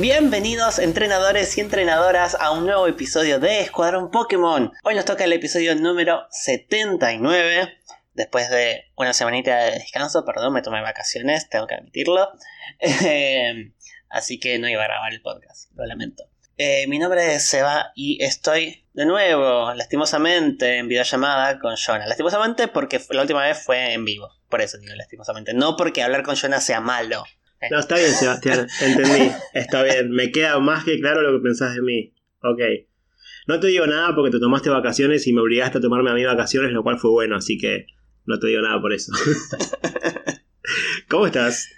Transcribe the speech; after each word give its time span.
Bienvenidos 0.00 0.78
entrenadores 0.78 1.58
y 1.58 1.60
entrenadoras 1.60 2.36
a 2.38 2.52
un 2.52 2.66
nuevo 2.66 2.86
episodio 2.86 3.40
de 3.40 3.62
Escuadrón 3.62 4.12
Pokémon. 4.12 4.70
Hoy 4.84 4.94
nos 4.94 5.04
toca 5.04 5.24
el 5.24 5.32
episodio 5.32 5.74
número 5.74 6.24
79. 6.30 7.76
Después 8.14 8.48
de 8.48 8.84
una 8.94 9.12
semanita 9.12 9.56
de 9.56 9.72
descanso, 9.72 10.24
perdón, 10.24 10.52
me 10.52 10.62
tomé 10.62 10.82
vacaciones, 10.82 11.48
tengo 11.48 11.66
que 11.66 11.74
admitirlo. 11.74 12.30
Así 14.08 14.38
que 14.38 14.60
no 14.60 14.68
iba 14.68 14.84
a 14.84 14.86
grabar 14.86 15.12
el 15.12 15.20
podcast, 15.20 15.72
lo 15.74 15.84
lamento. 15.84 16.22
Eh, 16.58 16.86
mi 16.86 17.00
nombre 17.00 17.34
es 17.34 17.48
Seba 17.48 17.90
y 17.96 18.22
estoy 18.22 18.86
de 18.92 19.04
nuevo, 19.04 19.74
lastimosamente, 19.74 20.78
en 20.78 20.86
videollamada 20.86 21.58
con 21.58 21.74
Jonah. 21.74 22.06
Lastimosamente 22.06 22.68
porque 22.68 23.00
la 23.10 23.22
última 23.22 23.42
vez 23.42 23.64
fue 23.64 23.94
en 23.94 24.04
vivo. 24.04 24.30
Por 24.48 24.60
eso 24.60 24.78
digo 24.78 24.94
lastimosamente. 24.94 25.54
No 25.54 25.76
porque 25.76 26.04
hablar 26.04 26.22
con 26.22 26.36
Jonah 26.36 26.60
sea 26.60 26.80
malo. 26.80 27.24
No, 27.70 27.80
está 27.80 27.96
bien, 27.96 28.12
Sebastián, 28.12 28.68
entendí. 28.80 29.32
Está 29.52 29.82
bien, 29.82 30.10
me 30.10 30.30
queda 30.30 30.58
más 30.60 30.84
que 30.84 31.00
claro 31.00 31.22
lo 31.22 31.38
que 31.38 31.42
pensás 31.42 31.74
de 31.74 31.82
mí. 31.82 32.14
Ok. 32.42 32.60
No 33.46 33.58
te 33.60 33.68
digo 33.68 33.86
nada 33.86 34.14
porque 34.14 34.30
te 34.30 34.38
tomaste 34.38 34.70
vacaciones 34.70 35.26
y 35.26 35.32
me 35.32 35.40
obligaste 35.40 35.78
a 35.78 35.80
tomarme 35.80 36.10
a 36.10 36.14
mí 36.14 36.24
vacaciones, 36.24 36.70
lo 36.72 36.82
cual 36.82 36.98
fue 36.98 37.10
bueno, 37.10 37.36
así 37.36 37.58
que 37.58 37.86
no 38.26 38.38
te 38.38 38.48
digo 38.48 38.60
nada 38.60 38.80
por 38.80 38.92
eso. 38.92 39.10
¿Cómo 41.08 41.26
estás? 41.26 41.68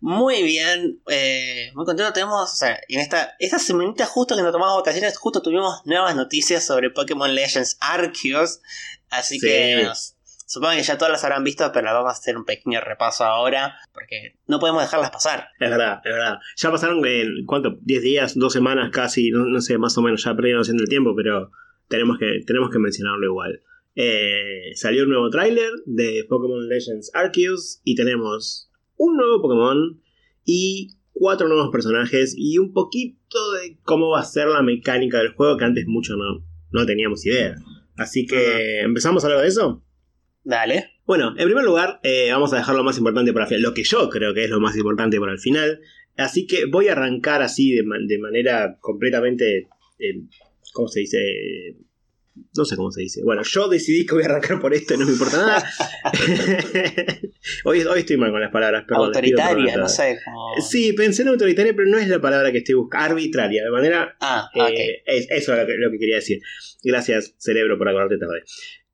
Muy 0.00 0.42
bien, 0.42 1.00
eh, 1.08 1.70
muy 1.74 1.86
contento. 1.86 2.12
Tenemos, 2.12 2.52
o 2.52 2.56
sea, 2.56 2.78
en 2.88 3.00
esta, 3.00 3.34
esta 3.38 3.58
semanita 3.58 4.04
justo 4.04 4.36
que 4.36 4.42
nos 4.42 4.52
tomamos 4.52 4.76
vacaciones, 4.76 5.16
justo 5.16 5.40
tuvimos 5.40 5.80
nuevas 5.86 6.14
noticias 6.14 6.64
sobre 6.64 6.90
Pokémon 6.90 7.34
Legends 7.34 7.78
Arceus. 7.80 8.60
Así 9.08 9.40
que 9.40 9.82
nos, 9.82 10.17
Supongo 10.48 10.76
que 10.76 10.82
ya 10.82 10.96
todas 10.96 11.12
las 11.12 11.24
habrán 11.24 11.44
visto, 11.44 11.70
pero 11.74 11.92
vamos 11.92 12.08
a 12.08 12.12
hacer 12.16 12.34
un 12.38 12.46
pequeño 12.46 12.80
repaso 12.80 13.22
ahora, 13.22 13.76
porque 13.92 14.36
no 14.46 14.58
podemos 14.58 14.80
dejarlas 14.80 15.10
pasar. 15.10 15.48
Es 15.60 15.68
verdad, 15.68 16.00
es 16.02 16.10
verdad. 16.10 16.38
Ya 16.56 16.70
pasaron, 16.70 17.04
en, 17.04 17.44
¿cuánto? 17.44 17.78
¿10 17.80 18.00
días? 18.00 18.34
¿2 18.34 18.48
semanas 18.48 18.90
casi? 18.90 19.30
No, 19.30 19.60
sé, 19.60 19.76
más 19.76 19.98
o 19.98 20.02
menos, 20.02 20.24
ya 20.24 20.34
perdieron 20.34 20.62
haciendo 20.62 20.84
el 20.84 20.88
tiempo, 20.88 21.14
pero 21.14 21.50
tenemos 21.88 22.16
que, 22.18 22.40
tenemos 22.46 22.70
que 22.70 22.78
mencionarlo 22.78 23.26
igual. 23.26 23.62
Eh, 23.94 24.70
salió 24.74 25.02
un 25.02 25.10
nuevo 25.10 25.28
tráiler 25.28 25.70
de 25.84 26.24
Pokémon 26.26 26.66
Legends 26.66 27.10
Arceus 27.12 27.82
y 27.84 27.94
tenemos 27.94 28.70
un 28.96 29.18
nuevo 29.18 29.42
Pokémon 29.42 30.00
y 30.46 30.96
cuatro 31.12 31.48
nuevos 31.48 31.68
personajes 31.70 32.34
y 32.34 32.56
un 32.56 32.72
poquito 32.72 33.52
de 33.52 33.76
cómo 33.82 34.12
va 34.12 34.20
a 34.20 34.24
ser 34.24 34.48
la 34.48 34.62
mecánica 34.62 35.18
del 35.18 35.34
juego 35.34 35.58
que 35.58 35.66
antes 35.66 35.86
mucho 35.86 36.16
no, 36.16 36.42
no 36.70 36.86
teníamos 36.86 37.26
idea. 37.26 37.56
Así 37.98 38.24
que, 38.24 38.80
¿empezamos 38.80 39.22
a 39.22 39.26
hablar 39.26 39.42
de 39.42 39.48
eso? 39.48 39.84
Dale. 40.44 40.98
Bueno, 41.06 41.34
en 41.36 41.44
primer 41.44 41.64
lugar, 41.64 42.00
eh, 42.02 42.28
vamos 42.30 42.52
a 42.52 42.56
dejar 42.56 42.74
lo 42.74 42.84
más 42.84 42.98
importante 42.98 43.32
para 43.32 43.44
el 43.44 43.48
final, 43.48 43.62
lo 43.62 43.74
que 43.74 43.82
yo 43.82 44.08
creo 44.10 44.34
que 44.34 44.44
es 44.44 44.50
lo 44.50 44.60
más 44.60 44.76
importante 44.76 45.18
para 45.18 45.32
el 45.32 45.38
final. 45.38 45.80
Así 46.18 46.46
que 46.46 46.66
voy 46.66 46.88
a 46.88 46.92
arrancar 46.92 47.42
así 47.42 47.74
de, 47.74 47.84
manera 48.18 48.76
completamente. 48.80 49.68
Eh, 49.98 50.22
¿Cómo 50.72 50.88
se 50.88 51.00
dice? 51.00 51.18
No 52.56 52.64
sé 52.64 52.76
cómo 52.76 52.90
se 52.90 53.02
dice. 53.02 53.22
Bueno, 53.24 53.42
yo 53.42 53.68
decidí 53.68 54.04
que 54.04 54.14
voy 54.14 54.24
a 54.24 54.26
arrancar 54.26 54.60
por 54.60 54.74
esto 54.74 54.94
y 54.94 54.98
no 54.98 55.06
me 55.06 55.12
importa 55.12 55.38
nada. 55.38 55.64
hoy, 57.64 57.80
hoy 57.82 58.00
estoy 58.00 58.16
mal 58.16 58.30
con 58.30 58.40
las 58.40 58.52
palabras. 58.52 58.84
autoritaria, 58.88 59.76
no 59.76 59.88
sé. 59.88 60.18
Sí, 60.60 60.92
pensé 60.92 61.22
en 61.22 61.28
autoritaria, 61.28 61.74
pero 61.74 61.88
no 61.88 61.98
es 61.98 62.08
la 62.08 62.20
palabra 62.20 62.52
que 62.52 62.58
estoy 62.58 62.74
buscando. 62.74 63.06
Arbitraria, 63.06 63.64
de 63.64 63.70
manera. 63.70 64.16
Ah, 64.20 64.50
eh, 64.54 65.02
eso 65.06 65.54
es 65.54 65.66
lo 65.78 65.90
que, 65.90 65.98
quería 65.98 66.16
decir. 66.16 66.40
Gracias, 66.82 67.34
cerebro, 67.38 67.78
por 67.78 67.88
acordarte 67.88 68.18
tarde. 68.18 68.42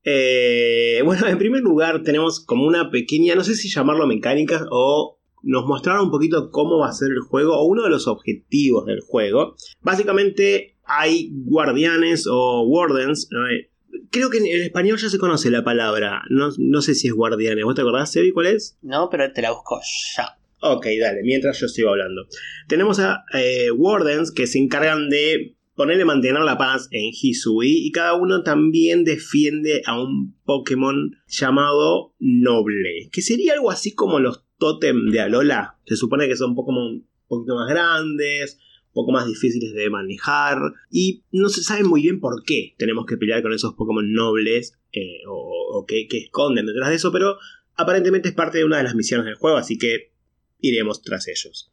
Eh, 0.05 1.00
bueno, 1.05 1.27
en 1.27 1.38
primer 1.38 1.62
lugar 1.62 2.03
tenemos 2.03 2.44
como 2.44 2.66
una 2.66 2.91
pequeña, 2.91 3.34
no 3.34 3.42
sé 3.42 3.54
si 3.54 3.69
llamarlo 3.69 4.06
mecánica 4.06 4.66
o 4.70 5.19
nos 5.42 5.66
mostraron 5.66 6.06
un 6.06 6.10
poquito 6.10 6.50
cómo 6.50 6.78
va 6.78 6.88
a 6.88 6.92
ser 6.92 7.10
el 7.10 7.20
juego 7.20 7.59
o 7.59 7.66
uno 7.66 7.82
de 7.82 7.91
los 7.91 8.06
objetivos 8.06 8.87
del 8.87 9.00
juego. 9.00 9.56
Básicamente 9.82 10.76
hay 10.84 11.31
guardianes 11.32 12.26
o 12.31 12.62
wardens. 12.62 13.28
Eh, 13.32 13.70
creo 14.10 14.31
que 14.31 14.38
en 14.38 14.62
español 14.62 14.98
ya 14.98 15.09
se 15.09 15.19
conoce 15.19 15.50
la 15.50 15.64
palabra. 15.64 16.22
No, 16.31 16.81
sé 16.82 16.94
si 16.94 17.09
es 17.09 17.14
guardianes. 17.14 17.64
¿Vos 17.64 17.75
te 17.75 17.82
acordás, 17.82 18.12
Sebi, 18.12 18.32
cuál 18.32 18.47
es? 18.47 18.78
No, 18.82 19.09
pero 19.10 19.32
te 19.32 19.43
la 19.43 19.53
busco 19.53 19.81
ya. 20.16 20.37
Ok, 20.60 20.87
dale, 20.98 21.22
mientras 21.22 21.60
yo 21.60 21.69
sigo 21.69 21.91
hablando. 21.91 22.26
Tenemos 22.69 22.98
a 22.98 23.25
eh, 23.34 23.70
Wardens 23.70 24.32
que 24.32 24.47
se 24.47 24.59
encargan 24.59 25.10
de 25.10 25.56
ponerle 25.75 26.05
mantener 26.05 26.43
la 26.43 26.59
paz 26.59 26.89
en 26.91 27.11
Hisui 27.12 27.87
y 27.87 27.91
cada 27.91 28.15
uno 28.15 28.43
también 28.43 29.05
defiende 29.05 29.83
a 29.87 30.01
un 30.01 30.37
Pokémon 30.45 31.17
llamado 31.27 32.15
Noble, 32.19 33.09
que 33.12 33.23
sería 33.23 33.55
algo 33.55 33.71
así 33.71 33.95
como 33.95 34.21
los 34.21 34.45
Totem 34.59 35.11
de 35.11 35.21
Alola. 35.21 35.79
Se 35.85 35.97
supone 35.97 36.29
que 36.29 36.37
son 36.37 36.55
Pokémon 36.55 36.95
un 36.95 37.09
poquito 37.27 37.57
más 37.57 37.69
grandes, 37.69 38.59
un 38.89 38.93
poco 38.93 39.12
más 39.12 39.27
difíciles 39.27 39.73
de 39.75 39.91
manejar 39.91 40.59
y 40.91 41.25
no 41.33 41.49
se 41.49 41.62
sabe 41.62 41.83
muy 41.83 42.03
bien 42.03 42.21
por 42.21 42.45
qué 42.45 42.75
tenemos 42.79 43.06
que 43.06 43.17
pelear 43.17 43.43
con 43.43 43.53
esos 43.53 43.75
Pokémon 43.75 44.12
nobles 44.12 44.79
eh, 44.93 45.23
o, 45.29 45.85
que 45.87 46.06
esconden 46.11 46.67
detrás 46.67 46.91
de 46.91 46.95
eso, 46.95 47.11
pero 47.11 47.37
aparentemente 47.75 48.29
es 48.29 48.35
parte 48.35 48.59
de 48.59 48.65
una 48.65 48.79
de 48.79 48.85
las 48.85 48.95
misiones 48.95 49.27
del 49.27 49.35
juego, 49.35 49.56
así 49.56 49.77
que 49.77 50.12
iremos 50.61 51.03
tras 51.03 51.29
ellos. 51.29 51.73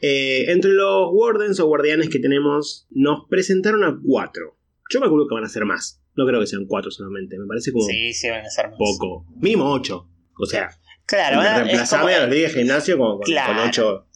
Eh, 0.00 0.50
entre 0.50 0.72
los 0.72 1.08
Wardens 1.12 1.60
o 1.60 1.66
guardianes 1.66 2.08
que 2.08 2.18
tenemos, 2.18 2.86
nos 2.90 3.28
presentaron 3.28 3.84
a 3.84 3.98
cuatro. 4.04 4.58
Yo 4.90 5.00
me 5.00 5.06
acuerdo 5.06 5.28
que 5.28 5.34
van 5.34 5.44
a 5.44 5.48
ser 5.48 5.64
más. 5.64 6.02
No 6.16 6.26
creo 6.26 6.40
que 6.40 6.46
sean 6.46 6.66
cuatro 6.66 6.90
solamente. 6.90 7.38
Me 7.38 7.46
parece 7.46 7.72
como. 7.72 7.86
Sí, 7.86 8.12
sí, 8.12 8.28
van 8.28 8.44
a 8.44 8.50
ser 8.50 8.68
más. 8.68 8.78
Poco. 8.78 9.26
Mínimo 9.40 9.70
ocho. 9.72 10.08
O 10.38 10.46
sea. 10.46 10.70
Claro, 11.06 11.42
reemplazame 11.42 12.14
a 12.14 12.26
los 12.26 12.30
de 12.30 12.48
gimnasio 12.48 12.96
con, 12.96 13.20
ocho. 13.66 14.06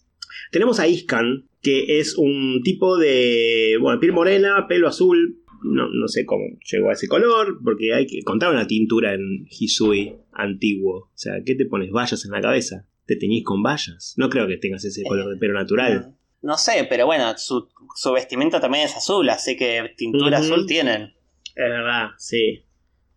Tenemos 0.50 0.81
a 0.81 0.89
Iscan, 0.89 1.47
que 1.61 2.00
es 2.00 2.16
un 2.16 2.62
tipo 2.62 2.97
de. 2.97 3.77
Bueno, 3.81 4.00
piel 4.00 4.12
morena, 4.12 4.66
pelo 4.69 4.89
azul. 4.89 5.43
No, 5.62 5.89
no 5.89 6.06
sé 6.06 6.25
cómo 6.25 6.45
llegó 6.71 6.91
a 6.91 6.93
ese 6.93 7.09
color, 7.09 7.59
porque 7.65 7.93
hay 7.93 8.06
que 8.06 8.22
contar 8.22 8.53
una 8.53 8.66
tintura 8.66 9.12
en 9.12 9.45
Hisui 9.50 10.15
antiguo. 10.33 10.99
O 10.99 11.12
sea, 11.15 11.34
¿qué 11.45 11.56
te 11.56 11.66
pones? 11.66 11.91
Vallas 11.91 12.25
en 12.25 12.31
la 12.31 12.41
cabeza 12.41 12.88
te 13.09 13.17
teñís 13.17 13.43
con 13.43 13.63
vallas. 13.63 14.13
No 14.19 14.29
creo 14.29 14.47
que 14.47 14.59
tengas 14.59 14.85
ese 14.85 15.03
color 15.03 15.31
de 15.31 15.39
pelo 15.39 15.55
natural. 15.55 16.15
No, 16.43 16.59
sé, 16.59 16.87
pero 16.89 17.07
bueno, 17.07 17.37
su, 17.39 17.67
vestimenta 18.13 18.61
también 18.61 18.85
es 18.85 18.95
azul, 18.95 19.29
así 19.31 19.57
que 19.57 19.95
tintura 19.97 20.39
azul 20.39 20.67
tienen. 20.67 21.15
Es 21.47 21.71
verdad, 21.71 22.11
sí. 22.19 22.65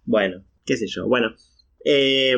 Bueno, 0.05 0.45
qué 0.65 0.77
sé 0.77 0.87
yo. 0.87 1.07
Bueno, 1.07 1.35
eh, 1.83 2.35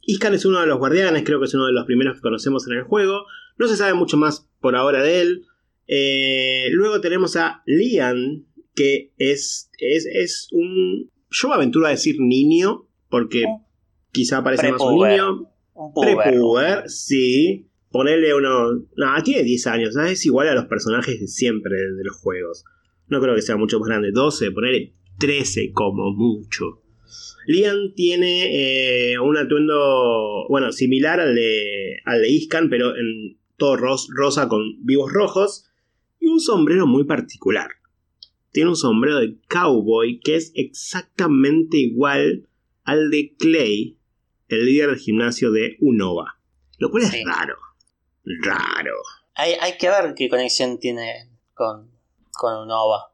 Iscan 0.00 0.32
es 0.32 0.46
uno 0.46 0.62
de 0.62 0.66
los 0.66 0.78
guardianes, 0.78 1.24
creo 1.24 1.38
que 1.38 1.44
es 1.44 1.54
uno 1.54 1.66
de 1.66 1.72
los 1.72 1.84
primeros 1.84 2.16
que 2.16 2.22
conocemos 2.22 2.66
en 2.66 2.78
el 2.78 2.84
juego. 2.84 3.26
No 3.58 3.68
se 3.68 3.76
sabe 3.76 3.92
mucho 3.92 4.16
más 4.16 4.48
por 4.58 4.74
ahora 4.74 5.02
de 5.02 5.20
él. 5.20 5.44
Eh, 5.88 6.68
luego 6.72 7.02
tenemos 7.02 7.36
a 7.36 7.62
Lian, 7.66 8.46
que 8.74 9.12
es, 9.18 9.70
es, 9.78 10.06
es 10.06 10.48
un... 10.52 11.10
Yo 11.30 11.48
me 11.48 11.54
aventuro 11.54 11.86
a 11.86 11.90
decir 11.90 12.16
niño, 12.18 12.88
porque 13.10 13.44
quizá 14.10 14.42
parece 14.42 14.72
más 14.72 14.80
un 14.80 15.06
niño. 15.06 15.50
Un 15.78 15.92
puber. 15.92 16.88
sí. 16.88 17.64
Ponerle 17.90 18.34
uno. 18.34 18.72
No, 18.96 19.22
tiene 19.24 19.44
10 19.44 19.66
años, 19.68 19.96
Es 19.96 20.26
igual 20.26 20.48
a 20.48 20.54
los 20.54 20.66
personajes 20.66 21.20
de 21.20 21.28
siempre 21.28 21.74
de 21.74 22.04
los 22.04 22.16
juegos. 22.16 22.64
No 23.06 23.20
creo 23.20 23.34
que 23.34 23.42
sea 23.42 23.56
mucho 23.56 23.78
más 23.78 23.88
grande. 23.88 24.10
12, 24.12 24.50
ponerle 24.50 24.92
13 25.18 25.72
como 25.72 26.12
mucho. 26.12 26.82
Lian 27.46 27.94
tiene 27.94 29.12
eh, 29.12 29.18
un 29.18 29.38
atuendo, 29.38 30.46
bueno, 30.50 30.70
similar 30.72 31.20
al 31.20 31.34
de, 31.34 31.98
al 32.04 32.20
de 32.20 32.28
Iscan, 32.28 32.68
pero 32.68 32.94
en 32.94 33.38
todo 33.56 33.76
rosa 33.76 34.48
con 34.48 34.84
vivos 34.84 35.10
rojos. 35.12 35.70
Y 36.20 36.26
un 36.26 36.40
sombrero 36.40 36.86
muy 36.86 37.04
particular. 37.04 37.70
Tiene 38.50 38.70
un 38.70 38.76
sombrero 38.76 39.20
de 39.20 39.36
cowboy 39.48 40.20
que 40.20 40.34
es 40.34 40.52
exactamente 40.56 41.78
igual 41.78 42.48
al 42.84 43.10
de 43.10 43.34
Clay 43.38 43.97
el 44.48 44.64
líder 44.64 44.90
del 44.90 44.98
gimnasio 44.98 45.52
de 45.52 45.76
Unova. 45.80 46.38
Lo 46.78 46.90
cual 46.90 47.04
es 47.04 47.24
raro. 47.24 47.56
Raro. 48.24 48.94
Hay, 49.34 49.76
que 49.78 49.88
ver 49.88 50.14
qué 50.16 50.28
conexión 50.28 50.78
tiene 50.78 51.30
con, 51.54 51.90
con 52.32 52.56
Unova. 52.56 53.10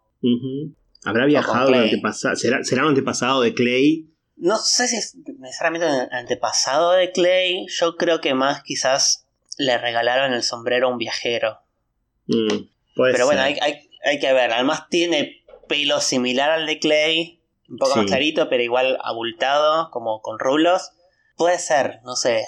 ¿Habrá 1.04 1.26
viajado 1.26 1.68
el 1.68 1.74
antepasado? 1.74 2.36
¿Será, 2.36 2.64
¿Será 2.64 2.82
un 2.82 2.90
antepasado 2.90 3.42
de 3.42 3.54
Clay? 3.54 4.08
No 4.36 4.56
sé 4.56 4.88
si 4.88 4.96
es 4.96 5.16
necesariamente 5.38 5.86
un 5.86 6.12
antepasado 6.12 6.92
de 6.92 7.12
Clay. 7.12 7.66
Yo 7.68 7.96
creo 7.96 8.20
que 8.20 8.34
más 8.34 8.62
quizás 8.62 9.26
le 9.58 9.76
regalaron 9.78 10.32
el 10.32 10.42
sombrero 10.42 10.88
a 10.88 10.90
un 10.90 10.98
viajero. 10.98 11.60
Mm, 12.26 12.68
Pero 12.96 13.26
bueno, 13.26 13.42
hay, 13.42 13.58
hay, 13.60 14.18
que 14.18 14.32
ver. 14.32 14.52
Además 14.52 14.88
tiene 14.88 15.44
pelo 15.68 16.00
similar 16.00 16.50
al 16.50 16.66
de 16.66 16.78
Clay. 16.78 17.40
Un 17.68 17.78
poco 17.78 17.96
más 17.96 18.06
clarito, 18.06 18.48
pero 18.48 18.62
igual 18.62 18.98
abultado, 19.02 19.90
como 19.90 20.20
con 20.20 20.38
rulos. 20.38 20.90
Puede 21.36 21.58
ser, 21.58 22.00
no 22.04 22.16
sé. 22.16 22.44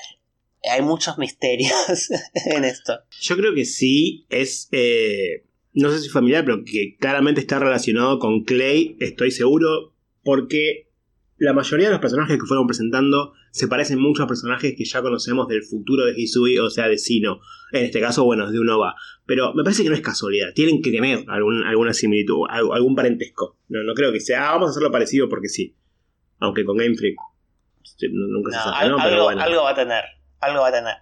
Hay 0.70 0.82
muchos 0.82 1.18
misterios 1.18 2.10
en 2.46 2.64
esto. 2.64 2.98
Yo 3.20 3.36
creo 3.36 3.54
que 3.54 3.64
sí, 3.64 4.26
es... 4.28 4.68
Eh, 4.72 5.44
no 5.72 5.90
sé 5.90 6.00
si 6.00 6.08
familiar, 6.08 6.44
pero 6.44 6.64
que 6.64 6.96
claramente 6.98 7.40
está 7.40 7.58
relacionado 7.58 8.18
con 8.18 8.44
Clay, 8.44 8.96
estoy 8.98 9.30
seguro, 9.30 9.92
porque 10.24 10.88
la 11.36 11.52
mayoría 11.52 11.86
de 11.86 11.92
los 11.92 12.00
personajes 12.00 12.38
que 12.38 12.46
fueron 12.46 12.66
presentando 12.66 13.34
se 13.50 13.68
parecen 13.68 14.00
mucho 14.00 14.22
a 14.22 14.26
personajes 14.26 14.74
que 14.76 14.84
ya 14.84 15.02
conocemos 15.02 15.48
del 15.48 15.62
futuro 15.62 16.06
de 16.06 16.14
Hisui, 16.16 16.58
o 16.58 16.70
sea, 16.70 16.88
de 16.88 16.96
Sino. 16.96 17.40
En 17.72 17.84
este 17.84 18.00
caso, 18.00 18.24
bueno, 18.24 18.46
es 18.46 18.52
de 18.52 18.58
Unova. 18.58 18.94
Pero 19.26 19.52
me 19.52 19.64
parece 19.64 19.82
que 19.82 19.90
no 19.90 19.94
es 19.94 20.00
casualidad. 20.00 20.54
Tienen 20.54 20.80
que 20.80 20.90
tener 20.90 21.24
alguna 21.28 21.92
similitud, 21.92 22.46
algún 22.48 22.94
parentesco. 22.94 23.58
No, 23.68 23.82
no 23.82 23.92
creo 23.92 24.12
que 24.12 24.20
sea, 24.20 24.48
ah, 24.48 24.52
vamos 24.52 24.68
a 24.68 24.70
hacerlo 24.70 24.90
parecido 24.90 25.28
porque 25.28 25.48
sí. 25.48 25.76
Aunque 26.38 26.64
con 26.64 26.78
Game 26.78 26.96
Freak 26.96 27.16
nunca 28.10 28.52
se 28.52 28.58
sabe, 28.58 28.88
¿no? 28.88 28.98
Algo, 28.98 29.28
algo 29.28 29.62
va 29.62 29.70
a 29.70 29.74
tener, 29.74 30.04
algo 30.40 30.60
va 30.60 30.68
a 30.68 30.72
tener. 30.72 30.96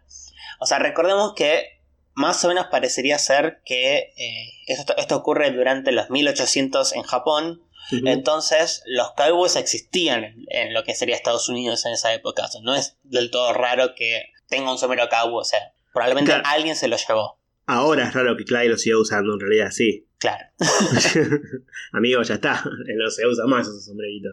O 0.61 0.67
sea, 0.67 0.79
recordemos 0.79 1.35
que 1.35 1.81
más 2.15 2.45
o 2.45 2.49
menos 2.49 2.67
parecería 2.67 3.19
ser 3.19 3.61
que 3.65 4.13
eh, 4.17 4.51
esto, 4.67 4.97
esto 4.97 5.17
ocurre 5.17 5.51
durante 5.51 5.93
los 5.93 6.11
1800 6.11 6.95
en 6.95 7.03
Japón 7.03 7.65
entonces, 7.91 8.83
los 8.87 9.13
cowboys 9.13 9.57
existían 9.57 10.47
en 10.49 10.75
lo 10.75 10.85
que 10.85 10.95
sería 10.95 11.17
Estados 11.17 11.49
Unidos 11.49 11.85
en 11.87 11.93
esa 11.93 12.15
época. 12.15 12.49
no 12.63 12.75
es 12.75 12.97
del 13.03 13.31
todo 13.31 13.53
raro 13.53 13.95
que 13.95 14.33
tenga 14.49 14.71
un 14.71 14.79
sombrero 14.79 15.09
cowboy. 15.09 15.41
O 15.41 15.45
sea, 15.45 15.61
probablemente 15.93 16.33
alguien 16.45 16.77
se 16.77 16.89
lo 16.89 16.97
llevó. 16.97 17.39
Ahora 17.67 18.09
es 18.09 18.15
raro 18.15 18.37
que 18.37 18.45
Clyde 18.45 18.69
lo 18.69 18.77
siga 18.77 18.99
usando, 18.99 19.35
en 19.35 19.41
realidad, 19.41 19.71
sí. 19.71 20.07
Claro. 20.19 20.47
Amigo, 21.93 22.23
ya 22.23 22.35
está. 22.35 22.63
No 22.97 23.11
se 23.11 23.27
usa 23.27 23.47
más 23.47 23.67
ese 23.67 23.81
sombrerito. 23.81 24.31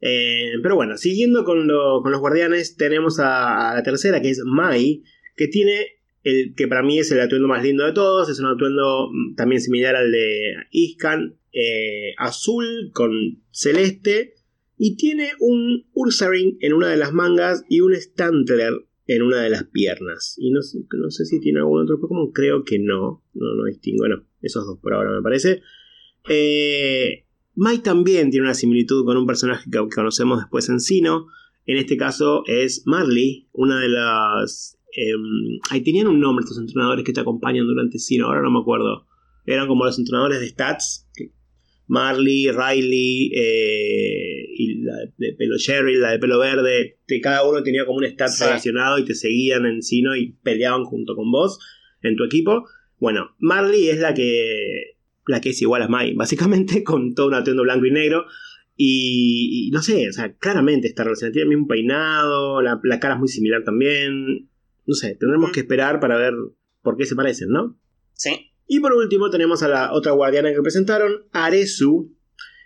Eh, 0.00 0.52
pero 0.62 0.76
bueno, 0.76 0.96
siguiendo 0.96 1.44
con, 1.44 1.66
los 1.66 2.20
guardianes, 2.20 2.76
tenemos 2.76 3.18
a, 3.18 3.74
la 3.74 3.82
tercera, 3.82 4.20
que 4.20 4.30
es 4.30 4.42
Mai, 4.44 5.02
que 5.36 5.48
tiene 5.48 5.86
el 6.22 6.54
que 6.54 6.68
para 6.68 6.82
mí 6.82 6.98
es 6.98 7.10
el 7.12 7.20
atuendo 7.20 7.48
más 7.48 7.62
lindo 7.62 7.84
de 7.84 7.92
todos. 7.92 8.28
Es 8.28 8.40
un 8.40 8.46
atuendo 8.46 9.08
mm, 9.12 9.34
también 9.34 9.60
similar 9.60 9.96
al 9.96 10.10
de 10.10 10.54
Iskan, 10.70 11.36
eh, 11.52 12.14
azul 12.18 12.90
con 12.92 13.42
celeste 13.50 14.34
y 14.82 14.96
tiene 14.96 15.32
un 15.40 15.86
Ursaring 15.92 16.56
en 16.60 16.72
una 16.72 16.88
de 16.88 16.96
las 16.96 17.12
mangas 17.12 17.64
y 17.68 17.80
un 17.80 17.94
Stantler 17.94 18.72
en 19.06 19.22
una 19.22 19.42
de 19.42 19.50
las 19.50 19.64
piernas. 19.64 20.36
Y 20.38 20.52
no 20.52 20.62
sé, 20.62 20.78
no 20.96 21.10
sé 21.10 21.26
si 21.26 21.40
tiene 21.40 21.58
algún 21.58 21.82
otro 21.82 22.00
Pokémon, 22.00 22.32
creo 22.32 22.64
que 22.64 22.78
no, 22.78 23.22
no, 23.34 23.54
no 23.56 23.64
distingo, 23.64 24.08
no, 24.08 24.24
esos 24.40 24.64
dos 24.64 24.78
por 24.78 24.94
ahora 24.94 25.10
me 25.10 25.22
parece. 25.22 25.60
Eh, 26.28 27.26
Mai 27.60 27.82
también 27.82 28.30
tiene 28.30 28.46
una 28.46 28.54
similitud 28.54 29.04
con 29.04 29.18
un 29.18 29.26
personaje 29.26 29.68
que 29.70 29.78
conocemos 29.94 30.38
después 30.38 30.70
en 30.70 30.80
Sino. 30.80 31.26
En 31.66 31.76
este 31.76 31.98
caso 31.98 32.42
es 32.46 32.84
Marley, 32.86 33.48
una 33.52 33.78
de 33.78 33.90
las... 33.90 34.78
Em, 34.96 35.60
ahí 35.68 35.82
tenían 35.82 36.06
un 36.06 36.20
nombre 36.20 36.42
estos 36.42 36.58
entrenadores 36.58 37.04
que 37.04 37.12
te 37.12 37.20
acompañan 37.20 37.66
durante 37.66 37.98
Sino, 37.98 38.28
ahora 38.28 38.40
no 38.40 38.50
me 38.50 38.60
acuerdo. 38.60 39.06
Eran 39.44 39.68
como 39.68 39.84
los 39.84 39.98
entrenadores 39.98 40.40
de 40.40 40.48
stats, 40.48 41.06
Marley, 41.86 42.50
Riley 42.50 43.30
eh, 43.34 44.46
y 44.56 44.82
la 44.82 44.94
de 45.18 45.34
pelo 45.34 45.58
Sherry, 45.58 45.96
la 45.96 46.12
de 46.12 46.18
pelo 46.18 46.38
verde, 46.38 46.98
que 47.06 47.20
cada 47.20 47.46
uno 47.46 47.62
tenía 47.62 47.84
como 47.84 47.98
un 47.98 48.06
stat 48.06 48.30
relacionado 48.40 48.98
y 48.98 49.04
te 49.04 49.14
seguían 49.14 49.66
en 49.66 49.82
Sino 49.82 50.16
y 50.16 50.32
peleaban 50.42 50.84
junto 50.84 51.14
con 51.14 51.30
vos 51.30 51.58
en 52.00 52.16
tu 52.16 52.24
equipo. 52.24 52.64
Bueno, 52.98 53.36
Marley 53.38 53.90
es 53.90 53.98
la 53.98 54.14
que 54.14 54.96
la 55.30 55.40
que 55.40 55.50
es 55.50 55.62
igual 55.62 55.82
a 55.82 55.88
Mai, 55.88 56.14
básicamente 56.14 56.84
con 56.84 57.14
todo 57.14 57.28
un 57.28 57.34
atuendo 57.34 57.62
blanco 57.62 57.86
y 57.86 57.90
negro. 57.90 58.26
Y, 58.82 59.70
no 59.72 59.82
sé, 59.82 60.08
o 60.08 60.12
sea, 60.12 60.34
claramente 60.36 60.88
está 60.88 61.04
relacionada. 61.04 61.32
Tiene 61.32 61.44
el 61.44 61.48
mismo 61.50 61.68
peinado, 61.68 62.62
la, 62.62 62.80
la 62.82 62.98
cara 62.98 63.14
es 63.14 63.20
muy 63.20 63.28
similar 63.28 63.62
también. 63.62 64.48
No 64.86 64.94
sé, 64.94 65.16
tendremos 65.16 65.52
que 65.52 65.60
esperar 65.60 66.00
para 66.00 66.16
ver 66.16 66.32
por 66.82 66.96
qué 66.96 67.04
se 67.04 67.14
parecen, 67.14 67.50
¿no? 67.50 67.78
Sí. 68.14 68.52
Y 68.66 68.80
por 68.80 68.94
último 68.94 69.28
tenemos 69.28 69.62
a 69.62 69.68
la 69.68 69.92
otra 69.92 70.12
guardiana 70.12 70.52
que 70.52 70.62
presentaron, 70.62 71.24
Aresu. 71.32 72.16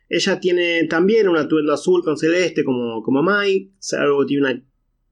Ella 0.08 0.38
tiene 0.38 0.84
también 0.84 1.28
un 1.28 1.36
atuendo 1.36 1.72
azul 1.72 2.04
con 2.04 2.16
celeste 2.16 2.62
como, 2.62 3.02
como 3.02 3.22
Mai, 3.22 3.72
salvo 3.78 4.24
tiene 4.24 4.42
una 4.42 4.64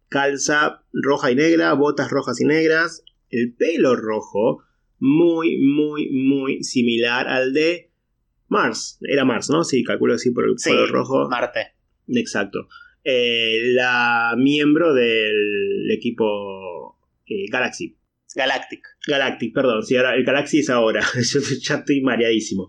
calza 0.09 0.85
roja 0.93 1.33
y 1.33 1.35
negra, 1.35 1.73
botas 1.73 2.11
rojas 2.11 2.41
y 2.41 2.45
negras, 2.45 3.03
el 3.31 3.55
pelo 3.55 3.97
rojo, 3.97 4.63
muy, 5.03 5.59
muy, 5.59 6.11
muy 6.11 6.63
similar 6.63 7.27
al 7.27 7.53
de 7.53 7.91
Mars. 8.47 9.01
Era 9.03 9.25
Mars, 9.25 9.51
¿no? 9.51 9.65
Sí, 9.65 9.83
calculo 9.83 10.15
así 10.15 10.31
por 10.31 10.45
el 10.45 10.55
pelo 10.63 10.87
rojo. 10.87 11.29
Marte. 11.29 11.73
Exacto. 12.07 12.69
Eh, 13.03 13.73
la 13.75 14.37
miembro 14.39 14.95
del 14.95 15.91
equipo 15.91 17.01
eh, 17.27 17.47
Galaxy. 17.51 17.97
Galactic. 18.37 18.87
Galactic, 19.09 19.53
perdón. 19.53 19.83
Sí, 19.83 19.97
ahora, 19.97 20.15
el 20.15 20.23
Galaxy 20.23 20.61
es 20.61 20.71
ahora. 20.71 21.05
Yo 21.21 21.41
ya 21.61 21.75
estoy 21.77 22.01
mareadísimo. 22.01 22.69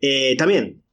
Eh, 0.00 0.36
también, 0.38 0.84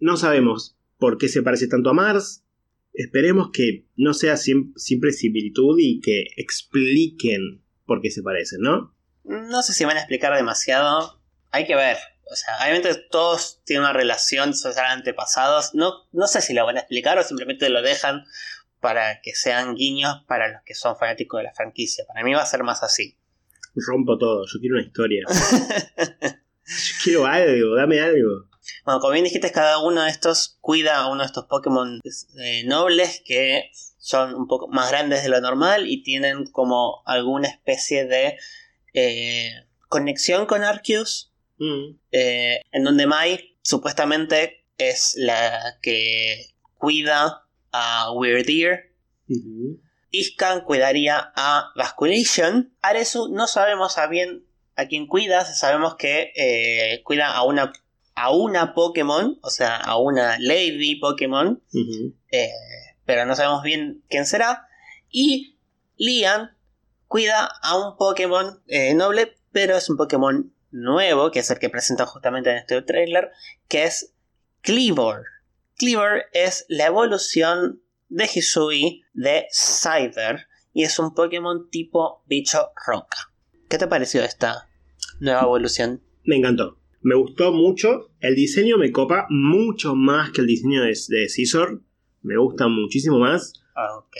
no 0.00 0.16
sabemos 0.16 0.76
por 0.98 1.18
qué 1.18 1.28
se 1.28 1.42
parece 1.42 1.68
tanto 1.68 1.90
a 1.90 1.94
Mars. 1.94 2.44
Esperemos 2.92 3.50
que 3.52 3.86
no 3.94 4.12
sea 4.12 4.36
siempre 4.36 5.12
similitud 5.12 5.78
y 5.78 6.00
que 6.00 6.24
expliquen 6.36 7.62
por 7.84 8.00
qué 8.00 8.10
se 8.10 8.22
parecen, 8.22 8.62
¿no? 8.62 8.95
No 9.26 9.62
sé 9.62 9.72
si 9.72 9.84
van 9.84 9.96
a 9.96 10.00
explicar 10.00 10.34
demasiado. 10.34 11.20
Hay 11.50 11.66
que 11.66 11.76
ver. 11.76 11.98
O 12.30 12.34
sea, 12.34 12.56
obviamente 12.60 12.94
todos 13.10 13.60
tienen 13.64 13.84
una 13.84 13.92
relación, 13.92 14.54
son 14.54 14.72
antepasados. 14.78 15.74
No, 15.74 16.06
no 16.12 16.26
sé 16.26 16.40
si 16.40 16.54
lo 16.54 16.64
van 16.64 16.76
a 16.76 16.80
explicar 16.80 17.18
o 17.18 17.22
simplemente 17.22 17.68
lo 17.68 17.82
dejan 17.82 18.24
para 18.80 19.20
que 19.20 19.34
sean 19.34 19.74
guiños 19.74 20.24
para 20.26 20.48
los 20.48 20.62
que 20.64 20.74
son 20.74 20.96
fanáticos 20.96 21.38
de 21.38 21.44
la 21.44 21.54
franquicia. 21.54 22.04
Para 22.06 22.24
mí 22.24 22.34
va 22.34 22.42
a 22.42 22.46
ser 22.46 22.62
más 22.62 22.82
así 22.82 23.16
rompo 23.76 24.16
todo, 24.18 24.44
yo 24.46 24.60
quiero 24.60 24.76
una 24.76 24.84
historia. 24.84 25.24
yo 25.28 26.94
quiero 27.02 27.26
algo, 27.26 27.74
dame 27.76 28.00
algo. 28.00 28.46
Bueno, 28.84 29.00
como 29.00 29.12
bien 29.12 29.24
dijiste, 29.24 29.52
cada 29.52 29.78
uno 29.78 30.02
de 30.02 30.10
estos 30.10 30.58
cuida 30.60 30.96
a 30.96 31.10
uno 31.10 31.20
de 31.20 31.26
estos 31.26 31.44
Pokémon 31.46 32.00
eh, 32.38 32.64
nobles 32.64 33.22
que 33.24 33.70
son 33.98 34.34
un 34.34 34.48
poco 34.48 34.68
más 34.68 34.90
grandes 34.90 35.22
de 35.22 35.28
lo 35.28 35.40
normal 35.40 35.86
y 35.88 36.02
tienen 36.02 36.46
como 36.46 37.02
alguna 37.06 37.48
especie 37.48 38.06
de 38.06 38.36
eh, 38.96 39.52
conexión 39.88 40.46
con 40.46 40.64
Arceus. 40.64 41.32
Mm. 41.58 41.98
Eh, 42.12 42.60
en 42.72 42.84
donde 42.84 43.06
Mai 43.06 43.56
supuestamente 43.62 44.64
es 44.78 45.14
la 45.16 45.78
que 45.80 46.48
cuida 46.74 47.46
a 47.72 48.12
Weird 48.12 48.48
Ear. 48.48 48.84
Iskan 50.10 50.62
cuidaría 50.62 51.32
a 51.34 51.70
Basculation. 51.76 52.74
Aresu 52.82 53.28
no 53.28 53.46
sabemos 53.46 53.98
a 53.98 54.06
bien 54.06 54.46
a 54.76 54.86
quién 54.86 55.06
cuida, 55.06 55.44
sabemos 55.44 55.96
que 55.96 56.32
eh, 56.36 57.02
cuida 57.02 57.34
a 57.34 57.42
una, 57.44 57.72
a 58.14 58.30
una 58.30 58.74
Pokémon, 58.74 59.38
o 59.42 59.50
sea, 59.50 59.76
a 59.76 59.96
una 59.98 60.38
Lady 60.38 60.96
Pokémon, 60.96 61.62
eh, 62.30 62.50
pero 63.06 63.24
no 63.24 63.34
sabemos 63.34 63.62
bien 63.62 64.04
quién 64.08 64.26
será. 64.26 64.68
Y 65.10 65.56
Lian 65.96 66.55
cuida 67.08 67.50
a 67.62 67.76
un 67.76 67.96
Pokémon 67.96 68.60
eh, 68.66 68.94
noble, 68.94 69.36
pero 69.52 69.76
es 69.76 69.88
un 69.88 69.96
Pokémon 69.96 70.52
nuevo, 70.70 71.30
que 71.30 71.40
es 71.40 71.50
el 71.50 71.58
que 71.58 71.70
presenta 71.70 72.06
justamente 72.06 72.50
en 72.50 72.56
este 72.56 72.80
trailer, 72.82 73.30
que 73.68 73.84
es 73.84 74.14
Cleaver. 74.62 75.22
Cleaver 75.76 76.24
es 76.32 76.66
la 76.68 76.86
evolución 76.86 77.82
de 78.08 78.24
Hisui 78.24 79.04
de 79.14 79.46
Cyber 79.52 80.46
y 80.72 80.84
es 80.84 80.98
un 80.98 81.14
Pokémon 81.14 81.68
tipo 81.70 82.22
bicho 82.26 82.70
roca. 82.86 83.32
¿Qué 83.68 83.78
te 83.78 83.86
pareció 83.86 84.22
esta 84.22 84.68
nueva 85.20 85.42
evolución? 85.42 86.02
Me 86.24 86.36
encantó. 86.36 86.78
Me 87.00 87.14
gustó 87.14 87.52
mucho. 87.52 88.10
El 88.20 88.34
diseño 88.34 88.78
me 88.78 88.92
copa 88.92 89.26
mucho 89.28 89.94
más 89.94 90.30
que 90.30 90.40
el 90.40 90.46
diseño 90.46 90.82
de, 90.82 90.88
de 91.08 91.28
Scizor. 91.28 91.82
Me 92.22 92.36
gusta 92.36 92.68
muchísimo 92.68 93.18
más. 93.18 93.52
Ok. 93.98 94.16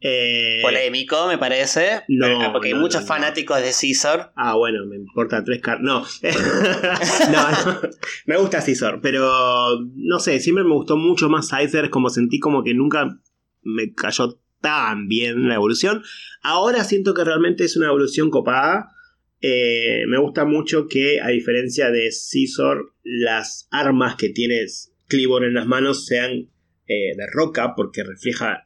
Eh, 0.00 0.58
Polémico, 0.62 1.26
me 1.26 1.38
parece. 1.38 2.02
No. 2.08 2.52
Porque 2.52 2.68
hay 2.68 2.74
muchos 2.74 3.06
fanáticos 3.06 3.60
de 3.60 3.72
Scizor. 3.72 4.32
Ah, 4.36 4.54
bueno, 4.54 4.84
me 4.86 4.96
importa 4.96 5.42
tres 5.42 5.60
car. 5.60 5.80
No. 5.80 6.04
no. 6.22 7.80
Me 8.26 8.36
gusta 8.36 8.60
Scizor, 8.60 9.00
pero 9.00 9.80
no 9.94 10.18
sé, 10.20 10.40
siempre 10.40 10.64
me 10.64 10.74
gustó 10.74 10.96
mucho 10.96 11.28
más 11.28 11.48
Scyther. 11.48 11.90
Como 11.90 12.10
sentí 12.10 12.38
como 12.38 12.62
que 12.62 12.74
nunca 12.74 13.18
me 13.62 13.94
cayó 13.94 14.38
tan 14.60 15.08
bien 15.08 15.48
la 15.48 15.54
evolución. 15.54 16.02
Ahora 16.42 16.84
siento 16.84 17.14
que 17.14 17.24
realmente 17.24 17.64
es 17.64 17.76
una 17.76 17.88
evolución 17.88 18.30
copada. 18.30 18.92
Eh, 19.40 20.04
me 20.08 20.18
gusta 20.18 20.44
mucho 20.44 20.88
que, 20.88 21.20
a 21.20 21.28
diferencia 21.28 21.90
de 21.90 22.10
Scizor, 22.10 22.94
las 23.02 23.68
armas 23.70 24.16
que 24.16 24.30
tienes 24.30 24.92
Clibor 25.08 25.44
en 25.44 25.54
las 25.54 25.66
manos 25.66 26.06
sean 26.06 26.50
eh, 26.86 27.16
de 27.16 27.26
roca, 27.32 27.74
porque 27.76 28.02
refleja 28.02 28.65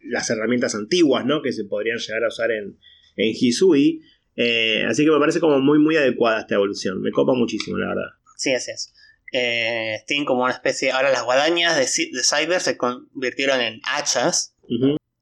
las 0.00 0.30
herramientas 0.30 0.74
antiguas, 0.74 1.24
¿no? 1.24 1.42
Que 1.42 1.52
se 1.52 1.64
podrían 1.64 1.98
llegar 1.98 2.24
a 2.24 2.28
usar 2.28 2.50
en, 2.50 2.78
en 3.16 3.34
Hisui. 3.34 4.02
Eh, 4.36 4.84
así 4.88 5.04
que 5.04 5.10
me 5.10 5.18
parece 5.18 5.40
como 5.40 5.58
muy, 5.58 5.78
muy 5.78 5.96
adecuada 5.96 6.40
esta 6.40 6.54
evolución. 6.54 7.00
Me 7.02 7.10
copa 7.10 7.34
muchísimo, 7.34 7.78
la 7.78 7.88
verdad. 7.88 8.10
Sí, 8.36 8.54
así 8.54 8.70
es. 8.70 8.94
Eh, 9.32 10.02
tienen 10.06 10.24
como 10.24 10.44
una 10.44 10.52
especie. 10.52 10.92
Ahora 10.92 11.10
las 11.10 11.24
guadañas 11.24 11.76
de, 11.76 11.82
de 12.12 12.22
Cyber 12.22 12.60
se 12.60 12.76
convirtieron 12.76 13.60
en 13.60 13.80
hachas 13.84 14.54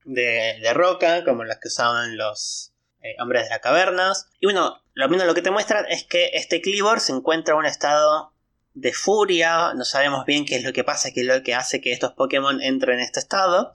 de, 0.05 0.73
roca, 0.75 1.25
como 1.25 1.45
las 1.45 1.59
que 1.59 1.69
usaban 1.69 2.17
los 2.17 2.73
eh, 3.03 3.17
hombres 3.21 3.45
de 3.45 3.51
las 3.51 3.61
cavernas. 3.61 4.29
Y 4.41 4.47
bueno, 4.47 4.83
lo 4.95 5.09
menos 5.09 5.27
lo 5.27 5.35
que 5.35 5.43
te 5.43 5.51
muestran 5.51 5.87
es 5.89 6.05
que 6.05 6.31
este 6.35 6.61
Clibor 6.61 7.01
se 7.01 7.13
encuentra 7.13 7.55
en 7.55 7.61
un 7.61 7.67
estado 7.67 8.33
de 8.75 8.93
furia, 8.93 9.73
no 9.75 9.85
sabemos 9.85 10.27
bien 10.27 10.45
qué 10.45 10.57
es 10.57 10.65
lo 10.65 10.73
que 10.73 10.85
pasa, 10.85 11.11
qué 11.11 11.23
es 11.23 11.27
lo 11.27 11.43
que 11.43 11.55
hace 11.55 11.81
que 11.81 11.93
estos 11.93 12.13
Pokémon 12.13 12.61
entren 12.61 12.99
en 12.99 13.05
este 13.05 13.21
estado. 13.21 13.73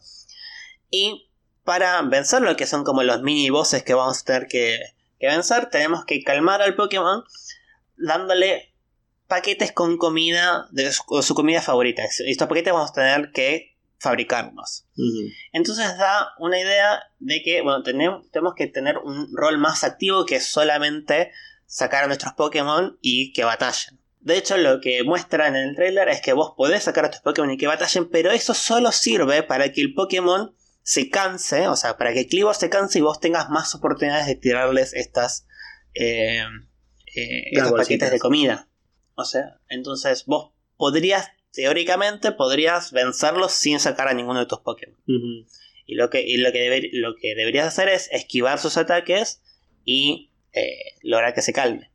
Y 0.91 1.31
para 1.63 2.01
vencer 2.03 2.41
lo 2.41 2.55
que 2.55 2.67
son 2.67 2.83
como 2.83 3.01
los 3.03 3.21
mini 3.21 3.49
bosses 3.49 3.83
que 3.83 3.93
vamos 3.93 4.21
a 4.21 4.25
tener 4.25 4.47
que, 4.47 4.79
vencer, 5.19 5.69
tenemos 5.69 6.05
que 6.05 6.23
calmar 6.23 6.61
al 6.61 6.75
Pokémon 6.75 7.23
dándole 7.95 8.73
paquetes 9.27 9.71
con 9.71 9.97
comida 9.97 10.67
de 10.71 10.91
su, 10.91 11.33
comida 11.33 11.61
favorita. 11.61 12.03
Estos 12.03 12.47
paquetes 12.47 12.73
vamos 12.73 12.91
a 12.91 12.93
tener 12.93 13.31
que 13.31 13.77
fabricarnos. 13.99 14.85
Entonces 15.53 15.97
da 15.97 16.33
una 16.39 16.59
idea 16.59 17.03
de 17.19 17.41
que 17.43 17.61
bueno, 17.61 17.83
tenemos, 17.83 18.29
tenemos 18.31 18.55
que 18.55 18.67
tener 18.67 18.97
un 18.97 19.29
rol 19.33 19.57
más 19.59 19.83
activo 19.83 20.25
que 20.25 20.41
solamente 20.41 21.31
sacar 21.67 22.03
a 22.03 22.07
nuestros 22.07 22.33
Pokémon 22.33 22.97
y 22.99 23.31
que 23.31 23.45
batallen. 23.45 23.99
De 24.19 24.37
hecho, 24.37 24.57
lo 24.57 24.81
que 24.81 25.03
muestran 25.03 25.55
en 25.55 25.69
el 25.69 25.75
trailer 25.75 26.09
es 26.09 26.21
que 26.21 26.33
vos 26.33 26.53
podés 26.55 26.83
sacar 26.83 27.05
a 27.05 27.11
tus 27.11 27.21
Pokémon 27.21 27.51
y 27.51 27.57
que 27.57 27.67
batallen, 27.67 28.09
pero 28.09 28.31
eso 28.31 28.53
solo 28.53 28.91
sirve 28.91 29.41
para 29.41 29.71
que 29.71 29.81
el 29.81 29.93
Pokémon 29.93 30.53
se 30.83 31.09
canse, 31.09 31.67
o 31.67 31.75
sea, 31.75 31.97
para 31.97 32.13
que 32.13 32.27
Clivo 32.27 32.53
se 32.53 32.69
canse 32.69 32.99
y 32.99 33.01
vos 33.01 33.19
tengas 33.19 33.49
más 33.49 33.75
oportunidades 33.75 34.27
de 34.27 34.35
tirarles 34.35 34.93
estas 34.93 35.45
eh, 35.93 36.43
eh, 37.15 37.43
estos 37.51 37.73
paquetes 37.73 38.11
de 38.11 38.19
comida. 38.19 38.67
O 39.15 39.25
sea, 39.25 39.59
entonces 39.69 40.25
vos 40.25 40.51
podrías, 40.77 41.29
teóricamente, 41.51 42.31
podrías 42.31 42.91
vencerlos 42.91 43.51
sin 43.51 43.79
sacar 43.79 44.07
a 44.07 44.13
ninguno 44.13 44.39
de 44.39 44.45
tus 44.45 44.59
Pokémon. 44.59 44.97
Y, 45.85 45.95
lo 45.95 46.09
que, 46.09 46.25
lo, 46.37 46.51
que 46.51 46.89
lo 46.93 47.15
que 47.15 47.35
deberías 47.35 47.67
hacer 47.67 47.89
es 47.89 48.09
esquivar 48.11 48.59
sus 48.59 48.77
ataques 48.77 49.41
y 49.83 50.31
eh, 50.53 50.97
lograr 51.03 51.33
que 51.33 51.41
se 51.41 51.53
calme. 51.53 51.91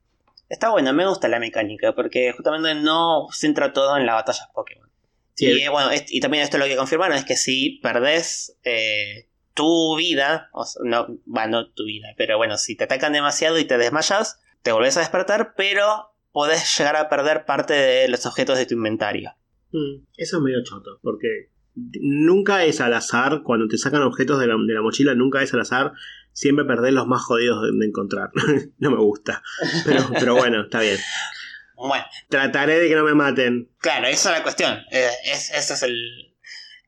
Está 0.49 0.71
bueno, 0.71 0.93
me 0.93 1.07
gusta 1.07 1.29
la 1.29 1.41
mecánica 1.41 1.95
porque 1.95 2.33
justamente 2.33 2.75
no 2.75 3.27
centra 3.33 3.73
todo 3.73 3.97
en 3.97 4.07
la 4.07 4.15
batalla 4.15 4.51
Pokémon. 4.55 4.89
Y, 5.37 5.69
bueno, 5.69 5.91
y 6.09 6.21
también 6.21 6.43
esto 6.43 6.59
lo 6.59 6.67
que 6.67 6.77
confirmaron 6.77 7.17
es 7.17 7.25
que 7.25 7.37
si 7.37 7.79
perdés 7.83 8.57
eh, 8.65 9.29
tu 9.55 9.97
vida, 9.97 10.51
no, 10.85 11.19
bueno, 11.25 11.71
tu 11.71 11.85
vida, 11.85 12.09
pero 12.17 12.37
bueno, 12.37 12.57
si 12.59 12.77
te 12.77 12.85
atacan 12.85 13.13
demasiado 13.13 13.59
y 13.59 13.65
te 13.65 13.79
desmayas, 13.79 14.41
te 14.63 14.73
volvés 14.73 14.97
a 14.97 15.01
despertar, 15.01 15.55
pero 15.57 16.13
podés 16.33 16.77
llegar 16.79 16.97
a 16.97 17.09
perder 17.09 17.45
parte 17.45 17.75
de 17.75 18.09
los 18.09 18.27
objetos 18.27 18.59
de 18.59 18.67
tu 18.67 18.75
inventario. 18.75 19.33
Mm, 19.73 20.05
eso 20.17 20.37
es 20.37 20.43
medio 20.43 20.63
choto, 20.65 20.99
porque 21.03 21.51
nunca 21.75 22.65
es 22.65 22.81
al 22.81 22.95
azar, 22.95 23.43
cuando 23.43 23.69
te 23.69 23.79
sacan 23.79 24.03
objetos 24.03 24.41
de 24.41 24.47
la, 24.47 24.55
de 24.55 24.75
la 24.75 24.83
mochila, 24.83 25.15
nunca 25.15 25.43
es 25.43 25.53
al 25.53 25.61
azar 25.61 25.93
siempre 26.37 26.67
perdés 26.67 26.93
los 26.93 27.07
más 27.07 27.23
jodidos 27.23 27.63
de, 27.63 27.87
encontrar. 27.87 28.31
no 28.79 28.91
me 28.91 28.99
gusta. 28.99 29.43
Pero, 29.87 30.05
pero 30.13 30.35
bueno, 30.35 30.65
está 30.65 30.81
bien. 30.81 30.99
Bueno. 31.77 32.05
Trataré 32.29 32.81
de 32.81 32.89
que 32.89 32.95
no 32.95 33.05
me 33.05 33.15
maten. 33.15 33.71
Claro, 33.79 34.07
esa 34.07 34.31
es 34.31 34.39
la 34.39 34.43
cuestión. 34.43 34.79
Eh, 34.91 35.09
es, 35.25 35.51
eso 35.51 35.75
es 35.75 35.83
el. 35.83 36.35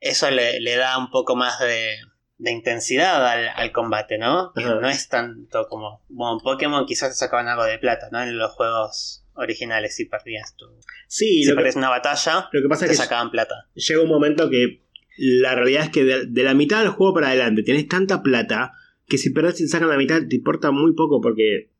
Eso 0.00 0.30
le, 0.30 0.76
da 0.76 0.96
un 0.98 1.10
poco 1.10 1.34
más 1.34 1.58
de, 1.58 1.96
de 2.38 2.52
intensidad 2.52 3.26
al, 3.56 3.72
combate, 3.72 4.16
¿no? 4.16 4.52
No 4.54 4.88
es 4.88 5.08
tanto 5.08 5.66
como. 5.68 6.04
Bueno, 6.08 6.38
Pokémon 6.42 6.86
quizás 6.86 7.18
sacaban 7.18 7.48
algo 7.48 7.64
de 7.64 7.78
plata, 7.78 8.08
¿no? 8.12 8.22
En 8.22 8.38
los 8.38 8.52
juegos 8.52 9.24
originales 9.34 9.96
si 9.96 10.04
perdías 10.04 10.54
tu. 10.56 10.66
Sí, 11.06 11.44
si 11.44 11.52
perdías 11.52 11.76
una 11.76 11.88
batalla, 11.88 12.48
lo 12.52 12.62
que 12.62 12.68
pasa 12.68 12.86
te 12.86 12.92
es 12.92 12.98
que 12.98 13.04
sacaban 13.04 13.30
plata. 13.30 13.68
Llega 13.74 14.02
un 14.02 14.08
momento 14.08 14.50
que 14.50 14.82
la 15.16 15.54
realidad 15.54 15.84
es 15.84 15.90
que 15.90 16.04
de, 16.04 16.42
la 16.42 16.54
mitad 16.54 16.80
del 16.80 16.90
juego 16.90 17.14
para 17.14 17.28
adelante 17.28 17.62
tenés 17.62 17.88
tanta 17.88 18.22
plata 18.22 18.72
que 19.06 19.18
si 19.18 19.30
perdés 19.30 19.60
y 19.60 19.66
sacan 19.66 19.88
la 19.88 19.96
mitad 19.96 20.20
te 20.28 20.36
importa 20.36 20.70
muy 20.70 20.94
poco 20.94 21.20
porque 21.20 21.70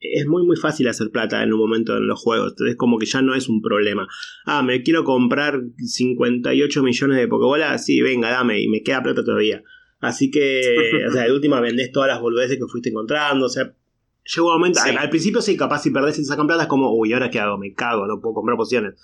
es 0.00 0.26
muy 0.26 0.44
muy 0.44 0.56
fácil 0.56 0.88
hacer 0.88 1.10
plata 1.10 1.42
en 1.42 1.52
un 1.52 1.58
momento 1.58 1.96
en 1.96 2.06
los 2.06 2.20
juegos. 2.20 2.52
Entonces 2.52 2.76
como 2.76 2.98
que 2.98 3.06
ya 3.06 3.22
no 3.22 3.34
es 3.34 3.48
un 3.48 3.62
problema. 3.62 4.06
Ah, 4.44 4.62
me 4.62 4.82
quiero 4.82 5.04
comprar 5.04 5.62
58 5.78 6.82
millones 6.82 7.18
de 7.18 7.28
Pokébolas. 7.28 7.84
Sí, 7.84 8.00
venga, 8.00 8.30
dame. 8.30 8.60
Y 8.60 8.68
me 8.68 8.82
queda 8.82 9.02
plata 9.02 9.24
todavía. 9.24 9.62
Así 10.00 10.30
que, 10.30 10.60
o 11.08 11.12
sea, 11.12 11.24
de 11.24 11.32
última 11.32 11.60
vendés 11.60 11.90
todas 11.90 12.08
las 12.08 12.20
boludeces 12.20 12.58
que 12.58 12.66
fuiste 12.66 12.90
encontrando. 12.90 13.46
O 13.46 13.48
sea, 13.48 13.64
llega 13.64 14.46
un 14.46 14.52
momento. 14.52 14.80
Al, 14.80 15.10
principio 15.10 15.40
sí, 15.40 15.56
capaz 15.56 15.82
si 15.82 15.90
perdés 15.90 16.18
y 16.18 16.24
sacan 16.24 16.46
plata 16.46 16.64
es 16.64 16.68
como, 16.68 16.94
uy, 16.94 17.12
¿ahora 17.12 17.30
qué 17.30 17.40
hago? 17.40 17.56
Me 17.56 17.72
cago, 17.72 18.06
no 18.06 18.20
puedo 18.20 18.34
comprar 18.34 18.56
pociones. 18.56 19.00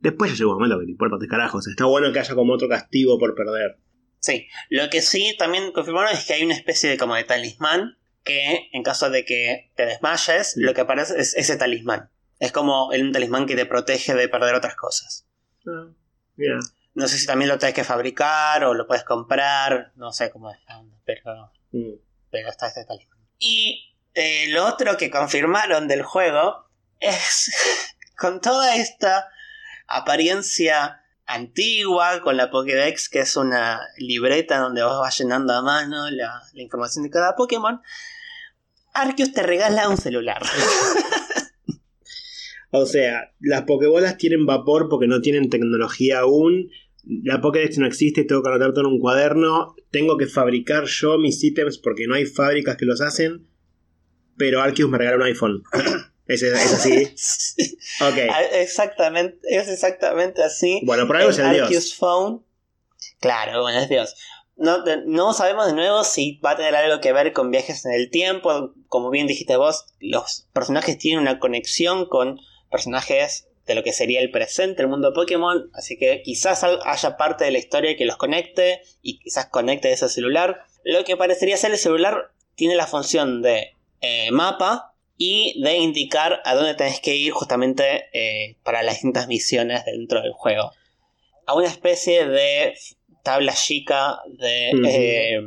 Después 0.00 0.30
ya 0.30 0.36
llega 0.36 0.50
un 0.50 0.54
momento 0.54 0.78
que 0.78 0.86
te 0.86 0.92
importa 0.92 1.18
de 1.18 1.28
carajo. 1.28 1.58
O 1.58 1.62
sea, 1.62 1.70
está 1.70 1.84
bueno 1.84 2.12
que 2.12 2.20
haya 2.20 2.34
como 2.34 2.54
otro 2.54 2.68
castigo 2.68 3.18
por 3.18 3.34
perder. 3.34 3.78
Sí, 4.20 4.48
lo 4.70 4.88
que 4.90 5.02
sí 5.02 5.36
también 5.38 5.70
confirmaron 5.72 6.12
es 6.12 6.26
que 6.26 6.32
hay 6.34 6.44
una 6.44 6.54
especie 6.54 6.90
de 6.90 6.96
como 6.96 7.14
de 7.14 7.24
talismán 7.24 7.97
que 8.28 8.68
en 8.72 8.82
caso 8.82 9.10
de 9.10 9.24
que 9.24 9.70
te 9.74 9.86
desmayes, 9.86 10.54
lo 10.56 10.74
que 10.74 10.82
aparece 10.82 11.18
es 11.18 11.34
ese 11.34 11.56
talismán. 11.56 12.10
Es 12.38 12.52
como 12.52 12.88
un 12.88 13.12
talismán 13.12 13.46
que 13.46 13.56
te 13.56 13.66
protege 13.66 14.14
de 14.14 14.28
perder 14.28 14.54
otras 14.54 14.76
cosas. 14.76 15.26
Ah, 15.66 15.88
no 16.94 17.08
sé 17.08 17.18
si 17.18 17.26
también 17.26 17.48
lo 17.48 17.58
tienes 17.58 17.74
que 17.74 17.84
fabricar 17.84 18.64
o 18.64 18.74
lo 18.74 18.86
puedes 18.86 19.04
comprar, 19.04 19.92
no 19.96 20.12
sé 20.12 20.30
cómo 20.30 20.50
es, 20.50 20.58
pero, 21.04 21.52
mm. 21.72 21.94
pero 22.30 22.48
está 22.48 22.68
este 22.68 22.84
talismán. 22.84 23.18
Y 23.38 23.96
eh, 24.14 24.48
lo 24.50 24.66
otro 24.66 24.96
que 24.96 25.10
confirmaron 25.10 25.88
del 25.88 26.02
juego 26.02 26.68
es 27.00 27.52
con 28.16 28.40
toda 28.40 28.76
esta 28.76 29.28
apariencia 29.86 31.02
antigua 31.28 32.22
con 32.22 32.36
la 32.36 32.50
Pokédex, 32.50 33.08
que 33.08 33.20
es 33.20 33.36
una 33.36 33.86
libreta 33.98 34.58
donde 34.58 34.82
vos 34.82 34.98
vas 34.98 35.16
llenando 35.18 35.52
a 35.52 35.62
mano 35.62 36.10
la, 36.10 36.42
información 36.54 37.04
de 37.04 37.10
cada 37.10 37.36
Pokémon, 37.36 37.82
Arceus 38.94 39.32
te 39.32 39.42
regala 39.42 39.88
un 39.88 39.96
celular. 39.96 40.42
o 42.70 42.86
sea, 42.86 43.32
las 43.40 43.62
Pokébolas 43.62 44.18
tienen 44.18 44.46
vapor 44.46 44.88
porque 44.88 45.06
no 45.06 45.20
tienen 45.20 45.50
tecnología 45.50 46.20
aún. 46.20 46.70
La 47.04 47.40
Pokédex 47.40 47.78
no 47.78 47.86
existe, 47.86 48.24
tengo 48.24 48.42
que 48.42 48.50
anotar 48.50 48.72
todo 48.72 48.86
en 48.86 48.94
un 48.94 49.00
cuaderno. 49.00 49.74
Tengo 49.90 50.16
que 50.16 50.26
fabricar 50.26 50.84
yo 50.84 51.18
mis 51.18 51.42
ítems 51.42 51.78
porque 51.78 52.06
no 52.06 52.14
hay 52.14 52.26
fábricas 52.26 52.76
que 52.76 52.84
los 52.84 53.00
hacen. 53.00 53.46
Pero 54.36 54.60
Arceus 54.60 54.90
me 54.90 54.98
regala 54.98 55.16
un 55.16 55.22
iPhone. 55.22 55.62
¿Es, 56.28 56.42
así? 56.42 57.08
Ah, 58.00 58.42
exactamente, 58.52 59.38
es 59.48 59.66
exactamente 59.66 60.42
así. 60.42 60.80
Bueno, 60.84 61.06
por 61.06 61.16
algo 61.16 61.30
es 61.30 61.38
el 61.38 61.68
Dios. 61.68 61.94
Phone. 61.94 62.44
Claro, 63.18 63.62
bueno, 63.62 63.80
es 63.80 63.88
Dios. 63.88 64.14
No, 64.58 64.84
no 65.06 65.32
sabemos 65.32 65.66
de 65.66 65.72
nuevo 65.72 66.02
si 66.02 66.40
va 66.44 66.50
a 66.50 66.56
tener 66.56 66.74
algo 66.74 67.00
que 67.00 67.12
ver 67.12 67.32
con 67.32 67.52
viajes 67.52 67.86
en 67.86 67.92
el 67.92 68.10
tiempo. 68.10 68.72
Como 68.88 69.08
bien 69.08 69.28
dijiste 69.28 69.56
vos, 69.56 69.86
los 70.00 70.48
personajes 70.52 70.98
tienen 70.98 71.20
una 71.20 71.38
conexión 71.38 72.06
con 72.06 72.40
personajes 72.68 73.48
de 73.66 73.76
lo 73.76 73.84
que 73.84 73.92
sería 73.92 74.20
el 74.20 74.32
presente, 74.32 74.82
el 74.82 74.88
mundo 74.88 75.12
Pokémon. 75.14 75.70
Así 75.74 75.96
que 75.96 76.22
quizás 76.22 76.64
haya 76.64 77.16
parte 77.16 77.44
de 77.44 77.52
la 77.52 77.58
historia 77.58 77.96
que 77.96 78.04
los 78.04 78.16
conecte 78.16 78.82
y 79.00 79.20
quizás 79.20 79.46
conecte 79.46 79.92
ese 79.92 80.08
celular. 80.08 80.64
Lo 80.82 81.04
que 81.04 81.16
parecería 81.16 81.56
ser 81.56 81.70
el 81.70 81.78
celular 81.78 82.32
tiene 82.56 82.74
la 82.74 82.88
función 82.88 83.42
de 83.42 83.76
eh, 84.00 84.30
mapa 84.32 84.94
y 85.16 85.60
de 85.62 85.76
indicar 85.76 86.40
a 86.44 86.54
dónde 86.54 86.74
tenés 86.74 87.00
que 87.00 87.14
ir 87.14 87.32
justamente 87.32 88.06
eh, 88.12 88.56
para 88.64 88.82
las 88.82 88.94
distintas 88.94 89.28
misiones 89.28 89.84
dentro 89.84 90.20
del 90.22 90.32
juego. 90.32 90.72
A 91.46 91.54
una 91.54 91.68
especie 91.68 92.26
de 92.26 92.74
tabla 93.28 93.52
chica 93.52 94.22
de, 94.26 94.70
eh, 94.70 95.38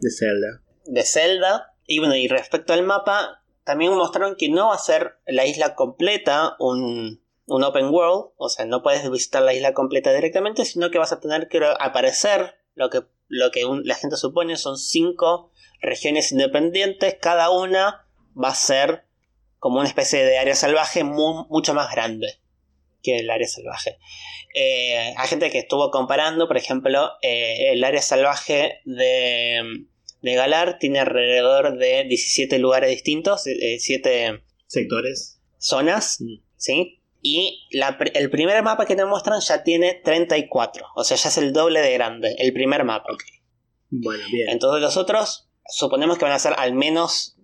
de 0.00 0.10
Zelda. 0.10 0.62
De 0.86 1.02
Zelda. 1.02 1.74
Y 1.86 1.98
bueno, 1.98 2.16
y 2.16 2.28
respecto 2.28 2.72
al 2.72 2.82
mapa, 2.82 3.42
también 3.62 3.92
mostraron 3.92 4.36
que 4.36 4.48
no 4.48 4.68
va 4.68 4.74
a 4.74 4.78
ser 4.78 5.18
la 5.26 5.44
isla 5.44 5.74
completa 5.74 6.56
un, 6.58 7.20
un 7.44 7.62
open 7.62 7.90
world, 7.90 8.30
o 8.38 8.48
sea, 8.48 8.64
no 8.64 8.82
puedes 8.82 9.08
visitar 9.10 9.42
la 9.42 9.52
isla 9.52 9.74
completa 9.74 10.14
directamente, 10.14 10.64
sino 10.64 10.90
que 10.90 10.96
vas 10.96 11.12
a 11.12 11.20
tener 11.20 11.48
que 11.48 11.60
aparecer 11.78 12.54
lo 12.74 12.88
que, 12.88 13.02
lo 13.28 13.50
que 13.50 13.66
la 13.84 13.96
gente 13.96 14.16
supone 14.16 14.56
son 14.56 14.78
cinco 14.78 15.50
regiones 15.82 16.32
independientes, 16.32 17.18
cada 17.20 17.50
una 17.50 18.06
va 18.34 18.48
a 18.48 18.54
ser 18.54 19.04
como 19.58 19.80
una 19.80 19.88
especie 19.88 20.24
de 20.24 20.38
área 20.38 20.54
salvaje 20.54 21.04
mucho 21.04 21.74
más 21.74 21.92
grande 21.92 22.40
que 23.02 23.18
el 23.18 23.30
área 23.30 23.46
salvaje. 23.46 23.98
Eh, 24.54 25.14
hay 25.16 25.28
gente 25.28 25.50
que 25.50 25.58
estuvo 25.58 25.90
comparando, 25.90 26.48
por 26.48 26.56
ejemplo, 26.56 27.12
eh, 27.22 27.72
el 27.72 27.84
área 27.84 28.02
salvaje 28.02 28.80
de, 28.84 29.86
de, 30.22 30.34
Galar 30.34 30.78
tiene 30.78 31.00
alrededor 31.00 31.78
de 31.78 32.04
17 32.04 32.58
lugares 32.58 32.90
distintos, 32.90 33.42
7 33.42 34.26
eh, 34.26 34.42
sectores, 34.66 35.40
zonas, 35.58 36.20
mm. 36.20 36.42
¿sí? 36.56 37.00
Y 37.22 37.68
el 38.14 38.30
primer 38.30 38.62
mapa 38.62 38.86
que 38.86 38.96
te 38.96 39.04
muestran 39.04 39.40
ya 39.40 39.62
tiene 39.62 39.94
34, 39.94 40.86
o 40.96 41.04
sea, 41.04 41.16
ya 41.18 41.28
es 41.28 41.36
el 41.36 41.52
doble 41.52 41.80
de 41.80 41.92
grande, 41.92 42.34
el 42.38 42.52
primer 42.54 42.84
mapa. 42.84 43.12
Bueno, 43.90 44.24
bien. 44.32 44.48
Entonces 44.48 44.80
los 44.80 44.96
otros 44.96 45.50
suponemos 45.68 46.16
que 46.16 46.24
van 46.24 46.32
a 46.32 46.38
ser 46.38 46.54
al 46.56 46.72
menos 46.72 47.36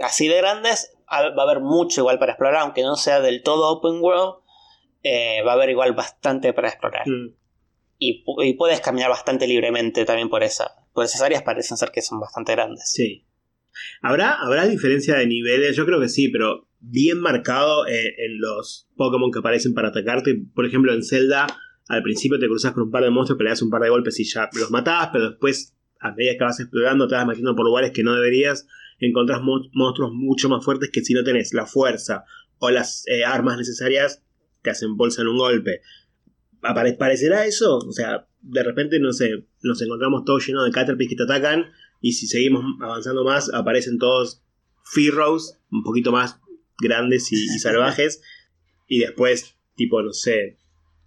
así 0.00 0.28
de 0.28 0.36
grandes, 0.36 0.92
va 1.10 1.18
a 1.18 1.42
haber 1.42 1.60
mucho 1.60 2.02
igual 2.02 2.20
para 2.20 2.32
explorar, 2.32 2.62
aunque 2.62 2.82
no 2.82 2.96
sea 2.96 3.20
del 3.20 3.42
todo 3.42 3.68
open 3.68 4.00
world, 4.00 4.36
eh, 5.06 5.42
va 5.42 5.52
a 5.52 5.54
haber 5.54 5.70
igual 5.70 5.92
bastante 5.92 6.52
para 6.52 6.68
explorar. 6.68 7.08
Mm. 7.08 7.34
Y, 7.98 8.24
puedes 8.58 8.80
caminar 8.80 9.08
bastante 9.08 9.46
libremente 9.46 10.04
también 10.04 10.28
por 10.28 10.42
esa. 10.42 10.70
Por 10.92 11.04
esas 11.04 11.22
áreas 11.22 11.42
parecen 11.42 11.76
ser 11.76 11.90
que 11.90 12.02
son 12.02 12.20
bastante 12.20 12.52
grandes. 12.52 12.90
Sí. 12.90 13.24
¿Habrá, 14.02 14.32
¿Habrá 14.32 14.66
diferencia 14.66 15.16
de 15.16 15.26
niveles? 15.26 15.76
Yo 15.76 15.86
creo 15.86 16.00
que 16.00 16.08
sí, 16.08 16.28
pero 16.28 16.68
bien 16.80 17.18
marcado 17.20 17.86
en, 17.86 18.06
en 18.18 18.40
los 18.40 18.88
Pokémon 18.96 19.30
que 19.30 19.38
aparecen 19.38 19.74
para 19.74 19.88
atacarte. 19.88 20.36
Por 20.54 20.66
ejemplo, 20.66 20.92
en 20.92 21.02
Zelda, 21.02 21.46
al 21.88 22.02
principio 22.02 22.38
te 22.38 22.46
cruzas 22.46 22.72
con 22.72 22.84
un 22.84 22.90
par 22.90 23.02
de 23.04 23.10
monstruos, 23.10 23.42
le 23.42 23.50
das 23.50 23.62
un 23.62 23.70
par 23.70 23.82
de 23.82 23.90
golpes 23.90 24.18
y 24.20 24.24
ya 24.24 24.48
los 24.52 24.70
matabas, 24.70 25.10
pero 25.12 25.30
después, 25.30 25.74
a 26.00 26.12
medida 26.12 26.32
que 26.36 26.44
vas 26.44 26.60
explorando, 26.60 27.08
te 27.08 27.14
vas 27.14 27.26
metiendo 27.26 27.54
por 27.54 27.64
lugares 27.64 27.92
que 27.92 28.02
no 28.02 28.14
deberías, 28.14 28.66
encontrás 28.98 29.40
mo- 29.42 29.68
monstruos 29.72 30.12
mucho 30.12 30.48
más 30.48 30.64
fuertes 30.64 30.90
que 30.92 31.02
si 31.02 31.14
no 31.14 31.22
tenés 31.24 31.54
la 31.54 31.66
fuerza 31.66 32.24
o 32.58 32.70
las 32.70 33.06
eh, 33.06 33.24
armas 33.24 33.56
necesarias, 33.58 34.22
te 34.66 34.70
hacen 34.70 34.96
bolsa 34.96 35.22
en 35.22 35.28
un 35.28 35.38
golpe. 35.38 35.80
Apare- 36.62 36.96
¿Parecerá 36.98 37.46
eso? 37.46 37.78
O 37.78 37.92
sea, 37.92 38.26
de 38.42 38.62
repente, 38.64 38.98
no 38.98 39.12
sé, 39.12 39.46
nos 39.62 39.80
encontramos 39.80 40.24
todos 40.24 40.44
llenos 40.46 40.64
de 40.66 40.72
Caterpies 40.72 41.08
que 41.10 41.16
te 41.16 41.22
atacan 41.22 41.66
y 42.00 42.12
si 42.14 42.26
seguimos 42.26 42.64
avanzando 42.82 43.22
más, 43.24 43.52
aparecen 43.54 43.98
todos 43.98 44.42
Fearows, 44.84 45.58
un 45.70 45.82
poquito 45.84 46.10
más 46.12 46.40
grandes 46.80 47.30
y, 47.32 47.36
y 47.36 47.58
salvajes, 47.60 48.20
y 48.88 48.98
después, 49.00 49.56
tipo, 49.76 50.02
no 50.02 50.12
sé, 50.12 50.58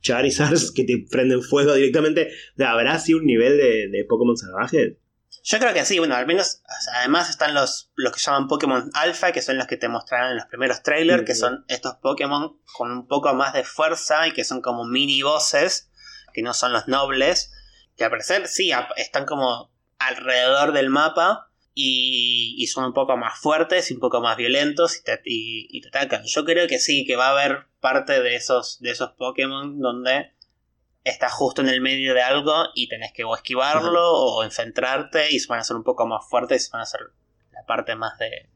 Charizards 0.02 0.72
que 0.72 0.86
te 0.86 1.06
prenden 1.12 1.42
fuego 1.42 1.74
directamente. 1.74 2.30
¿Habrá 2.58 2.94
así 2.94 3.14
un 3.14 3.26
nivel 3.26 3.58
de, 3.58 3.90
de 3.90 4.06
Pokémon 4.08 4.38
salvajes? 4.38 4.96
Yo 5.44 5.58
creo 5.60 5.74
que 5.74 5.86
sí, 5.86 6.00
bueno, 6.00 6.16
al 6.16 6.26
menos, 6.28 6.62
además 6.96 7.30
están 7.30 7.54
los, 7.54 7.92
los 7.96 8.14
que 8.14 8.20
llaman 8.20 8.48
Pokémon 8.48 8.92
Alpha, 8.94 9.32
que 9.32 9.42
son 9.42 9.58
los 9.58 9.68
que 9.68 9.78
te 9.78 9.88
mostrarán 9.88 10.32
en 10.32 10.38
los 10.38 10.46
primeros 10.48 10.84
trailers, 10.84 11.24
que 11.24 11.32
Ujú. 11.32 11.40
son 11.42 11.66
estos 11.68 11.96
Pokémon 12.02 12.60
con 12.74 12.92
un 12.92 13.08
poco 13.08 13.34
más 13.34 13.54
de 13.54 13.64
fuerza 13.64 14.28
y 14.28 14.34
que 14.34 14.44
son 14.44 14.62
como 14.62 14.86
mini 14.86 15.22
bosses, 15.24 15.90
que 16.34 16.42
no 16.42 16.54
son 16.54 16.74
los 16.74 16.88
nobles, 16.88 17.52
que 17.98 18.04
al 18.04 18.10
parecer 18.12 18.48
sí, 18.48 18.72
están 18.98 19.26
como 19.26 19.72
alrededor 19.98 20.72
del 20.74 20.90
mapa 20.90 21.50
y, 21.74 22.56
y 22.58 22.68
son 22.68 22.86
un 22.86 22.94
poco 22.94 23.16
más 23.18 23.40
fuertes 23.40 23.90
y 23.90 23.94
un 23.94 24.00
poco 24.00 24.22
más 24.22 24.38
violentos 24.38 24.98
y 24.98 25.04
te, 25.04 25.22
y- 25.26 25.68
y 25.78 25.82
te 25.82 25.88
atacan. 25.90 26.24
Yo 26.26 26.44
creo 26.46 26.68
que 26.68 26.80
sí, 26.80 27.06
que 27.06 27.16
va 27.16 27.28
a 27.28 27.32
haber 27.32 27.68
parte 27.80 28.22
de 28.22 28.36
esos, 28.36 28.80
de 28.82 28.92
esos 28.92 29.12
Pokémon 29.14 29.80
donde 29.80 30.34
estás 31.04 31.32
justo 31.34 31.62
en 31.62 31.70
el 31.70 31.82
medio 31.82 32.14
de 32.14 32.22
algo 32.22 32.54
y 32.76 32.88
tenés 32.88 33.12
que 33.14 33.24
o 33.24 33.36
esquivarlo 33.36 34.02
o 34.02 34.44
enfrentarte 34.44 35.32
y 35.32 35.40
se 35.40 35.48
van 35.48 35.60
a 35.60 35.64
ser 35.64 35.76
un 35.76 35.84
poco 35.84 36.06
más 36.06 36.28
fuertes 36.30 36.68
y 36.68 36.72
van 36.72 36.82
a 36.82 36.86
ser 36.86 37.02
la 37.52 37.66
parte 37.66 37.96
más 37.96 38.18
de, 38.20 38.50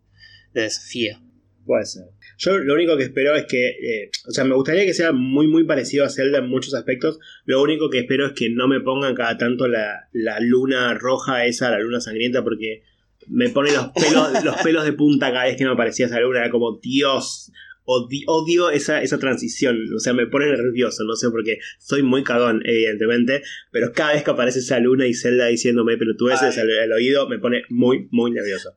de 0.53 0.61
desafío. 0.61 1.17
Puede 1.65 1.85
ser. 1.85 2.03
Yo 2.37 2.57
lo 2.57 2.73
único 2.73 2.97
que 2.97 3.03
espero 3.03 3.35
es 3.35 3.45
que, 3.45 3.69
eh, 3.69 4.11
o 4.27 4.31
sea, 4.31 4.43
me 4.43 4.55
gustaría 4.55 4.85
que 4.85 4.93
sea 4.93 5.13
muy, 5.13 5.47
muy 5.47 5.63
parecido 5.63 6.05
a 6.05 6.09
Zelda 6.09 6.39
en 6.39 6.49
muchos 6.49 6.73
aspectos. 6.73 7.19
Lo 7.45 7.61
único 7.61 7.89
que 7.89 7.99
espero 7.99 8.27
es 8.27 8.33
que 8.33 8.49
no 8.49 8.67
me 8.67 8.81
pongan 8.81 9.15
cada 9.15 9.37
tanto 9.37 9.67
la, 9.67 10.09
la 10.11 10.39
luna 10.41 10.93
roja 10.93 11.45
esa, 11.45 11.71
la 11.71 11.79
luna 11.79 12.01
sangrienta, 12.01 12.43
porque 12.43 12.83
me 13.27 13.49
pone 13.49 13.71
los 13.71 13.89
pelos, 13.89 14.29
los 14.43 14.57
pelos 14.57 14.83
de 14.83 14.93
punta 14.93 15.31
cada 15.31 15.45
vez 15.45 15.55
que 15.55 15.63
me 15.63 15.71
aparecía 15.71 16.07
esa 16.07 16.19
luna. 16.19 16.39
Era 16.39 16.49
como, 16.49 16.79
Dios, 16.81 17.51
odi- 17.85 18.23
odio 18.27 18.69
esa, 18.69 19.01
esa 19.01 19.17
transición. 19.19 19.77
O 19.95 19.99
sea, 19.99 20.13
me 20.13 20.27
pone 20.27 20.47
nervioso, 20.47 21.03
no 21.03 21.15
sé 21.15 21.29
por 21.29 21.43
qué. 21.43 21.59
Soy 21.79 22.03
muy 22.03 22.23
cagón, 22.23 22.61
evidentemente, 22.65 23.43
pero 23.71 23.91
cada 23.93 24.13
vez 24.13 24.23
que 24.23 24.31
aparece 24.31 24.59
esa 24.59 24.79
luna 24.79 25.05
y 25.07 25.13
Zelda 25.13 25.47
diciéndome 25.47 25.97
pelotudeces 25.97 26.57
al, 26.57 26.69
al 26.79 26.91
oído, 26.91 27.27
me 27.29 27.39
pone 27.39 27.63
muy, 27.69 28.07
muy 28.11 28.31
nervioso. 28.31 28.71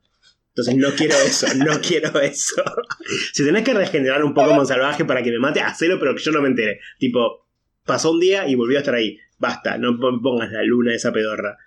Entonces 0.49 0.77
no 0.77 0.89
quiero 0.97 1.15
eso, 1.27 1.47
no 1.57 1.81
quiero 1.81 2.19
eso. 2.21 2.63
Si 3.33 3.45
tenés 3.45 3.63
que 3.63 3.75
regenerar 3.75 4.25
un 4.25 4.35
Pokémon 4.35 4.67
salvaje 4.67 5.05
para 5.05 5.23
que 5.23 5.31
me 5.31 5.39
mate, 5.39 5.61
hacelo, 5.61 5.99
pero 5.99 6.15
que 6.15 6.23
yo 6.23 6.33
no 6.33 6.41
me 6.43 6.49
entere. 6.49 6.81
Tipo, 6.99 7.47
pasó 7.85 8.11
un 8.13 8.21
día 8.21 8.49
y 8.49 8.55
volvió 8.55 8.79
a 8.79 8.81
estar 8.81 8.95
ahí. 8.95 9.19
Basta, 9.39 9.77
no 9.79 9.99
pon- 10.01 10.23
pongas 10.23 10.51
la 10.51 10.63
luna 10.65 10.95
esa 10.95 11.13
pedorra. 11.13 11.59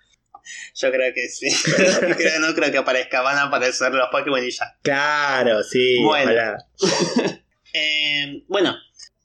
Yo 0.74 0.90
creo 0.90 1.12
que 1.14 1.28
sí. 1.28 1.48
Creo- 2.16 2.40
no 2.40 2.54
creo 2.54 2.70
que 2.70 2.78
aparezca, 2.78 3.20
van 3.22 3.38
a 3.38 3.42
aparecer 3.44 3.92
los 3.92 4.08
Pokémon 4.10 4.42
y 4.44 4.50
ya. 4.50 4.76
Claro, 4.82 5.62
sí, 5.62 5.98
Bueno. 6.02 6.32
Eh, 7.72 8.42
bueno, 8.48 8.76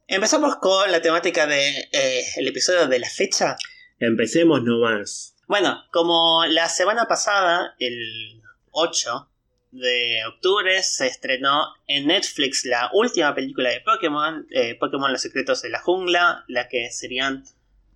empezamos 0.08 0.58
con 0.58 0.91
la 0.91 1.01
temática 1.01 1.48
del 1.48 1.74
el 1.91 2.48
episodio 2.48 2.88
de 2.88 3.00
la 3.00 3.09
fecha. 3.09 3.55
Empecemos 4.00 4.61
nomás. 4.64 5.35
Bueno, 5.48 5.83
como 5.92 6.46
la 6.46 6.70
semana 6.70 7.05
pasada, 7.07 7.74
el 7.79 8.42
8 8.72 9.29
de 9.72 10.22
octubre, 10.27 10.81
se 10.83 11.07
estrenó 11.07 11.74
en 11.88 12.07
Netflix 12.07 12.66
la 12.66 12.90
última 12.94 13.33
película 13.33 13.72
de 13.72 13.81
Pokémon, 13.81 14.46
eh, 14.51 14.75
Pokémon 14.79 15.11
Los 15.11 15.22
Secretos 15.22 15.61
de 15.64 15.70
la 15.70 15.79
Jungla, 15.79 16.44
la 16.48 16.68
que 16.68 16.92
serían 16.92 17.44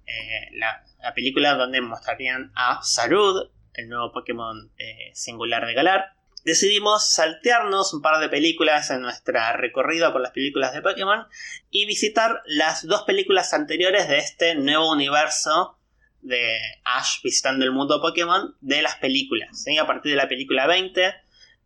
eh, 0.10 0.50
la, 0.54 0.84
la 1.02 1.13
película 1.13 1.54
donde 1.54 1.82
mostrarían 1.82 2.52
a 2.56 2.82
Sarud, 2.82 3.50
el 3.74 3.89
nuevo 3.89 4.12
Pokémon 4.12 4.72
eh, 4.78 5.12
singular 5.13 5.65
de 5.65 5.74
Galar. 5.74 6.13
Decidimos 6.45 7.13
saltearnos 7.13 7.93
un 7.93 8.02
par 8.02 8.19
de 8.19 8.30
películas 8.30 8.89
en 8.89 9.02
nuestra 9.02 9.54
recorrida 9.54 10.12
por 10.12 10.22
las 10.22 10.32
películas 10.32 10.74
de 10.74 10.82
Pokémon 10.82 11.28
y 11.69 11.86
visitar 11.86 12.41
las 12.45 12.88
dos 12.88 13.04
películas 13.04 13.54
anteriores 13.54 14.08
de 14.08 14.17
este 14.17 14.56
nuevo 14.56 14.91
universo 14.91 15.78
de 16.22 16.58
Ash 16.86 17.22
visitando 17.24 17.65
el 17.65 17.72
mundo 17.72 18.02
Pokémon 18.02 18.56
de 18.62 18.82
las 18.82 18.95
películas. 18.95 19.63
¿sí? 19.63 19.78
A 19.78 19.86
partir 19.86 20.12
de 20.12 20.17
la 20.17 20.28
película 20.28 20.65
20, 20.65 21.13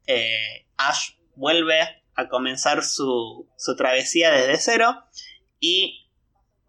eh, 0.08 0.66
Ash 0.78 1.12
vuelve 1.36 2.04
a 2.16 2.28
comenzar 2.28 2.84
su, 2.84 3.50
su 3.58 3.76
travesía 3.76 4.32
desde 4.32 4.58
cero 4.58 5.04
y 5.60 6.03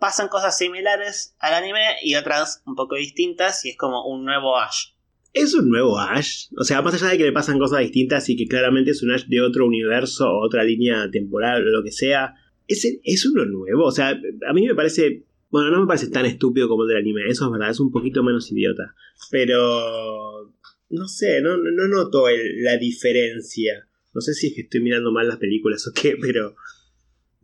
pasan 0.05 0.29
cosas 0.29 0.59
similares 0.59 1.35
al 1.39 1.55
anime 1.55 1.81
y 2.03 2.15
otras 2.17 2.63
un 2.67 2.75
poco 2.75 2.95
distintas 2.95 3.65
y 3.65 3.71
es 3.71 3.77
como 3.79 4.07
un 4.07 4.27
nuevo 4.27 4.59
Ash. 4.59 4.89
¿Es 5.33 5.55
un 5.55 5.71
nuevo 5.71 5.99
Ash? 5.99 6.49
O 6.59 6.63
sea, 6.63 6.83
más 6.83 6.93
allá 6.93 7.13
de 7.13 7.17
que 7.17 7.25
le 7.25 7.33
pasan 7.33 7.59
cosas 7.59 7.81
distintas 7.81 8.29
y 8.29 8.37
que 8.37 8.47
claramente 8.47 8.91
es 8.91 9.03
un 9.03 9.13
Ash 9.13 9.25
de 9.25 9.41
otro 9.41 9.65
universo 9.65 10.29
o 10.29 10.45
otra 10.45 10.63
línea 10.63 11.11
temporal 11.11 11.67
o 11.67 11.71
lo 11.71 11.83
que 11.83 11.91
sea, 11.91 12.35
¿es, 12.69 12.87
es 13.03 13.25
uno 13.25 13.47
nuevo? 13.47 13.87
O 13.87 13.93
sea, 13.93 14.11
a 14.11 14.53
mí 14.53 14.67
me 14.67 14.75
parece... 14.75 15.25
Bueno, 15.49 15.71
no 15.71 15.81
me 15.81 15.87
parece 15.87 16.11
tan 16.11 16.27
estúpido 16.27 16.69
como 16.69 16.83
el 16.83 16.89
del 16.89 16.99
anime, 16.99 17.23
eso 17.27 17.47
es 17.47 17.53
verdad, 17.53 17.71
es 17.71 17.81
un 17.81 17.91
poquito 17.91 18.23
menos 18.23 18.53
idiota. 18.53 18.95
Pero... 19.31 20.53
No 20.91 21.09
sé, 21.09 21.41
no, 21.41 21.57
no 21.57 21.89
noto 21.89 22.27
la 22.59 22.77
diferencia. 22.77 23.89
No 24.13 24.21
sé 24.21 24.35
si 24.35 24.49
es 24.49 24.55
que 24.55 24.61
estoy 24.61 24.83
mirando 24.83 25.13
mal 25.13 25.29
las 25.29 25.39
películas 25.39 25.89
o 25.89 25.93
qué, 25.95 26.19
pero... 26.21 26.57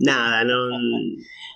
Nada, 0.01 0.45
no... 0.45 0.69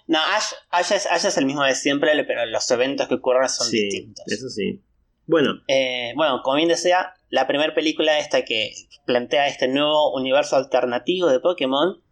No, 0.06 0.18
Ash, 0.18 0.52
Ash 0.70 0.92
es, 0.92 1.06
Ash 1.06 1.24
es 1.24 1.36
el 1.38 1.46
mismo 1.46 1.62
de 1.64 1.74
siempre, 1.74 2.10
pero 2.24 2.44
los 2.46 2.70
eventos 2.70 3.08
que 3.08 3.14
ocurren 3.14 3.48
son 3.48 3.66
sí, 3.68 3.84
distintos. 3.84 4.24
eso 4.26 4.48
sí. 4.48 4.80
Bueno, 5.26 5.62
Eh, 5.68 6.12
bueno, 6.16 6.40
como 6.42 6.56
bien 6.58 6.68
decía, 6.68 7.14
la 7.30 7.46
primera 7.46 7.74
película 7.74 8.18
esta 8.18 8.44
que 8.44 8.72
plantea 9.06 9.48
este 9.48 9.66
nuevo 9.68 10.14
universo 10.14 10.56
alternativo 10.56 11.28
de 11.28 11.40
Pokémon 11.40 12.02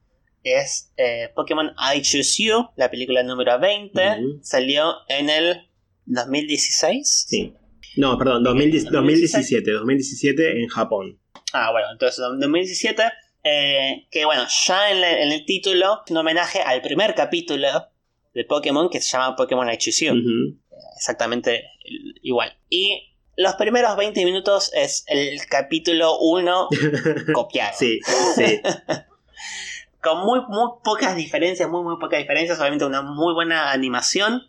es 0.43 0.91
eh, 0.97 1.29
Pokémon 1.37 1.73
I 1.95 2.01
Choose 2.01 2.43
You, 2.43 2.67
la 2.77 2.91
película 2.91 3.23
número 3.23 3.61
20. 3.61 4.01
Ujú. 4.01 4.41
Salió 4.43 4.95
en 5.09 5.29
el 5.31 5.71
2016. 6.07 7.27
sí. 7.29 7.55
No, 7.95 8.17
perdón, 8.17 8.43
2010 8.43 8.85
2017, 8.91 9.71
2017 9.71 10.63
en 10.63 10.69
Japón. 10.69 11.21
Ah, 11.53 11.71
bueno, 11.73 11.89
entonces 11.93 12.25
en 12.27 12.41
2017. 12.41 13.03
Eh, 13.45 14.07
que 14.11 14.25
bueno, 14.25 14.45
ya 14.67 14.91
en, 14.91 15.01
la- 15.01 15.21
en 15.23 15.33
el 15.33 15.45
título, 15.45 16.01
es 16.05 16.11
un 16.11 16.17
homenaje 16.19 16.61
al 16.61 16.81
primer 16.83 17.15
capítulo 17.15 17.69
de 18.35 18.45
Pokémon 18.45 18.89
que 18.89 19.01
se 19.01 19.11
llama 19.17 19.37
Pokémon. 19.37 19.69
Ujú. 19.69 20.59
exactamente 20.97 21.65
igual. 22.23 22.57
Y 22.71 23.15
los 23.37 23.55
primeros 23.55 23.97
20 23.97 24.25
minutos 24.25 24.71
es 24.75 25.05
el 25.09 25.39
capítulo 25.47 26.19
1 26.19 26.69
copiado. 27.35 27.73
Sí, 27.79 27.99
sí. 28.37 28.61
Con 30.03 30.25
muy, 30.25 30.41
muy 30.49 30.69
pocas 30.83 31.15
diferencias, 31.15 31.69
muy, 31.69 31.83
muy 31.85 31.97
pocas 32.01 32.19
diferencias. 32.19 32.59
Obviamente 32.59 32.85
una 32.85 33.03
muy 33.03 33.35
buena 33.35 33.71
animación. 33.71 34.43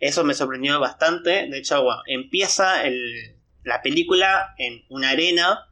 Eso 0.00 0.24
me 0.24 0.34
sorprendió 0.34 0.80
bastante. 0.80 1.46
De 1.48 1.58
hecho, 1.58 1.82
bueno, 1.82 2.02
empieza 2.06 2.84
el- 2.84 3.36
la 3.62 3.82
película 3.82 4.54
en 4.58 4.84
una 4.88 5.10
arena. 5.10 5.68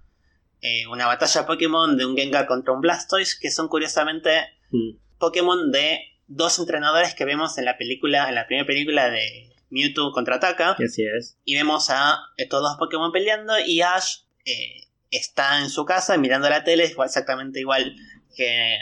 Eh, 0.61 0.87
una 0.89 1.07
batalla 1.07 1.47
Pokémon 1.47 1.97
de 1.97 2.05
un 2.07 2.17
Gengar 2.17 2.47
contra 2.47 2.73
un 2.73 2.81
Blastoise. 2.81 3.39
Que 3.41 3.51
son 3.51 3.69
curiosamente 3.69 4.31
Mm. 4.71 4.99
Pokémon 5.19 5.73
de 5.73 6.01
dos 6.27 6.59
entrenadores 6.59 7.15
que 7.15 7.25
vemos 7.25 7.57
en 7.59 7.65
la 7.65 7.79
película, 7.79 8.29
en 8.29 8.35
la 8.35 8.47
primera 8.47 8.67
película 8.67 9.09
de 9.11 9.51
Mewtwo 9.71 10.13
contraataca. 10.13 10.73
Así 10.73 11.05
es. 11.05 11.39
Y 11.45 11.55
vemos 11.57 11.89
a 11.91 12.19
estos 12.37 12.61
dos 12.61 12.77
Pokémon 12.79 13.11
peleando 13.13 13.55
y 13.59 13.81
Ash 13.81 14.19
eh, 14.45 14.83
está 15.11 15.61
en 15.61 15.71
su 15.71 15.85
casa 15.87 16.19
mirando 16.19 16.51
la 16.51 16.65
tele, 16.65 16.85
igual- 16.87 17.07
exactamente 17.07 17.61
igual 17.61 17.97
que 18.37 18.77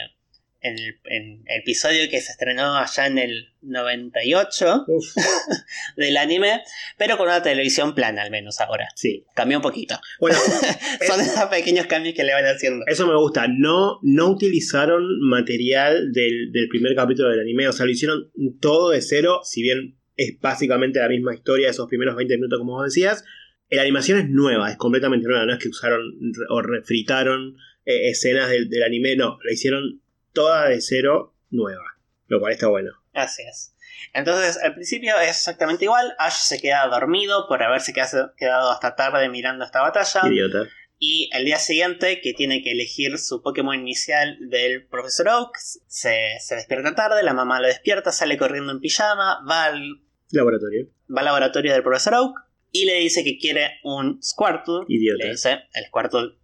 en 0.60 0.78
el, 0.78 0.98
en 1.04 1.42
el 1.46 1.60
episodio 1.60 2.08
que 2.10 2.20
se 2.20 2.32
estrenó 2.32 2.76
allá 2.76 3.06
en 3.06 3.18
el 3.18 3.48
98 3.62 4.84
Uf, 4.88 5.14
del 5.96 6.16
anime, 6.16 6.62
pero 6.98 7.16
con 7.16 7.26
una 7.28 7.42
televisión 7.42 7.94
plana 7.94 8.22
al 8.22 8.30
menos 8.30 8.60
ahora. 8.60 8.88
sí. 8.94 9.24
Cambió 9.34 9.58
un 9.58 9.62
poquito. 9.62 9.98
Bueno, 10.20 10.38
Son 11.06 11.20
esos 11.20 11.44
pequeños 11.44 11.86
cambios 11.86 12.14
que 12.14 12.24
le 12.24 12.32
van 12.32 12.44
haciendo. 12.44 12.84
eso 12.86 13.06
me 13.06 13.16
gusta. 13.16 13.46
No, 13.48 13.98
no 14.02 14.28
utilizaron 14.28 15.04
material 15.28 16.12
del, 16.12 16.52
del 16.52 16.68
primer 16.68 16.94
capítulo 16.94 17.30
del 17.30 17.40
anime. 17.40 17.68
O 17.68 17.72
sea, 17.72 17.86
lo 17.86 17.92
hicieron 17.92 18.30
todo 18.60 18.90
de 18.90 19.02
cero. 19.02 19.40
Si 19.44 19.62
bien 19.62 19.98
es 20.16 20.38
básicamente 20.40 20.98
la 20.98 21.08
misma 21.08 21.34
historia, 21.34 21.68
esos 21.70 21.88
primeros 21.88 22.16
20 22.16 22.34
minutos, 22.36 22.58
como 22.58 22.72
vos 22.74 22.84
decías. 22.84 23.24
La 23.68 23.82
animación 23.82 24.18
es 24.20 24.28
nueva, 24.28 24.70
es 24.70 24.76
completamente 24.76 25.26
nueva. 25.26 25.44
No 25.44 25.52
es 25.52 25.58
que 25.58 25.68
usaron 25.68 26.00
o 26.48 26.62
refritaron 26.62 27.56
eh, 27.84 28.10
escenas 28.10 28.48
del, 28.48 28.68
del 28.68 28.82
anime, 28.84 29.16
no. 29.16 29.38
La 29.44 29.52
hicieron 29.52 30.00
toda 30.36 30.68
de 30.68 30.80
cero 30.82 31.34
nueva. 31.50 31.82
Lo 32.26 32.40
cual 32.40 32.52
está 32.52 32.68
bueno. 32.68 32.92
Así 33.14 33.42
es. 33.42 33.74
Entonces, 34.12 34.58
al 34.62 34.74
principio 34.74 35.18
es 35.18 35.30
exactamente 35.30 35.86
igual. 35.86 36.14
Ash 36.18 36.34
se 36.34 36.60
queda 36.60 36.86
dormido 36.88 37.48
por 37.48 37.62
haberse 37.62 37.94
quedado 37.94 38.34
quedado 38.36 38.70
hasta 38.70 38.94
tarde 38.94 39.28
mirando 39.30 39.64
esta 39.64 39.80
batalla. 39.80 40.20
Idiota. 40.28 40.68
Y 40.98 41.30
el 41.32 41.44
día 41.44 41.58
siguiente, 41.58 42.20
que 42.22 42.34
tiene 42.34 42.62
que 42.62 42.72
elegir 42.72 43.18
su 43.18 43.42
Pokémon 43.42 43.74
inicial 43.74 44.38
del 44.48 44.86
Profesor 44.86 45.28
Oak, 45.28 45.56
se, 45.58 46.36
se 46.40 46.54
despierta 46.54 46.94
tarde, 46.94 47.22
la 47.22 47.34
mamá 47.34 47.60
lo 47.60 47.66
despierta, 47.66 48.12
sale 48.12 48.38
corriendo 48.38 48.72
en 48.72 48.80
pijama, 48.80 49.44
va 49.48 49.64
al, 49.64 50.02
Laboratorio. 50.30 50.88
va 51.14 51.20
al 51.20 51.26
laboratorio 51.26 51.72
del 51.72 51.82
Profesor 51.82 52.14
Oak 52.14 52.38
y 52.72 52.84
le 52.86 52.94
dice 52.94 53.24
que 53.24 53.38
quiere 53.38 53.78
un 53.84 54.22
Squirtle. 54.22 54.84
Idiota. 54.88 55.24
Le 55.24 55.30
dice, 55.30 55.58
el 55.74 55.84
Squirtle 55.86 56.38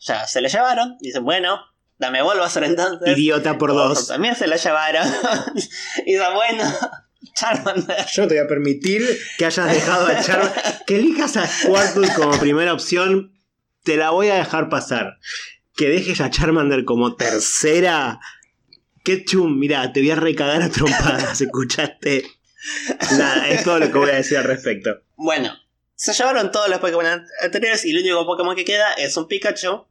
ya 0.00 0.26
se 0.26 0.40
lo 0.40 0.48
llevaron. 0.48 0.96
Dice, 1.00 1.20
bueno, 1.20 1.60
dame 2.02 2.22
Bulbasaur 2.22 2.64
entonces. 2.64 3.16
Idiota 3.16 3.56
por 3.56 3.70
Bulbasaur 3.70 3.94
dos. 3.96 4.08
También 4.08 4.34
se 4.36 4.46
lo 4.46 4.56
llevaron. 4.56 5.08
y 6.06 6.16
bueno, 6.16 6.64
Charmander. 7.34 8.04
Yo 8.12 8.22
no 8.22 8.28
te 8.28 8.34
voy 8.34 8.44
a 8.44 8.48
permitir 8.48 9.02
que 9.38 9.46
hayas 9.46 9.72
dejado 9.72 10.06
a 10.06 10.20
Charmander. 10.20 10.62
Que 10.86 10.96
elijas 10.96 11.36
a 11.36 11.46
Squirtle 11.46 12.08
como 12.14 12.38
primera 12.38 12.72
opción. 12.74 13.32
Te 13.84 13.96
la 13.96 14.10
voy 14.10 14.28
a 14.28 14.34
dejar 14.34 14.68
pasar. 14.68 15.18
Que 15.74 15.88
dejes 15.88 16.20
a 16.20 16.30
Charmander 16.30 16.84
como 16.84 17.16
tercera. 17.16 18.20
Qué 19.04 19.24
chum, 19.24 19.58
mira, 19.58 19.92
te 19.92 20.00
voy 20.00 20.10
a 20.10 20.16
recagar 20.16 20.62
a 20.62 20.68
trompadas, 20.68 21.40
¿escuchaste? 21.40 22.24
Nada, 23.18 23.48
es 23.48 23.64
todo 23.64 23.80
lo 23.80 23.86
que 23.90 23.98
voy 23.98 24.10
a 24.10 24.14
decir 24.14 24.38
al 24.38 24.44
respecto. 24.44 25.02
Bueno, 25.16 25.52
se 25.96 26.12
llevaron 26.12 26.52
todos 26.52 26.68
los 26.68 26.78
Pokémon 26.78 27.06
an- 27.06 27.26
anteriores 27.42 27.84
y 27.84 27.90
el 27.90 27.98
único 28.02 28.24
Pokémon 28.26 28.54
que 28.54 28.64
queda 28.64 28.92
es 28.92 29.16
un 29.16 29.26
Pikachu 29.26 29.86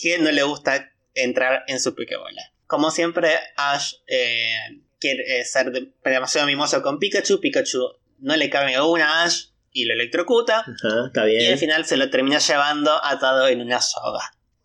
que 0.00 0.18
no 0.18 0.30
le 0.32 0.42
gusta 0.42 0.90
entrar 1.14 1.64
en 1.68 1.80
su 1.80 1.94
Pokébola. 1.94 2.52
Como 2.66 2.90
siempre, 2.90 3.30
Ash 3.56 3.94
eh, 4.06 4.54
quiere 5.00 5.40
eh, 5.40 5.44
ser 5.44 5.70
de- 5.72 5.92
demasiado 6.04 6.46
mimoso 6.46 6.82
con 6.82 6.98
Pikachu. 6.98 7.40
Pikachu 7.40 7.80
no 8.18 8.36
le 8.36 8.50
cabe 8.50 8.80
una 8.80 9.22
a 9.22 9.24
Ash 9.24 9.46
y 9.72 9.84
lo 9.84 9.94
electrocuta. 9.94 10.60
Ajá, 10.60 11.06
está 11.06 11.28
Y 11.30 11.36
al 11.36 11.42
bien. 11.46 11.58
final 11.58 11.86
se 11.86 11.96
lo 11.96 12.10
termina 12.10 12.38
llevando 12.38 12.92
atado 13.04 13.48
en 13.48 13.60
una 13.62 13.80
soga. 13.80 14.20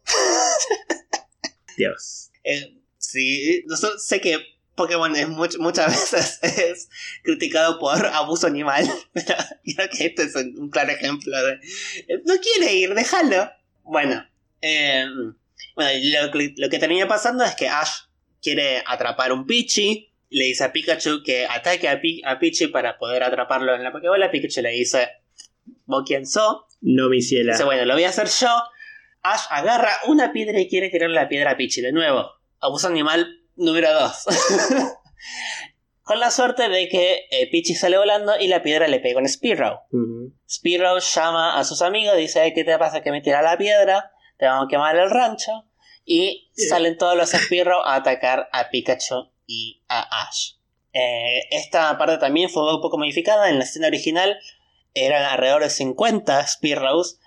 Dios. 1.78 2.30
Eh, 2.44 2.78
sí, 2.98 3.64
sé- 4.00 4.22
que 4.22 4.38
Pokémon 4.76 5.16
es 5.16 5.28
much- 5.30 5.58
muchas 5.60 5.88
veces 6.14 6.40
es 6.44 6.90
criticado 7.24 7.80
por 7.80 8.06
abuso 8.08 8.48
animal, 8.48 8.86
pero 9.14 9.36
creo 9.76 9.90
que 9.90 10.06
este 10.08 10.24
es 10.24 10.36
un, 10.36 10.70
claro 10.70 10.92
ejemplo 10.92 11.36
de... 11.46 11.60
No 12.26 12.36
quiere 12.42 12.74
ir, 12.74 12.94
déjalo. 12.94 13.50
Bueno, 13.84 14.28
eh, 14.62 15.06
bueno 15.76 15.90
lo, 16.26 16.32
que- 16.32 16.54
lo 16.58 16.70
que 16.70 16.80
termina 16.80 17.08
pasando 17.08 17.44
es 17.44 17.56
que 17.56 17.68
Ash 17.70 17.92
quiere 18.42 18.84
atrapar 18.86 19.32
un 19.32 19.46
Pichi, 19.46 20.14
le 20.30 20.46
dice 20.46 20.64
a 20.64 20.72
Pikachu 20.74 21.24
que 21.24 21.46
ataque 21.46 21.88
a, 21.88 22.00
Pi- 22.02 22.22
a 22.26 22.40
Pichi 22.40 22.68
para 22.68 22.98
poder 22.98 23.24
atraparlo 23.24 23.74
en 23.76 23.84
la 23.84 23.92
Pokébola, 23.92 24.32
Pikachu 24.32 24.62
le 24.62 24.70
dice, 24.72 25.10
¿vos 25.86 26.04
quién 26.06 26.26
sos? 26.26 26.64
No 26.82 27.08
me 27.10 27.18
hiciera. 27.18 27.54
Dice, 27.54 27.64
bueno, 27.64 27.86
lo 27.86 27.94
voy 27.94 28.04
a 28.04 28.10
hacer 28.10 28.28
yo. 28.28 28.50
Ash 29.22 29.46
agarra 29.52 29.92
una 30.08 30.34
piedra 30.34 30.60
y 30.60 30.68
quiere 30.68 30.90
tirarle 30.90 31.16
la 31.16 31.30
piedra 31.30 31.52
a 31.52 31.58
Pichi. 31.58 31.82
De 31.82 31.92
nuevo, 31.94 32.30
abuso 32.60 32.88
animal 32.88 33.40
número 33.56 33.94
2. 33.94 34.26
Con 36.04 36.20
la 36.20 36.32
suerte 36.32 36.68
de 36.68 36.90
que 36.90 37.28
eh, 37.32 37.50
Pichi 37.50 37.76
sale 37.76 37.98
volando 37.98 38.34
y 38.38 38.48
la 38.48 38.62
piedra 38.62 38.90
le 38.90 39.00
pega 39.00 39.22
en 39.22 39.30
Spearow. 39.30 39.80
Spearow 40.50 41.00
llama 41.00 41.58
a 41.58 41.64
sus 41.64 41.82
amigos, 41.82 42.18
dice, 42.18 42.42
"Ay, 42.42 42.54
¿qué 42.54 42.66
te 42.66 42.78
pasa 42.78 43.02
que 43.02 43.12
me 43.12 43.22
tira 43.22 43.42
la 43.42 43.58
piedra? 43.58 44.12
Te 44.44 44.48
vamos 44.48 44.66
a 44.66 44.68
quemar 44.68 44.98
el 44.98 45.10
rancho. 45.10 45.64
Y 46.04 46.52
salen 46.52 46.98
todos 46.98 47.16
los 47.16 47.30
Spearow 47.30 47.82
a 47.82 47.96
atacar 47.96 48.50
a 48.52 48.70
Pikachu 48.70 49.32
y 49.48 49.82
a 49.88 50.02
Ash. 50.28 50.56
Eh, 50.92 51.48
esta 51.52 51.98
parte 51.98 52.18
también 52.18 52.50
fue 52.50 52.76
un 52.76 52.82
poco 52.82 52.98
modificada. 52.98 53.50
En 53.50 53.58
la 53.58 53.64
escena 53.64 53.88
original 53.88 54.38
eran 54.94 55.24
alrededor 55.24 55.64
de 55.64 55.70
50 55.70 56.46
Spearows. 56.46 57.22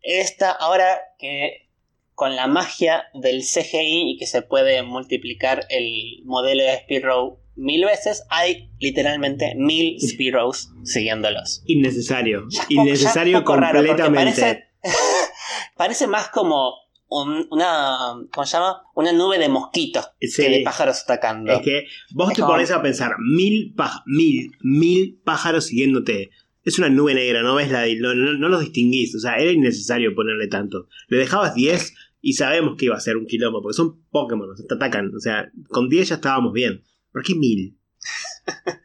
Esta 0.00 0.52
ahora 0.52 1.00
que 1.18 1.68
con 2.14 2.36
la 2.36 2.46
magia 2.46 3.06
del 3.14 3.42
CGI 3.42 4.12
y 4.12 4.16
que 4.16 4.28
se 4.28 4.42
puede 4.42 4.84
multiplicar 4.84 5.66
el 5.68 6.22
modelo 6.24 6.62
de 6.62 6.78
Spearow 6.82 7.40
mil 7.56 7.84
veces, 7.84 8.22
hay 8.30 8.70
literalmente 8.78 9.54
mil 9.56 10.00
Spearows 10.00 10.70
siguiéndolos. 10.84 11.64
Innecesario. 11.66 12.46
Ya 12.48 12.64
Innecesario 12.68 13.44
ya 13.44 13.56
raro, 13.56 13.78
completamente. 13.78 14.40
Parece, 14.40 14.69
parece 15.76 16.06
más 16.06 16.28
como 16.28 16.74
un- 17.08 17.46
una, 17.50 18.16
¿cómo 18.32 18.46
se 18.46 18.56
llama? 18.56 18.82
Una 18.94 19.12
nube 19.12 19.38
de 19.38 19.48
mosquitos 19.48 20.10
Sí. 20.20 20.42
que 20.42 20.48
de 20.48 20.60
pájaros 20.62 21.02
atacando. 21.02 21.52
Es 21.52 21.62
que 21.62 21.86
vos 22.12 22.30
Es 22.30 22.36
te 22.36 22.42
como- 22.42 22.52
pones 22.54 22.70
a 22.70 22.82
pensar, 22.82 23.12
mil, 23.18 23.74
mil, 24.06 24.52
mil 24.62 25.20
pájaros 25.24 25.66
siguiéndote. 25.66 26.30
Es 26.62 26.78
una 26.78 26.88
nube 26.90 27.14
negra, 27.14 27.42
no 27.42 27.54
ves 27.54 27.70
la 27.70 27.86
no, 27.98 28.14
no, 28.14 28.34
no 28.34 28.48
los 28.48 28.60
distinguís. 28.60 29.14
O 29.14 29.18
sea, 29.18 29.36
era 29.36 29.50
innecesario 29.50 30.14
ponerle 30.14 30.46
tanto. 30.46 30.86
Le 31.08 31.16
dejabas 31.16 31.54
10 31.54 31.94
y 32.20 32.34
sabemos 32.34 32.76
que 32.76 32.84
iba 32.84 32.96
a 32.96 33.00
ser 33.00 33.16
un 33.16 33.26
quilombo, 33.26 33.62
porque 33.62 33.74
son 33.76 34.04
Pokémon, 34.10 34.48
te 34.68 34.74
atacan. 34.74 35.10
O 35.16 35.20
sea, 35.20 35.50
con 35.70 35.88
10 35.88 36.10
ya 36.10 36.16
estábamos 36.16 36.52
bien. 36.52 36.84
¿Por 37.12 37.22
qué 37.24 37.34
mil? 37.34 37.76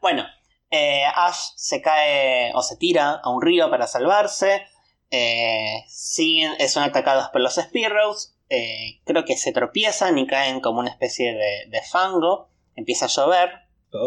Bueno, 0.00 0.24
eh, 0.70 1.02
Ash 1.14 1.52
se 1.56 1.80
cae 1.80 2.52
o 2.54 2.62
se 2.62 2.76
tira 2.76 3.12
a 3.22 3.30
un 3.30 3.40
río 3.40 3.70
para 3.70 3.86
salvarse. 3.86 4.62
Eh, 5.16 5.84
siguen, 5.86 6.56
son 6.68 6.82
atacados 6.82 7.28
por 7.28 7.40
los 7.40 7.54
Spearows. 7.54 8.34
Eh, 8.48 9.00
creo 9.04 9.24
que 9.24 9.36
se 9.36 9.52
tropiezan 9.52 10.18
y 10.18 10.26
caen 10.26 10.60
como 10.60 10.80
una 10.80 10.90
especie 10.90 11.34
de, 11.34 11.66
de 11.68 11.82
fango. 11.82 12.48
Empieza 12.74 13.04
a 13.04 13.08
llover. 13.08 13.50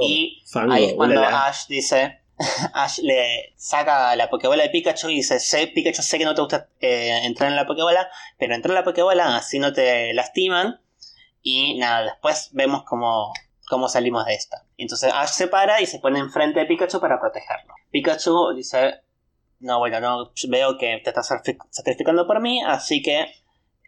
y 0.02 0.43
fango, 0.52 0.74
ahí 0.74 0.86
es 0.86 0.93
cuando. 0.96 1.24
Ash 1.24 1.67
dice. 1.67 2.20
Ash 2.74 3.00
le 3.00 3.54
saca 3.56 4.15
la 4.15 4.30
Pokébola 4.30 4.63
de 4.63 4.70
Pikachu 4.70 5.10
y 5.10 5.15
dice: 5.15 5.39
sé, 5.39 5.67
Pikachu, 5.67 6.02
sé 6.02 6.17
que 6.17 6.26
no 6.26 6.36
te 6.36 6.41
gusta 6.41 6.67
eh, 6.82 7.22
entrar 7.24 7.50
en 7.50 7.56
la 7.56 7.65
Pokébola, 7.65 8.10
pero 8.38 8.54
entra 8.54 8.72
en 8.72 8.76
la 8.76 8.84
Pokébola 8.84 9.38
así 9.38 9.60
no 9.60 9.72
te 9.72 10.13
lastiman. 10.13 10.82
Y 11.41 11.78
nada, 11.78 12.04
después 12.04 12.50
vemos 12.52 12.84
cómo, 12.84 13.32
cómo 13.70 13.88
salimos 13.88 14.26
de 14.26 14.34
esta. 14.36 14.65
Entonces 14.78 15.12
Ash 15.13 15.30
se 15.30 15.48
para 15.48 15.80
y 15.82 15.86
se 15.86 16.00
pone 16.00 16.20
enfrente 16.20 16.60
de 16.60 16.65
Pikachu 16.65 17.00
para 17.00 17.20
protegerlo. 17.20 17.74
Pikachu 17.91 18.54
dice: 18.54 19.07
No, 19.60 19.80
bueno, 19.80 20.00
no 20.00 20.32
veo 20.50 20.78
que 20.78 21.00
te 21.04 21.10
estás 21.10 21.32
sacrific- 21.32 21.65
sacrificando 21.72 22.28
por 22.28 22.41
mí, 22.41 22.62
así 22.63 23.02
que 23.02 23.26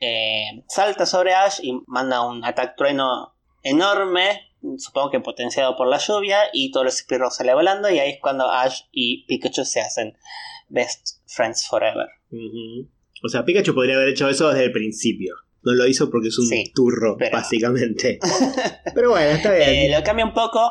eh, 0.02 0.64
salta 0.68 1.06
sobre 1.06 1.34
Ash 1.34 1.60
y 1.62 1.74
manda 1.88 2.26
un 2.28 2.44
ataque 2.44 2.74
trueno 2.78 3.36
enorme, 3.64 4.50
supongo 4.78 5.12
que 5.12 5.20
potenciado 5.20 5.76
por 5.76 5.88
la 5.88 5.98
lluvia, 6.00 6.40
y 6.54 6.72
todos 6.72 6.86
los 6.86 6.98
Spearows 6.98 7.36
salen 7.36 7.56
volando, 7.56 7.90
y 7.90 8.00
ahí 8.00 8.12
es 8.12 8.20
cuando 8.22 8.50
Ash 8.50 8.82
y 8.92 9.26
Pikachu 9.28 9.64
se 9.66 9.82
hacen 9.82 10.18
best 10.70 11.20
friends 11.28 11.68
forever. 11.68 12.08
O 13.24 13.28
sea, 13.30 13.44
Pikachu 13.46 13.74
podría 13.76 13.96
haber 13.96 14.10
hecho 14.10 14.30
eso 14.30 14.50
desde 14.50 14.66
el 14.66 14.72
principio. 14.72 15.36
No 15.62 15.74
lo 15.74 15.86
hizo 15.88 16.10
porque 16.10 16.30
es 16.30 16.40
un 16.40 16.48
Sí, 16.48 16.72
turro, 16.74 17.18
pero- 17.18 17.36
básicamente. 17.36 18.18
pero 18.96 19.10
bueno, 19.10 19.32
está 19.32 19.52
bien. 19.52 19.70
Eh, 19.70 19.90
lo 19.92 19.98
que 19.98 20.04
cambia 20.04 20.26
un 20.26 20.34
poco 20.34 20.62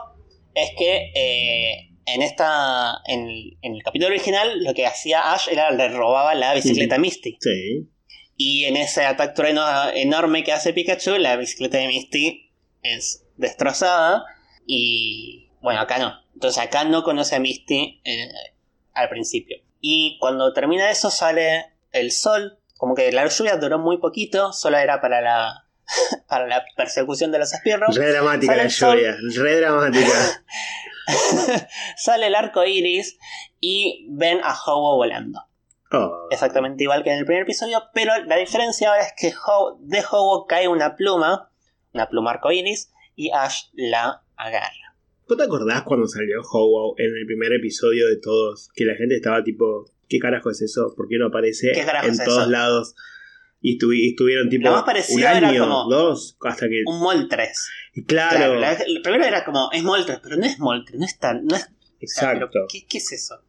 es 0.55 0.71
que 0.79 1.13
eh, 1.15 1.88
en 2.15 2.23
esta 2.23 2.99
en, 3.07 3.29
en 3.63 3.75
el 3.75 3.83
capítulo 3.83 4.11
original 4.11 4.63
lo 4.63 4.75
que 4.75 4.87
hacía 4.87 5.33
Ash 5.33 5.49
era 5.51 5.71
le 5.71 5.89
robaba 5.89 6.35
la 6.35 6.55
bicicleta 6.55 6.97
a 6.97 6.99
Misty. 6.99 7.39
Sí. 7.41 7.89
Y 8.37 8.65
en 8.65 8.77
ese 8.77 9.05
ataque 9.05 9.35
trueno 9.35 9.65
enorme 9.95 10.45
que 10.45 10.53
hace 10.53 10.73
Pikachu, 10.73 11.19
la 11.19 11.37
bicicleta 11.37 11.79
de 11.79 11.89
Misty 11.89 12.53
es 12.83 13.25
destrozada. 13.37 14.25
Y 14.65 15.51
bueno, 15.61 15.81
acá 15.81 15.99
no. 15.99 16.15
Entonces 16.35 16.63
acá 16.63 16.85
no 16.85 17.03
conoce 17.03 17.35
a 17.35 17.41
Misty 17.41 18.01
eh, 18.05 18.29
al 18.95 19.09
principio. 19.09 19.59
Y 19.81 20.19
cuando 20.21 20.53
termina 20.53 20.91
eso 20.91 21.11
sale 21.11 21.67
el 21.93 22.13
sol. 22.13 22.59
Como 22.77 22.95
que 22.95 23.11
la 23.11 23.27
lluvia 23.27 23.57
duró 23.57 23.81
muy 23.81 23.99
poquito, 23.99 24.53
solo 24.53 24.79
era 24.79 25.01
para 25.01 25.21
la, 25.21 25.65
para 26.29 26.47
la 26.47 26.65
persecución 26.77 27.33
de 27.33 27.41
los 27.41 27.51
Spearows. 27.51 27.97
Re 27.97 28.13
dramática 28.13 28.55
la 28.55 28.69
lluvia. 28.69 29.17
Re 29.35 29.57
dramática. 29.57 30.45
sale 31.97 32.27
el 32.27 32.35
arco 32.35 32.65
iris 32.65 33.19
y 33.61 34.07
ven 34.11 34.41
a 34.43 34.55
Hobo 34.67 34.97
volando. 34.97 35.41
Oh. 35.91 36.29
Exactamente 36.31 36.85
igual 36.85 37.03
que 37.03 37.11
en 37.13 37.19
el 37.21 37.25
primer 37.25 37.43
episodio, 37.45 37.83
pero 37.95 38.13
la 38.27 38.37
diferencia 38.37 38.91
ahora 38.91 39.03
es 39.03 39.13
que 39.17 39.33
Ho- 39.47 39.79
de 39.81 40.03
Hobo 40.11 40.47
cae 40.47 40.69
una 40.69 40.97
pluma, 40.97 41.51
una 41.95 42.09
pluma 42.09 42.33
arco 42.33 42.53
iris, 42.53 42.93
y 43.17 43.31
Ash 43.31 43.65
la 43.73 44.23
agarra. 44.37 44.95
¿Vos 45.29 45.37
te 45.37 45.45
acordás 45.45 45.83
cuando 45.83 46.07
salió 46.07 46.41
Ho-Oh 46.41 46.95
en 46.99 47.15
el 47.17 47.27
primer 47.27 47.53
episodio 47.53 48.07
de 48.07 48.17
todos? 48.19 48.69
Que 48.75 48.85
la 48.85 48.95
gente 48.95 49.15
estaba 49.17 49.43
tipo, 49.43 49.85
¿qué 50.09 50.19
carajo 50.19 50.51
es 50.51 50.63
eso? 50.63 50.95
¿Por 50.97 51.09
qué 51.09 51.17
no 51.19 51.27
aparece 51.27 51.73
¿Qué 51.73 51.81
en 51.81 52.11
es 52.13 52.25
todos 52.25 52.43
eso? 52.43 52.51
lados? 52.51 52.95
Y, 53.69 53.79
estu- 53.79 53.95
y 53.97 54.09
estuvieron 54.11 54.49
tipo 54.49 54.65
Lo 54.65 54.71
más 54.73 54.81
un 54.81 54.87
parecido 54.87 55.19
era 55.29 55.49
año, 55.49 55.63
como 55.69 55.89
dos, 55.91 56.37
hasta 56.41 56.69
que... 56.69 56.83
Un 56.87 57.01
Moltres. 57.01 57.69
Y 57.95 58.05
claro, 58.05 58.55
la- 58.59 58.73
el 58.75 59.03
primero 59.03 59.25
era 59.25 59.45
como, 59.45 59.71
es 59.73 59.83
Moltres, 59.83 60.21
pero 60.23 60.37
no 60.37 60.45
es 60.47 60.59
Moltres, 60.59 60.99
no 60.99 61.05
es 61.05 61.19
tan. 61.19 61.45
No 61.45 61.57
es, 61.57 61.65
o 61.65 61.67
sea, 62.07 62.33
exacto. 62.33 62.67
¿qué, 62.71 62.87
qué 62.89 62.99
es 62.99 63.13
eso? 63.13 63.43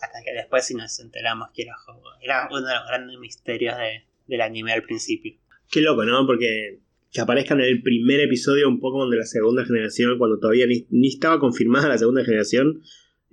Hasta 0.00 0.18
que 0.24 0.32
después 0.32 0.66
sí 0.66 0.74
nos 0.74 0.98
enteramos 1.00 1.48
que 1.54 1.62
era 1.62 1.74
Ho. 1.86 2.02
Era 2.22 2.48
uno 2.50 2.66
de 2.66 2.74
los 2.74 2.86
grandes 2.86 3.18
misterios 3.18 3.76
de- 3.76 4.04
del 4.26 4.40
anime 4.40 4.72
al 4.72 4.82
principio. 4.82 5.34
Qué 5.70 5.80
loco, 5.80 6.04
¿no? 6.04 6.26
Porque 6.26 6.80
que 7.12 7.20
aparezcan 7.20 7.60
en 7.60 7.66
el 7.66 7.82
primer 7.82 8.20
episodio 8.20 8.68
un 8.68 8.80
Pokémon 8.80 9.08
de 9.10 9.18
la 9.18 9.24
segunda 9.24 9.64
generación, 9.64 10.18
cuando 10.18 10.38
todavía 10.40 10.66
ni, 10.66 10.84
ni 10.90 11.08
estaba 11.08 11.38
confirmada 11.38 11.86
la 11.88 11.96
segunda 11.98 12.24
generación, 12.24 12.82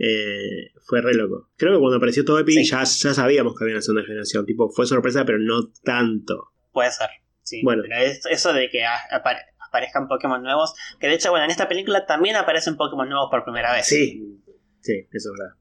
eh, 0.04 0.72
fue 0.88 1.02
re 1.02 1.14
loco. 1.14 1.50
Creo 1.58 1.74
que 1.74 1.80
cuando 1.80 1.98
apareció 1.98 2.26
todo 2.26 2.40
Epi 2.40 2.54
Sí. 2.54 2.66
ya, 2.66 2.84
ya 2.84 3.14
sabíamos 3.14 3.54
que 3.56 3.64
había 3.66 3.76
una 3.76 3.82
segunda 3.82 4.04
generación. 4.06 4.46
Tipo, 4.46 4.70
fue 4.72 4.86
sorpresa, 4.88 5.26
pero 5.26 5.38
no 5.40 5.70
tanto. 5.84 6.52
Puede 6.72 6.92
ser. 6.92 7.10
Sí. 7.44 7.62
Bueno. 7.64 7.84
Pero 7.88 7.98
es- 8.02 8.26
eso 8.26 8.54
de 8.54 8.70
que 8.70 8.84
apare- 8.86 9.46
aparezcan 9.68 10.08
Pokémon 10.08 10.42
nuevos. 10.42 10.74
Que 11.00 11.08
de 11.08 11.14
hecho, 11.16 11.30
bueno, 11.30 11.46
en 11.46 11.52
esta 11.52 11.68
película 11.68 12.06
también 12.06 12.36
aparecen 12.36 12.78
Pokémon 12.78 13.08
nuevos 13.08 13.30
por 13.30 13.44
primera 13.44 13.74
vez. 13.74 13.86
Sí, 13.86 14.40
sí, 14.80 15.08
eso 15.12 15.30
es 15.34 15.40
verdad. 15.40 15.56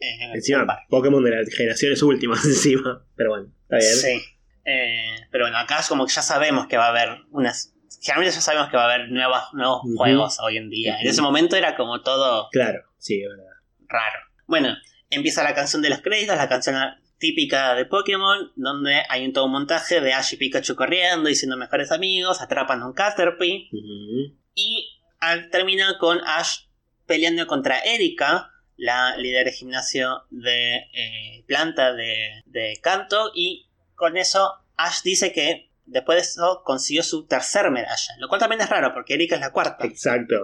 Eh, 0.00 0.32
Encima, 0.34 0.66
par. 0.66 0.78
Pokémon 0.88 1.22
de 1.22 1.30
las 1.30 1.48
generaciones 1.54 2.02
últimas, 2.02 2.42
encima. 2.44 3.04
Pero 3.14 3.30
bueno, 3.30 3.52
está 3.64 3.76
bien. 3.76 3.92
Sí. 3.94 4.22
Eh, 4.64 5.16
pero 5.30 5.44
bueno, 5.44 5.58
acá 5.58 5.80
es 5.80 5.88
como 5.88 6.06
que 6.06 6.12
ya 6.12 6.22
sabemos 6.22 6.66
que 6.66 6.76
va 6.76 6.86
a 6.86 6.90
haber 6.90 7.18
unas. 7.30 7.74
Generalmente 8.00 8.34
ya 8.34 8.40
sabemos 8.40 8.68
que 8.70 8.76
va 8.76 8.84
a 8.90 8.94
haber 8.94 9.10
nuevas, 9.10 9.44
nuevos 9.52 9.82
juegos 9.96 10.38
hoy 10.40 10.56
en 10.56 10.70
día. 10.70 11.00
En 11.00 11.06
ese 11.06 11.20
momento 11.22 11.56
era 11.56 11.76
como 11.76 12.00
todo 12.02 12.48
Claro, 12.50 12.80
sí, 12.98 13.22
es 13.22 13.28
verdad. 13.28 13.51
Raro. 13.92 14.18
Bueno, 14.46 14.74
empieza 15.10 15.44
la 15.44 15.54
canción 15.54 15.82
de 15.82 15.90
los 15.90 16.00
créditos, 16.00 16.36
la 16.36 16.48
canción 16.48 16.76
típica 17.18 17.74
de 17.74 17.86
Pokémon, 17.86 18.50
donde 18.56 19.02
hay 19.08 19.24
un 19.24 19.32
todo 19.32 19.44
un 19.44 19.52
montaje 19.52 20.00
de 20.00 20.12
Ash 20.12 20.32
y 20.34 20.36
Pikachu 20.36 20.74
corriendo 20.74 21.28
y 21.28 21.34
siendo 21.36 21.56
mejores 21.56 21.92
amigos, 21.92 22.40
atrapan 22.42 22.82
a 22.82 22.86
un 22.86 22.94
Caterpie. 22.94 23.68
Ujú. 23.72 24.36
Y 24.54 24.88
al- 25.20 25.48
termina 25.50 25.98
con 25.98 26.18
Ash 26.26 26.62
peleando 27.06 27.46
contra 27.46 27.78
Erika, 27.80 28.50
la 28.76 29.16
líder 29.16 29.44
de 29.46 29.52
gimnasio 29.52 30.22
de 30.30 30.76
eh, 30.94 31.44
planta 31.46 31.92
de, 31.92 32.42
de 32.46 32.80
canto. 32.82 33.30
Y 33.34 33.68
con 33.94 34.16
eso 34.16 34.54
Ash 34.76 35.02
dice 35.04 35.32
que 35.32 35.70
después 35.84 36.16
de 36.16 36.22
eso 36.22 36.62
consiguió 36.64 37.04
su 37.04 37.26
tercer 37.26 37.70
medalla. 37.70 38.14
Lo 38.18 38.28
cual 38.28 38.40
también 38.40 38.62
es 38.62 38.68
raro 38.68 38.92
porque 38.94 39.14
Erika 39.14 39.36
es 39.36 39.40
la 39.42 39.52
cuarta. 39.52 39.86
Exacto. 39.86 40.34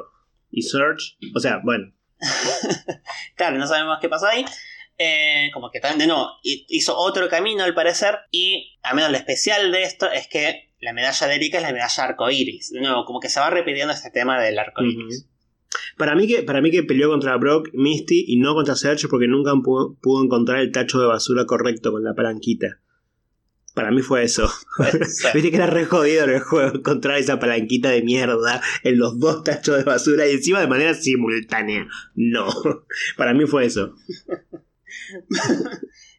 Y 0.50 0.62
Surge, 0.62 1.16
o 1.34 1.40
sea, 1.40 1.60
bueno, 1.64 1.92
Claro, 3.36 3.56
no 3.58 3.66
sabemos 3.66 3.98
qué 4.00 4.08
pasó 4.08 4.26
ahí. 4.26 4.44
Eh, 5.00 5.50
como 5.54 5.70
que 5.70 5.78
también 5.78 6.00
de 6.00 6.06
nuevo 6.08 6.28
hi- 6.42 6.66
hizo 6.68 6.96
otro 6.96 7.28
camino 7.28 7.62
al 7.64 7.74
parecer. 7.74 8.18
Y 8.30 8.78
al 8.82 8.96
menos 8.96 9.10
lo 9.10 9.16
especial 9.16 9.70
de 9.70 9.82
esto 9.84 10.10
es 10.10 10.26
que 10.28 10.72
la 10.80 10.92
medalla 10.92 11.26
de 11.26 11.34
Erika 11.36 11.58
es 11.58 11.62
la 11.62 11.72
medalla 11.72 12.04
arcoiris. 12.04 12.70
De 12.72 12.80
nuevo, 12.80 13.04
como 13.04 13.20
que 13.20 13.28
se 13.28 13.38
va 13.40 13.50
repitiendo 13.50 13.92
este 13.92 14.10
tema 14.10 14.40
del 14.40 14.58
arcoiris. 14.58 14.96
Ujú. 15.20 15.28
Para 15.98 16.14
mí, 16.14 16.26
que, 16.26 16.42
para 16.42 16.60
mí 16.60 16.70
que 16.70 16.82
peleó 16.82 17.10
contra 17.10 17.36
Brock, 17.36 17.68
Misty 17.74 18.24
y 18.26 18.38
no 18.38 18.54
contra 18.54 18.74
Serge 18.74 19.06
porque 19.08 19.26
nunca 19.28 19.52
pudo, 19.62 19.96
pudo 20.00 20.24
encontrar 20.24 20.60
el 20.60 20.72
tacho 20.72 20.98
de 21.00 21.06
basura 21.06 21.44
correcto 21.46 21.92
con 21.92 22.02
la 22.02 22.14
palanquita. 22.14 22.80
Para 23.78 23.92
mí 23.92 24.02
fue 24.02 24.24
eso. 24.24 24.50
Viste 25.34 25.50
que 25.50 25.56
era 25.56 25.68
re 25.68 25.84
jodido 25.84 26.24
en 26.24 26.30
el 26.30 26.40
juego 26.40 26.74
encontrar 26.74 27.16
esa 27.16 27.38
palanquita 27.38 27.90
de 27.90 28.02
mierda 28.02 28.60
en 28.82 28.98
los 28.98 29.20
dos 29.20 29.44
tachos 29.44 29.76
de 29.76 29.84
basura 29.84 30.26
y 30.26 30.32
encima 30.32 30.58
de 30.58 30.66
manera 30.66 30.94
simultánea. 30.94 31.86
No. 32.16 32.48
Para 33.16 33.34
mí 33.34 33.46
fue 33.46 33.66
eso. 33.66 33.94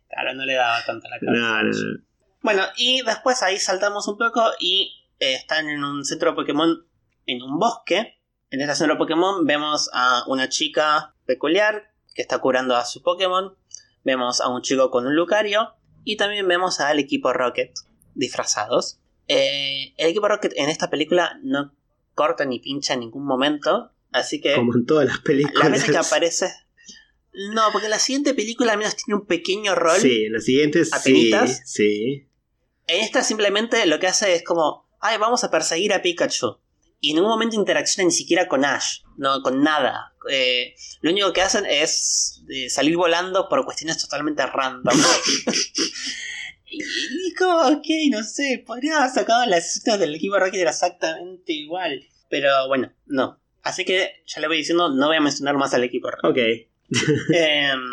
Claro, 0.09 0.33
no 0.35 0.45
le 0.45 0.53
daba 0.53 0.77
tanto 0.85 1.07
la 1.09 1.19
cabeza. 1.19 1.39
No, 1.39 1.63
no, 1.63 1.69
no. 1.69 2.03
Bueno, 2.41 2.63
y 2.77 3.01
después 3.03 3.43
ahí 3.43 3.57
saltamos 3.57 4.07
un 4.07 4.17
poco 4.17 4.41
y 4.59 5.05
eh, 5.19 5.35
están 5.35 5.69
en 5.69 5.83
un 5.83 6.03
centro 6.03 6.35
Pokémon 6.35 6.85
en 7.25 7.41
un 7.41 7.59
bosque. 7.59 8.19
En 8.49 8.61
este 8.61 8.75
centro 8.75 8.97
Pokémon 8.97 9.45
vemos 9.45 9.89
a 9.93 10.23
una 10.27 10.47
chica 10.47 11.13
peculiar 11.25 11.91
que 12.15 12.21
está 12.21 12.39
curando 12.39 12.75
a 12.75 12.85
su 12.85 13.03
Pokémon. 13.03 13.55
Vemos 14.03 14.39
a 14.41 14.47
un 14.47 14.61
chico 14.61 14.89
con 14.91 15.05
un 15.05 15.15
Lucario. 15.15 15.75
Y 16.03 16.17
también 16.17 16.47
vemos 16.47 16.79
al 16.79 16.99
equipo 16.99 17.33
Rocket 17.33 17.71
disfrazados. 18.15 18.99
Eh, 19.27 19.93
el 19.97 20.09
equipo 20.09 20.27
Rocket 20.27 20.53
en 20.55 20.69
esta 20.69 20.89
película 20.89 21.39
no 21.43 21.73
corta 22.15 22.45
ni 22.45 22.59
pincha 22.59 22.93
en 22.93 23.01
ningún 23.01 23.25
momento. 23.25 23.91
Así 24.11 24.41
que 24.41 24.55
Como 24.55 24.75
en 24.75 24.85
todas 24.85 25.05
las 25.05 25.19
películas. 25.19 25.63
las 25.63 25.71
veces 25.71 25.91
que 25.91 25.97
aparece... 25.97 26.51
No, 27.53 27.61
porque 27.71 27.85
en 27.85 27.91
la 27.91 27.99
siguiente 27.99 28.33
película 28.33 28.71
al 28.73 28.79
menos 28.79 28.95
tiene 28.95 29.19
un 29.19 29.25
pequeño 29.27 29.75
rol. 29.75 29.97
Sí, 29.99 30.25
en 30.25 30.33
las 30.33 30.45
siguientes 30.45 30.89
sí. 31.03 31.31
Sí. 31.63 32.27
En 32.87 33.03
esta 33.03 33.21
simplemente 33.23 33.85
lo 33.85 33.99
que 33.99 34.07
hace 34.07 34.33
es 34.33 34.43
como, 34.43 34.89
ay, 34.99 35.17
vamos 35.19 35.43
a 35.43 35.51
perseguir 35.51 35.93
a 35.93 36.01
Pikachu. 36.01 36.57
Y 37.01 37.11
en 37.11 37.15
ningún 37.15 37.31
momento 37.31 37.55
interacciona 37.55 38.07
ni 38.07 38.13
siquiera 38.13 38.47
con 38.47 38.65
Ash, 38.65 38.99
no 39.17 39.41
con 39.41 39.63
nada. 39.63 40.13
Eh, 40.29 40.75
lo 41.01 41.11
único 41.11 41.31
que 41.31 41.41
hacen 41.41 41.65
es 41.65 42.43
eh, 42.49 42.69
salir 42.69 42.97
volando 42.97 43.47
por 43.47 43.63
cuestiones 43.63 43.97
totalmente 43.97 44.45
random. 44.45 44.97
y, 46.65 46.83
y 46.83 47.33
como, 47.35 47.57
ok, 47.67 47.87
no 48.11 48.23
sé, 48.23 48.63
podría 48.65 48.97
haber 48.97 49.11
sacado 49.11 49.45
las 49.45 49.77
escenas 49.77 49.99
del 49.99 50.15
equipo 50.15 50.37
Rocket 50.37 50.59
era 50.59 50.71
exactamente 50.71 51.53
igual. 51.53 52.05
Pero 52.29 52.67
bueno, 52.67 52.91
no. 53.05 53.39
Así 53.63 53.85
que 53.85 54.23
ya 54.25 54.41
le 54.41 54.47
voy 54.47 54.57
diciendo, 54.57 54.89
no 54.89 55.07
voy 55.07 55.17
a 55.17 55.21
mencionar 55.21 55.55
más 55.55 55.73
al 55.73 55.83
equipo 55.83 56.09
Rocket. 56.11 56.29
Ok. 56.29 56.69
Em, 57.33 57.91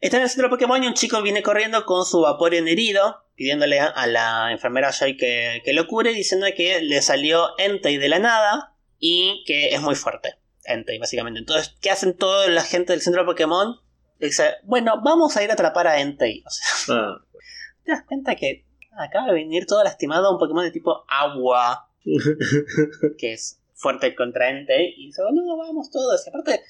está 0.00 0.16
en 0.16 0.22
el 0.22 0.28
centro 0.28 0.48
Pokémon 0.48 0.82
y 0.82 0.86
un 0.86 0.94
chico 0.94 1.20
viene 1.22 1.42
corriendo 1.42 1.84
con 1.84 2.04
su 2.04 2.20
Vaporeon 2.20 2.68
herido, 2.68 3.24
pidiéndole 3.40 3.80
a, 3.80 4.06
la 4.06 4.52
enfermera 4.52 4.92
Joy 4.92 5.16
que, 5.16 5.62
que 5.64 5.72
lo 5.72 5.86
cure, 5.86 6.12
diciendo 6.12 6.46
que 6.54 6.82
le 6.82 7.00
salió 7.00 7.56
Entei 7.56 7.96
de 7.96 8.10
la 8.10 8.18
nada 8.18 8.74
y 8.98 9.44
que 9.46 9.70
es 9.70 9.80
muy 9.80 9.94
fuerte. 9.94 10.34
Entei, 10.62 10.98
básicamente. 10.98 11.40
Entonces, 11.40 11.74
¿qué 11.80 11.90
hacen 11.90 12.14
toda 12.14 12.48
la 12.48 12.62
gente 12.62 12.92
del 12.92 13.00
centro 13.00 13.24
Pokémon? 13.24 13.80
Dice, 14.18 14.56
bueno, 14.64 15.00
vamos 15.02 15.38
a 15.38 15.42
ir 15.42 15.48
a 15.48 15.54
atrapar 15.54 15.86
a 15.86 16.02
Entei. 16.02 16.44
O 16.46 16.50
sea, 16.50 16.96
Ah. 16.98 17.24
te 17.86 17.92
das 17.92 18.02
cuenta 18.06 18.34
que 18.34 18.66
acaba 18.98 19.28
de 19.28 19.32
venir 19.32 19.64
todo 19.64 19.82
lastimado 19.84 20.26
a 20.26 20.32
un 20.32 20.38
Pokémon 20.38 20.62
de 20.62 20.72
tipo 20.72 21.06
agua, 21.08 21.88
que 23.16 23.32
es 23.32 23.58
fuerte 23.72 24.14
contra 24.14 24.50
Entei, 24.50 24.92
y 24.98 25.06
dice, 25.06 25.22
no, 25.32 25.56
vamos 25.56 25.90
todos. 25.90 26.26
Y 26.26 26.28
aparte, 26.28 26.62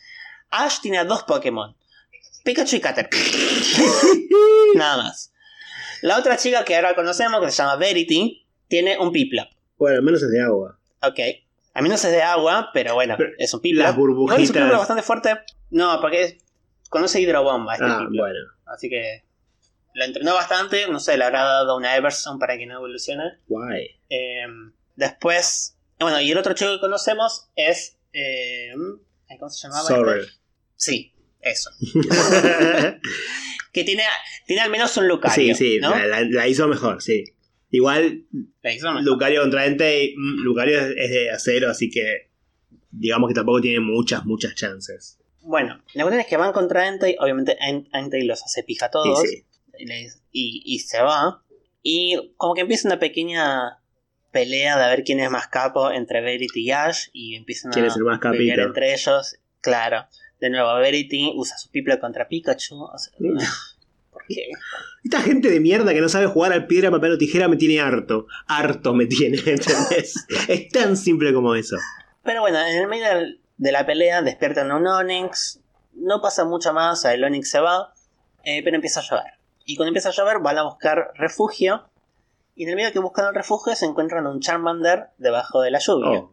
Ash 0.50 0.78
tiene 0.80 0.98
a 0.98 1.04
dos 1.04 1.24
Pokémon. 1.24 1.76
Pikachu 2.44 2.76
y 2.76 2.80
Caterpie. 2.80 3.18
Nada 4.76 4.98
más. 4.98 5.29
La 6.02 6.18
otra 6.18 6.36
chica 6.36 6.64
que 6.64 6.76
ahora 6.76 6.94
conocemos, 6.94 7.40
que 7.44 7.50
se 7.50 7.58
llama 7.58 7.76
Verity, 7.76 8.46
tiene 8.68 8.98
un 8.98 9.12
Piplup. 9.12 9.48
Bueno, 9.78 9.96
al 9.98 10.02
menos 10.02 10.22
es 10.22 10.30
de 10.30 10.40
agua. 10.42 10.78
Ok. 11.02 11.18
A 11.74 11.82
mí 11.82 11.88
no 11.88 11.96
sé 11.96 12.10
de 12.10 12.22
agua, 12.22 12.70
pero 12.74 12.94
bueno, 12.94 13.14
Pero 13.16 13.30
es 13.38 13.52
un 13.54 13.60
Piplup. 13.60 13.82
Las 13.82 13.96
Igual 13.96 14.10
es 14.10 14.16
un 14.18 14.26
burbujitas. 14.26 14.70
bastante 14.78 15.02
fuerte. 15.02 15.38
No, 15.70 16.00
porque 16.00 16.22
es- 16.22 16.36
conoce 16.88 17.20
hidrobomba 17.20 17.74
este 17.74 17.86
Ah, 17.86 18.06
bueno. 18.10 18.38
Así 18.66 18.88
que 18.88 19.22
lo 19.94 20.04
entrenó 20.04 20.34
bastante. 20.34 20.88
No 20.88 20.98
sé, 21.00 21.16
le 21.16 21.24
habrá 21.24 21.44
dado 21.44 21.76
una 21.76 21.96
Everson 21.96 22.38
para 22.38 22.56
que 22.58 22.66
no 22.66 22.74
evolucione. 22.76 23.38
Guay. 23.48 24.00
Eh, 24.08 24.46
después, 24.96 25.76
bueno, 25.98 26.20
y 26.20 26.30
el 26.32 26.38
otro 26.38 26.54
chico 26.54 26.72
que 26.72 26.80
conocemos 26.80 27.48
es. 27.56 27.96
eh, 28.12 28.72
¿Cómo 29.38 29.48
se 29.50 29.68
llamaba? 29.68 29.86
Sorrel. 29.86 30.20
este? 30.22 30.34
Sí, 30.76 31.14
eso. 31.40 31.70
Que 33.72 33.84
tiene, 33.84 34.02
tiene 34.46 34.62
al 34.62 34.70
menos 34.70 34.96
un 34.96 35.06
Lucario. 35.08 35.54
sí, 35.54 35.74
sí, 35.74 35.78
¿no? 35.80 35.90
la, 35.90 36.06
la- 36.06 36.22
la 36.22 36.48
hizo 36.48 36.66
mejor, 36.68 37.00
sí. 37.02 37.24
Igual, 37.70 38.24
La 38.62 38.72
hizo 38.72 38.88
mejor. 38.88 39.04
Lucario 39.04 39.40
contra 39.42 39.66
Entei, 39.66 40.14
mm, 40.16 40.42
Lucario 40.42 40.80
es, 40.80 40.92
es 40.96 41.10
de 41.10 41.30
acero, 41.30 41.70
así 41.70 41.88
que 41.88 42.30
digamos 42.90 43.28
que 43.28 43.34
tampoco 43.34 43.60
tiene 43.60 43.78
muchas, 43.80 44.24
muchas 44.26 44.54
chances. 44.56 45.18
Bueno, 45.42 45.80
la 45.94 46.02
cuestión 46.02 46.20
es 46.20 46.26
que 46.26 46.36
van 46.36 46.52
contra 46.52 46.88
Entei. 46.88 47.16
Obviamente, 47.20 47.56
En- 47.60 47.88
Entei 47.92 48.24
los 48.24 48.42
hace 48.42 48.62
pija 48.64 48.86
a 48.86 48.90
todos. 48.90 49.20
Sí, 49.20 49.44
sí. 49.78 50.08
Y, 50.32 50.78
se 50.80 51.00
va. 51.00 51.42
Y 51.82 52.34
como 52.36 52.54
que 52.54 52.60
empieza 52.62 52.88
una 52.88 52.98
pequeña 52.98 53.78
pelea 54.32 54.76
de 54.76 54.84
a 54.84 54.88
ver 54.88 55.02
quién 55.04 55.20
es 55.20 55.30
más 55.30 55.46
capo 55.48 55.90
entre 55.90 56.20
Verity 56.20 56.60
y 56.60 56.70
Ash. 56.72 57.06
Y 57.12 57.36
empiezan 57.36 57.70
¿Quién 57.72 57.86
a 57.86 58.18
pelear 58.32 58.58
entre 58.60 58.92
ellos. 58.94 59.36
Claro. 59.60 60.06
De 60.40 60.50
nuevo, 60.50 60.74
Verity 60.76 61.32
usa 61.36 61.56
su 61.58 61.70
Piplup 61.70 62.00
contra 62.00 62.26
Pikachu. 62.28 62.82
O 62.82 62.98
sea. 62.98 63.12
¿Por 64.10 64.22
qué? 64.26 64.48
Esta 65.04 65.20
gente 65.20 65.50
de 65.50 65.60
mierda 65.60 65.92
que 65.94 66.00
no 66.00 66.08
sabe 66.08 66.26
jugar 66.26 66.52
al 66.52 66.66
piedra, 66.66 66.90
papel 66.90 67.12
o 67.12 67.18
tijera 67.18 67.46
me 67.48 67.56
tiene 67.56 67.80
harto. 67.80 68.26
Harto 68.46 68.94
me 68.94 69.06
tiene, 69.06 69.36
¿entendés? 69.46 70.26
es 70.48 70.68
tan 70.70 70.96
simple 70.96 71.32
como 71.32 71.54
eso. 71.54 71.76
Pero 72.22 72.40
bueno, 72.40 72.58
en 72.60 72.78
el 72.78 72.88
medio 72.88 73.06
de 73.56 73.72
la 73.72 73.86
pelea 73.86 74.22
despiertan 74.22 74.70
a 74.70 74.76
un 74.76 74.86
Onix. 74.86 75.60
No 75.94 76.20
pasa 76.20 76.44
mucho 76.44 76.72
más, 76.72 76.98
o 76.98 77.02
sea, 77.02 77.14
el 77.14 77.22
Onix 77.24 77.50
se 77.50 77.60
va. 77.60 77.92
eh, 78.44 78.62
pero 78.64 78.76
empieza 78.76 79.00
a 79.00 79.02
llover. 79.02 79.32
Y 79.64 79.76
cuando 79.76 79.88
empieza 79.90 80.08
a 80.08 80.12
llover 80.12 80.38
van 80.40 80.58
a 80.58 80.62
buscar 80.64 81.12
refugio. 81.14 81.88
Y 82.56 82.64
en 82.64 82.70
el 82.70 82.76
medio 82.76 82.92
que 82.92 82.98
buscan 82.98 83.26
el 83.26 83.34
refugio 83.34 83.74
se 83.74 83.86
encuentran 83.86 84.26
a 84.26 84.30
un 84.30 84.40
Charmander 84.40 85.08
debajo 85.18 85.60
de 85.62 85.70
la 85.70 85.78
lluvia. 85.78 86.20
Oh, 86.20 86.32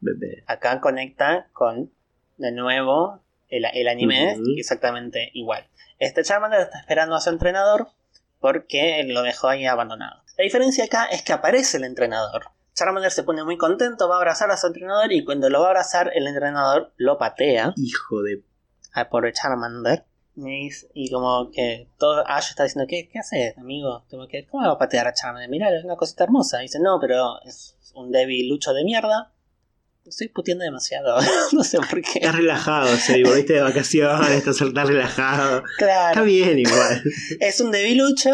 bebé. 0.00 0.42
Acá 0.46 0.80
conecta 0.80 1.48
con, 1.52 1.92
de 2.38 2.52
nuevo, 2.52 3.21
el, 3.52 3.64
el 3.72 3.88
anime, 3.88 4.34
Ujú. 4.34 4.54
exactamente 4.56 5.30
igual. 5.34 5.68
Este 5.98 6.24
Charmander 6.24 6.60
está 6.62 6.80
esperando 6.80 7.14
a 7.14 7.20
su 7.20 7.30
entrenador 7.30 7.88
porque 8.40 9.04
lo 9.06 9.22
dejó 9.22 9.48
ahí 9.48 9.66
abandonado. 9.66 10.22
La 10.36 10.42
diferencia 10.44 10.84
acá 10.84 11.04
es 11.06 11.22
que 11.22 11.32
aparece 11.32 11.76
el 11.76 11.84
entrenador. 11.84 12.46
Charmander 12.74 13.10
se 13.12 13.22
pone 13.22 13.44
muy 13.44 13.56
contento, 13.58 14.08
va 14.08 14.14
a 14.16 14.18
abrazar 14.18 14.50
a 14.50 14.56
su 14.56 14.66
entrenador 14.66 15.12
y 15.12 15.24
cuando 15.24 15.48
lo 15.50 15.60
va 15.60 15.66
a 15.66 15.68
abrazar, 15.70 16.10
el 16.14 16.26
entrenador 16.26 16.92
lo 16.96 17.18
patea 17.18 17.74
Hijo 17.76 18.22
de. 18.22 18.42
al 18.92 19.08
pobre 19.08 19.32
Charmander 19.32 20.04
Y 20.34 21.10
como 21.10 21.50
que 21.50 21.88
todo 21.98 22.24
Ash 22.26 22.48
está 22.50 22.64
diciendo, 22.64 22.86
¿qué, 22.88 23.08
qué 23.12 23.18
haces, 23.18 23.56
amigo? 23.58 24.04
Como 24.10 24.26
que, 24.26 24.46
¿Cómo 24.46 24.66
va 24.66 24.72
a 24.72 24.78
patear 24.78 25.06
a 25.06 25.12
Charmander? 25.12 25.50
Mirá, 25.50 25.68
es 25.76 25.84
una 25.84 25.96
cosita 25.96 26.24
hermosa. 26.24 26.58
dice, 26.60 26.78
no, 26.80 26.98
pero 26.98 27.40
es 27.44 27.76
un 27.94 28.10
débil 28.10 28.48
lucho 28.48 28.72
de 28.72 28.84
mierda. 28.84 29.30
Estoy 30.06 30.28
puteando 30.28 30.64
demasiado. 30.64 31.18
no 31.52 31.62
sé 31.64 31.78
por 31.78 32.00
qué. 32.02 32.18
Estás 32.18 32.36
relajado, 32.36 32.88
se 32.96 33.22
volviste 33.22 33.52
de 33.54 33.60
vacaciones, 33.62 34.30
estás, 34.30 34.60
estás 34.60 34.86
relajado. 34.88 35.58
Está 35.58 35.72
Claro. 35.78 36.24
bien 36.24 36.58
igual. 36.58 37.02
Es 37.40 37.60
un 37.60 37.70
debilucho. 37.70 38.30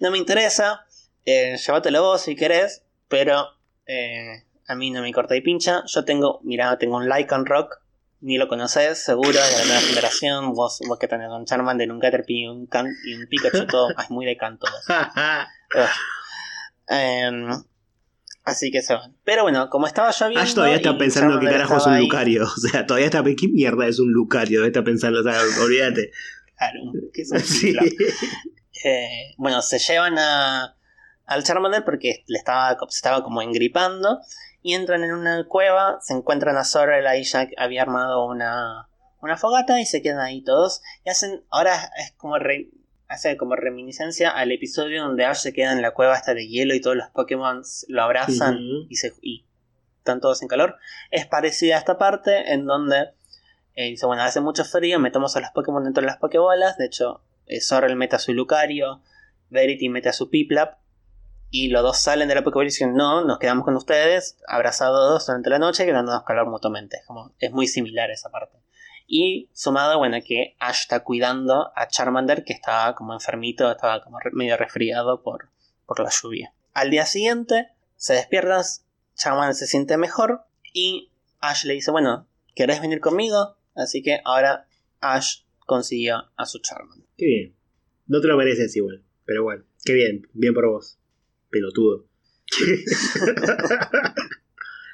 No 0.00 0.10
me 0.10 0.18
interesa. 0.18 0.84
Eh, 1.24 1.56
llévatelo 1.64 2.02
vos 2.02 2.22
si 2.22 2.34
querés. 2.36 2.82
Pero 3.08 3.46
eh, 3.86 4.44
a 4.66 4.74
mí 4.74 4.90
no 4.90 5.00
me 5.02 5.12
corta 5.12 5.36
y 5.36 5.40
pincha. 5.42 5.82
Yo 5.86 6.04
tengo, 6.04 6.40
mirá, 6.44 6.76
tengo 6.78 6.96
un 6.96 7.08
Lycan 7.08 7.46
Rock. 7.46 7.78
Ni 8.20 8.38
lo 8.38 8.46
conoces, 8.46 9.02
seguro, 9.04 9.32
de 9.32 9.58
la 9.58 9.64
nueva 9.64 9.80
generación. 9.80 10.52
Vos, 10.54 10.78
vos 10.86 10.96
que 10.98 11.08
tenés 11.08 11.28
un 11.28 11.44
Charmander, 11.44 11.90
un 11.90 11.98
Caterpie 11.98 12.42
y 12.44 12.46
un, 12.46 12.66
Can- 12.68 12.94
y 13.04 13.14
un 13.14 13.26
Pikachu, 13.28 13.66
todo. 13.66 13.90
Es 13.90 14.10
muy 14.10 14.24
de 14.26 14.36
canto. 14.36 14.66
Ugh. 16.88 17.64
Así 18.44 18.70
que 18.70 18.78
eso. 18.78 19.00
Pero 19.24 19.42
bueno, 19.42 19.70
como 19.70 19.86
estaba 19.86 20.10
lloviendo. 20.10 20.40
Ash 20.40 20.54
todavía 20.54 20.76
está 20.76 20.98
pensando 20.98 21.38
que 21.38 21.46
carajo 21.46 21.76
es 21.76 21.86
un 21.86 21.92
ahí- 21.92 22.02
Lucario. 22.02 22.42
O 22.56 22.60
sea, 22.60 22.86
todavía 22.86 23.06
está. 23.06 23.22
¿Qué 23.22 23.48
mierda 23.48 23.86
es 23.86 23.98
un 24.00 24.12
Lucario? 24.12 24.64
Está 24.64 24.82
pensando, 24.82 25.20
o 25.20 25.22
sea, 25.22 25.38
olvídate. 25.62 26.10
Claro, 26.56 26.80
¿qué 27.12 27.22
es 27.22 27.30
un 27.32 27.40
Sí. 27.40 27.74
Eh, 28.84 29.34
bueno, 29.36 29.62
se 29.62 29.78
llevan 29.78 30.18
a, 30.18 30.76
al 31.26 31.44
Charmander 31.44 31.84
porque 31.84 32.24
le 32.26 32.38
estaba, 32.38 32.76
se 32.88 32.96
estaba 32.96 33.22
como 33.22 33.42
engripando. 33.42 34.20
Y 34.64 34.74
entran 34.74 35.02
en 35.02 35.12
una 35.12 35.44
cueva, 35.48 35.98
se 36.00 36.14
encuentran 36.14 36.56
a 36.56 36.64
Sorrel, 36.64 37.06
ahí 37.08 37.24
ya 37.24 37.48
había 37.56 37.82
armado 37.82 38.24
una, 38.26 38.88
una 39.20 39.36
fogata 39.36 39.80
y 39.80 39.86
se 39.86 40.02
quedan 40.02 40.20
ahí 40.20 40.42
todos. 40.42 40.82
Y 41.04 41.10
hacen, 41.10 41.42
ahora 41.50 41.90
es 41.98 42.12
como 42.16 42.38
re- 42.38 42.70
hace 43.12 43.36
como 43.36 43.56
reminiscencia 43.56 44.30
al 44.30 44.52
episodio 44.52 45.02
donde 45.02 45.24
Ash 45.24 45.38
se 45.38 45.52
queda 45.52 45.72
en 45.72 45.82
la 45.82 45.92
cueva 45.92 46.16
esta 46.16 46.34
de 46.34 46.48
hielo 46.48 46.74
y 46.74 46.80
todos 46.80 46.96
los 46.96 47.08
Pokémon 47.10 47.62
lo 47.88 48.02
abrazan 48.02 48.58
y, 48.88 48.96
se, 48.96 49.12
y 49.20 49.44
están 49.98 50.20
todos 50.20 50.42
en 50.42 50.48
calor. 50.48 50.76
Es 51.10 51.26
parecida 51.26 51.76
a 51.76 51.78
esta 51.78 51.98
parte 51.98 52.52
en 52.52 52.66
donde 52.66 53.10
eh, 53.74 53.90
dice, 53.90 54.06
bueno, 54.06 54.22
hace 54.22 54.40
mucho 54.40 54.64
frío, 54.64 54.98
metemos 54.98 55.36
a 55.36 55.40
los 55.40 55.50
Pokémon 55.50 55.84
dentro 55.84 56.00
de 56.00 56.06
las 56.06 56.18
Pokébolas. 56.18 56.76
De 56.76 56.86
hecho, 56.86 57.22
eh, 57.46 57.60
Sorrel 57.60 57.96
mete 57.96 58.16
a 58.16 58.18
su 58.18 58.32
Lucario, 58.32 59.02
Verity 59.50 59.88
mete 59.88 60.08
a 60.08 60.12
su 60.12 60.30
Piplap. 60.30 60.78
Y 61.54 61.68
los 61.68 61.82
dos 61.82 61.98
salen 61.98 62.28
de 62.28 62.34
la 62.34 62.42
Pokébola 62.42 62.64
y 62.64 62.70
dicen, 62.70 62.94
no, 62.94 63.24
nos 63.24 63.38
quedamos 63.38 63.66
con 63.66 63.76
ustedes, 63.76 64.38
abrazados 64.48 65.26
durante 65.26 65.50
la 65.50 65.58
noche, 65.58 65.84
quedándonos 65.84 66.22
calor 66.24 66.48
mutuamente. 66.48 66.96
Es, 66.96 67.06
como, 67.06 67.34
es 67.38 67.52
muy 67.52 67.66
similar 67.66 68.10
esa 68.10 68.30
parte. 68.30 68.61
Y 69.14 69.50
sumado, 69.52 69.98
bueno, 69.98 70.16
que 70.24 70.56
Ash 70.58 70.84
está 70.84 71.04
cuidando 71.04 71.70
a 71.76 71.86
Charmander, 71.86 72.44
que 72.44 72.54
estaba 72.54 72.94
como 72.94 73.12
enfermito, 73.12 73.70
estaba 73.70 74.02
como 74.02 74.16
medio 74.32 74.56
resfriado 74.56 75.22
por, 75.22 75.50
por 75.84 76.00
la 76.00 76.08
lluvia. 76.08 76.54
Al 76.72 76.88
día 76.88 77.04
siguiente, 77.04 77.68
se 77.94 78.14
despiertan, 78.14 78.62
Charmander 79.14 79.54
se 79.54 79.66
siente 79.66 79.98
mejor 79.98 80.44
y 80.72 81.10
Ash 81.40 81.66
le 81.66 81.74
dice, 81.74 81.90
bueno, 81.90 82.26
¿querés 82.54 82.80
venir 82.80 83.00
conmigo? 83.00 83.54
Así 83.74 84.02
que 84.02 84.22
ahora 84.24 84.66
Ash 85.02 85.42
consiguió 85.66 86.30
a 86.34 86.46
su 86.46 86.60
Charmander. 86.60 87.06
Qué 87.18 87.26
bien. 87.26 87.54
No 88.06 88.22
te 88.22 88.28
lo 88.28 88.38
mereces 88.38 88.74
igual. 88.76 89.02
Pero 89.26 89.42
bueno, 89.42 89.62
qué 89.84 89.92
bien. 89.92 90.26
Bien 90.32 90.54
por 90.54 90.70
vos. 90.70 90.98
Pelotudo. 91.50 92.06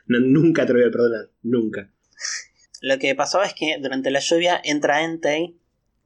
No, 0.08 0.20
nunca 0.20 0.64
te 0.64 0.72
lo 0.72 0.78
voy 0.78 0.88
a 0.88 0.90
perdonar. 0.90 1.30
Nunca. 1.42 1.92
Lo 2.80 2.98
que 2.98 3.14
pasó 3.14 3.42
es 3.42 3.54
que 3.54 3.78
durante 3.80 4.10
la 4.10 4.20
lluvia 4.20 4.60
entra 4.62 5.02
Entei 5.02 5.56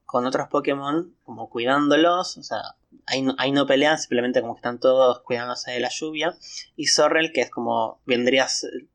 con 0.04 0.26
otros 0.26 0.48
Pokémon 0.48 1.14
como 1.24 1.48
cuidándolos, 1.48 2.37
o 2.37 2.42
sea, 2.42 2.58
ahí 3.06 3.22
no, 3.22 3.35
ahí 3.38 3.50
no 3.52 3.66
pelean, 3.66 3.98
simplemente 3.98 4.40
como 4.40 4.54
que 4.54 4.58
están 4.58 4.78
todos 4.80 5.20
cuidándose 5.22 5.70
de 5.70 5.80
la 5.80 5.88
lluvia. 5.88 6.37
Y 6.76 6.87
Sorrel, 6.87 7.32
que 7.32 7.40
es 7.42 7.50
como 7.50 8.00
vendría 8.06 8.44
a 8.44 8.48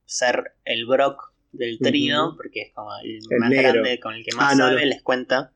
ser 0.05 0.55
el 0.65 0.85
Brock 0.85 1.33
del 1.51 1.79
trío, 1.79 2.33
porque 2.37 2.61
es 2.63 2.73
como 2.73 2.89
el, 3.03 3.19
El 3.29 3.39
más 3.39 3.49
negro. 3.49 3.71
grande, 3.73 3.99
con 3.99 4.13
el 4.13 4.23
que 4.23 4.35
más 4.35 4.53
Ah, 4.53 4.55
sabe, 4.55 4.81
no. 4.81 4.85
les 4.85 5.01
cuenta. 5.01 5.51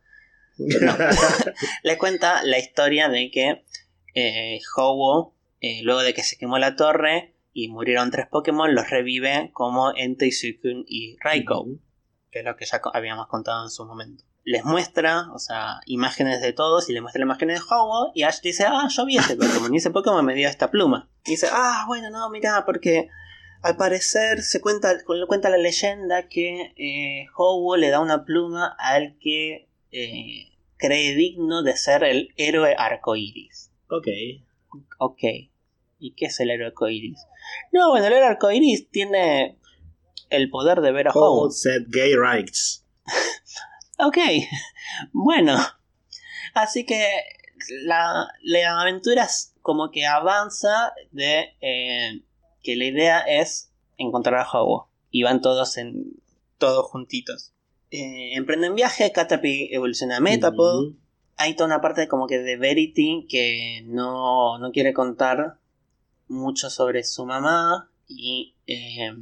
les 1.84 1.98
cuenta 1.98 2.44
la 2.44 2.60
historia 2.60 3.10
de 3.10 3.32
que 3.32 3.64
eh, 4.16 4.60
Ho-Oh, 4.76 5.34
eh, 5.60 5.82
luego 5.84 6.02
de 6.02 6.14
que 6.14 6.24
se 6.24 6.38
quemó 6.38 6.58
la 6.58 6.76
torre 6.76 7.34
y 7.54 7.68
murieron 7.68 8.12
tres 8.12 8.28
Pokémon, 8.28 8.74
los 8.74 8.90
revive 8.90 9.52
como 9.54 9.94
Entei, 9.96 10.32
Suicune 10.32 10.84
y 10.88 11.18
Raikou 11.20 11.80
que 12.32 12.40
es 12.40 12.46
lo 12.46 12.56
que 12.56 12.66
ya 12.66 12.82
habíamos 12.94 13.28
contado 13.28 13.64
en 13.64 13.70
su 13.70 13.86
momento. 13.86 14.24
Les 14.44 14.64
muestra, 14.64 15.28
o 15.34 15.40
sea, 15.40 15.82
imágenes 15.86 16.42
de 16.42 16.54
todos 16.54 16.90
y 16.90 16.94
les 16.94 17.02
muestra 17.02 17.20
la 17.20 17.26
imagen 17.26 17.50
de 17.50 17.60
Howard 17.60 18.12
y 18.16 18.24
Ash 18.24 18.42
dice, 18.42 18.66
ah, 18.68 18.88
yo 18.90 19.06
vi 19.06 19.18
ese 19.18 19.36
Pokémon 19.36 19.74
y 19.74 19.78
ese 19.78 19.92
Pokémon 19.92 20.26
me 20.26 20.34
dio 20.34 20.48
esta 20.48 20.72
pluma. 20.72 21.10
Y 21.26 21.32
dice, 21.32 21.48
ah, 21.52 21.84
bueno, 21.88 22.10
no, 22.10 22.30
mira, 22.30 22.64
porque 22.66 23.10
al 23.62 23.76
parecer 23.76 24.42
se 24.42 24.62
cuenta, 24.62 24.96
cuenta 25.28 25.50
la 25.50 25.58
leyenda 25.58 26.28
que 26.28 26.74
eh, 26.78 27.28
le 27.78 27.90
da 27.90 28.00
una 28.00 28.26
pluma 28.26 28.76
al 28.80 29.18
que 29.20 29.68
eh, 29.92 30.52
cree 30.78 31.14
digno 31.16 31.62
de 31.62 31.76
ser 31.76 32.04
el 32.04 32.30
héroe 32.38 32.76
arcoíris. 32.78 33.72
ok. 33.90 34.08
Ok. 34.98 35.24
¿Y 36.00 36.14
qué 36.16 36.26
es 36.26 36.40
el 36.40 36.50
héroe 36.50 36.68
arcoíris? 36.68 37.28
No, 37.72 37.90
bueno, 37.92 38.08
el 38.08 38.14
héroe 38.14 38.28
arcoíris 38.28 38.90
tiene 38.90 39.60
el 40.32 40.50
poder 40.50 40.82
de 40.82 40.92
ver 40.92 41.08
a 41.08 41.12
All 41.12 41.24
Howard. 41.24 41.52
set 41.52 41.84
gay 41.90 42.16
rights. 42.16 42.86
Ok, 44.00 44.18
bueno. 45.12 45.58
Así 46.54 46.86
que 46.86 47.08
la, 47.84 48.28
la 48.42 48.82
aventura 48.82 49.28
como 49.62 49.92
que 49.92 50.06
avanza 50.06 50.94
de 51.12 51.56
eh, 51.62 52.24
que 52.64 52.76
la 52.76 52.86
idea 52.86 53.20
es 53.20 53.72
encontrar 53.98 54.40
a 54.40 54.50
Howard. 54.50 54.88
Y 55.12 55.24
van 55.24 55.42
todos 55.42 55.78
en 55.78 56.22
todos 56.58 56.88
juntitos. 56.88 57.54
Eh, 57.92 58.36
emprenden 58.36 58.76
viaje, 58.76 59.12
Caterpie 59.12 59.70
evoluciona 59.72 60.18
a 60.18 60.22
Metapod. 60.22 60.94
Hay 61.38 61.56
toda 61.56 61.68
una 61.68 61.82
parte 61.82 62.08
como 62.08 62.28
que 62.28 62.40
de 62.40 62.56
Verity 62.56 63.28
que 63.30 63.84
no, 63.86 64.58
no 64.58 64.72
quiere 64.72 64.94
contar 64.94 65.60
mucho 66.28 66.70
sobre 66.70 67.04
su 67.04 67.26
mamá. 67.26 67.92
Y 68.08 68.56
eh, 68.68 69.14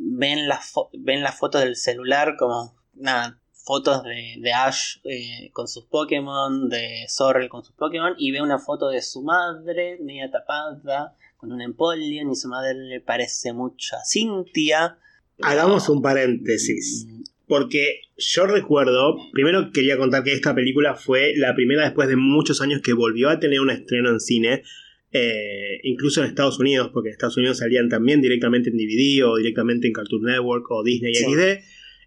ven 0.00 0.48
la, 0.48 0.58
fo- 0.60 0.90
ven 0.92 1.22
la 1.22 1.32
foto 1.32 1.58
del 1.58 1.76
celular 1.76 2.36
como 2.38 2.74
nada, 2.94 3.38
fotos 3.52 4.02
de, 4.04 4.36
de 4.40 4.52
Ash 4.52 4.98
eh, 5.04 5.50
con 5.52 5.68
sus 5.68 5.84
Pokémon, 5.86 6.68
de 6.68 7.04
Sorrel 7.08 7.48
con 7.48 7.62
sus 7.64 7.74
Pokémon, 7.74 8.14
y 8.18 8.30
ve 8.32 8.40
una 8.40 8.58
foto 8.58 8.88
de 8.88 9.02
su 9.02 9.22
madre 9.22 9.98
media 10.02 10.30
tapada, 10.30 11.14
con 11.36 11.52
un 11.52 11.60
Empoleon, 11.60 12.30
y 12.30 12.34
su 12.36 12.48
madre 12.48 12.74
le 12.74 13.00
parece 13.00 13.52
mucho 13.52 13.96
a 13.96 14.00
Cynthia. 14.04 14.98
Hagamos 15.42 15.88
un 15.88 16.02
paréntesis. 16.02 17.06
Mm, 17.08 17.22
Porque 17.46 18.00
yo 18.16 18.46
recuerdo, 18.46 19.16
primero 19.32 19.70
quería 19.72 19.96
contar 19.96 20.24
que 20.24 20.32
esta 20.32 20.54
película 20.54 20.94
fue 20.96 21.32
la 21.36 21.54
primera 21.54 21.84
después 21.84 22.08
de 22.08 22.16
muchos 22.16 22.60
años 22.60 22.80
que 22.82 22.92
volvió 22.92 23.28
a 23.30 23.38
tener 23.38 23.60
un 23.60 23.70
estreno 23.70 24.10
en 24.10 24.18
cine, 24.20 24.62
eh, 25.12 25.78
incluso 25.84 26.20
en 26.22 26.26
Estados 26.28 26.58
Unidos, 26.58 26.90
porque 26.92 27.08
en 27.08 27.12
Estados 27.14 27.36
Unidos 27.36 27.58
salían 27.58 27.88
también 27.88 28.20
directamente 28.20 28.70
en 28.70 28.76
DVD 28.76 29.24
o 29.26 29.36
directamente 29.36 29.86
en 29.86 29.92
Cartoon 29.92 30.22
Network 30.22 30.70
o 30.70 30.82
Disney 30.84 31.14
Sí. 31.14 31.24
XD, 31.24 31.40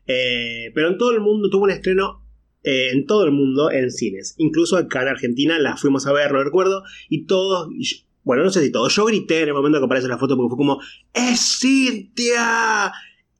eh, 0.07 0.71
pero 0.73 0.89
en 0.89 0.97
todo 0.97 1.11
el 1.11 1.19
mundo 1.21 1.49
tuvo 1.49 1.63
un 1.65 1.71
estreno. 1.71 2.19
eh, 2.63 2.89
en 2.91 3.07
todo 3.07 3.23
el 3.25 3.31
mundo 3.31 3.71
en 3.71 3.89
cines, 3.89 4.35
incluso 4.37 4.77
acá 4.77 5.01
en 5.01 5.07
Argentina 5.07 5.57
la 5.57 5.77
fuimos 5.77 6.05
a 6.05 6.13
ver, 6.13 6.31
lo 6.31 6.43
recuerdo, 6.43 6.83
y 7.09 7.25
todos, 7.25 7.69
bueno, 8.23 8.43
no 8.43 8.51
sé 8.51 8.61
si 8.63 8.71
todos, 8.71 8.95
yo 8.95 9.05
grité 9.05 9.41
en 9.41 9.47
el 9.47 9.55
momento 9.55 9.79
que 9.79 9.85
aparece 9.85 10.07
la 10.07 10.19
foto 10.19 10.37
porque 10.37 10.49
fue 10.49 10.57
como, 10.57 10.79
¡Es 11.11 11.57
Cintia! 11.59 12.91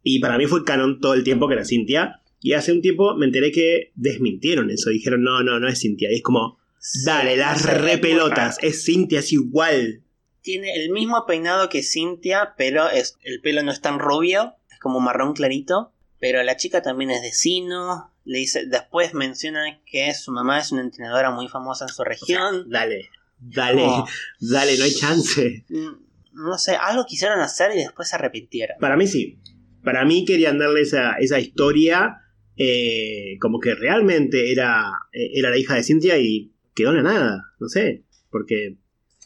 Y 0.04 0.20
para 0.20 0.38
mí 0.40 0.48
fue 0.48 0.64
canon 0.64 1.00
todo 1.00 1.14
el 1.14 1.24
tiempo 1.24 1.48
que 1.48 1.54
era 1.54 1.66
Cintia. 1.66 2.22
Y 2.42 2.54
hace 2.54 2.72
un 2.72 2.82
tiempo 2.82 3.16
me 3.16 3.28
enteré 3.28 3.52
que 3.52 3.92
desmintieron 3.94 4.72
eso. 4.72 4.90
Dijeron, 4.90 5.22
no, 5.22 5.44
no, 5.44 5.60
no 5.60 5.68
es 5.68 5.80
Cintia. 5.80 6.12
Y 6.12 6.16
es 6.16 6.24
como, 6.24 6.58
dale, 7.06 7.38
las 7.38 7.64
repelotas. 7.66 8.58
Es 8.62 8.86
Cintia, 8.86 9.20
es 9.20 9.32
igual. 9.32 10.04
Tiene 10.42 10.74
el 10.76 10.90
mismo 10.90 11.26
peinado 11.28 11.70
que 11.70 11.84
Cynthia, 11.84 12.54
pero 12.58 12.90
es, 12.90 13.18
el 13.24 13.42
pelo 13.42 13.62
no 13.64 13.72
es 13.72 13.82
tan 13.82 14.00
rubio, 14.00 14.56
es 14.72 14.80
como 14.80 15.00
marrón 15.00 15.34
clarito. 15.34 15.94
Pero 16.20 16.42
la 16.44 16.58
chica 16.58 16.82
también 16.82 17.12
es 17.12 17.22
de 17.22 17.32
Sino. 17.32 18.12
Le 18.26 18.40
dice, 18.40 18.66
después 18.68 19.14
menciona 19.14 19.80
que 19.86 20.14
su 20.14 20.32
mamá 20.32 20.60
es 20.60 20.72
una 20.72 20.82
entrenadora 20.82 21.32
muy 21.32 21.48
famosa 21.48 21.86
en 21.86 21.90
su 21.90 22.02
O 22.02 22.06
sea, 22.06 22.10
región. 22.10 22.70
dale, 22.70 23.10
dale, 23.40 23.84
Oh. 23.86 24.06
dale, 24.40 24.78
no 24.78 24.84
hay 24.84 24.94
chance. 24.94 25.66
Mm, 25.70 25.90
no 26.34 26.58
sé, 26.60 26.76
algo 26.76 27.06
quisieron 27.06 27.40
hacer 27.40 27.72
y 27.76 27.80
después 27.80 28.10
se 28.10 28.16
arrepintieron. 28.16 28.78
Para 28.80 28.96
mí 28.98 29.08
sí. 29.08 29.40
Para 29.84 30.06
mí 30.06 30.26
querían 30.26 30.60
darle 30.60 30.82
esa, 30.82 31.14
esa 31.20 31.40
historia 31.40 32.18
eh, 32.56 33.38
como 33.40 33.60
que 33.60 33.74
realmente 33.74 34.52
era, 34.52 34.92
eh, 35.14 35.32
era 35.34 35.50
la 35.50 35.58
hija 35.58 35.74
de 35.76 35.84
Cintia 35.84 36.18
y 36.20 36.52
quedó 36.82 36.92
en 36.92 37.04
la 37.04 37.14
nada. 37.14 37.54
No 37.60 37.68
sé. 37.70 38.04
Porque... 38.30 38.78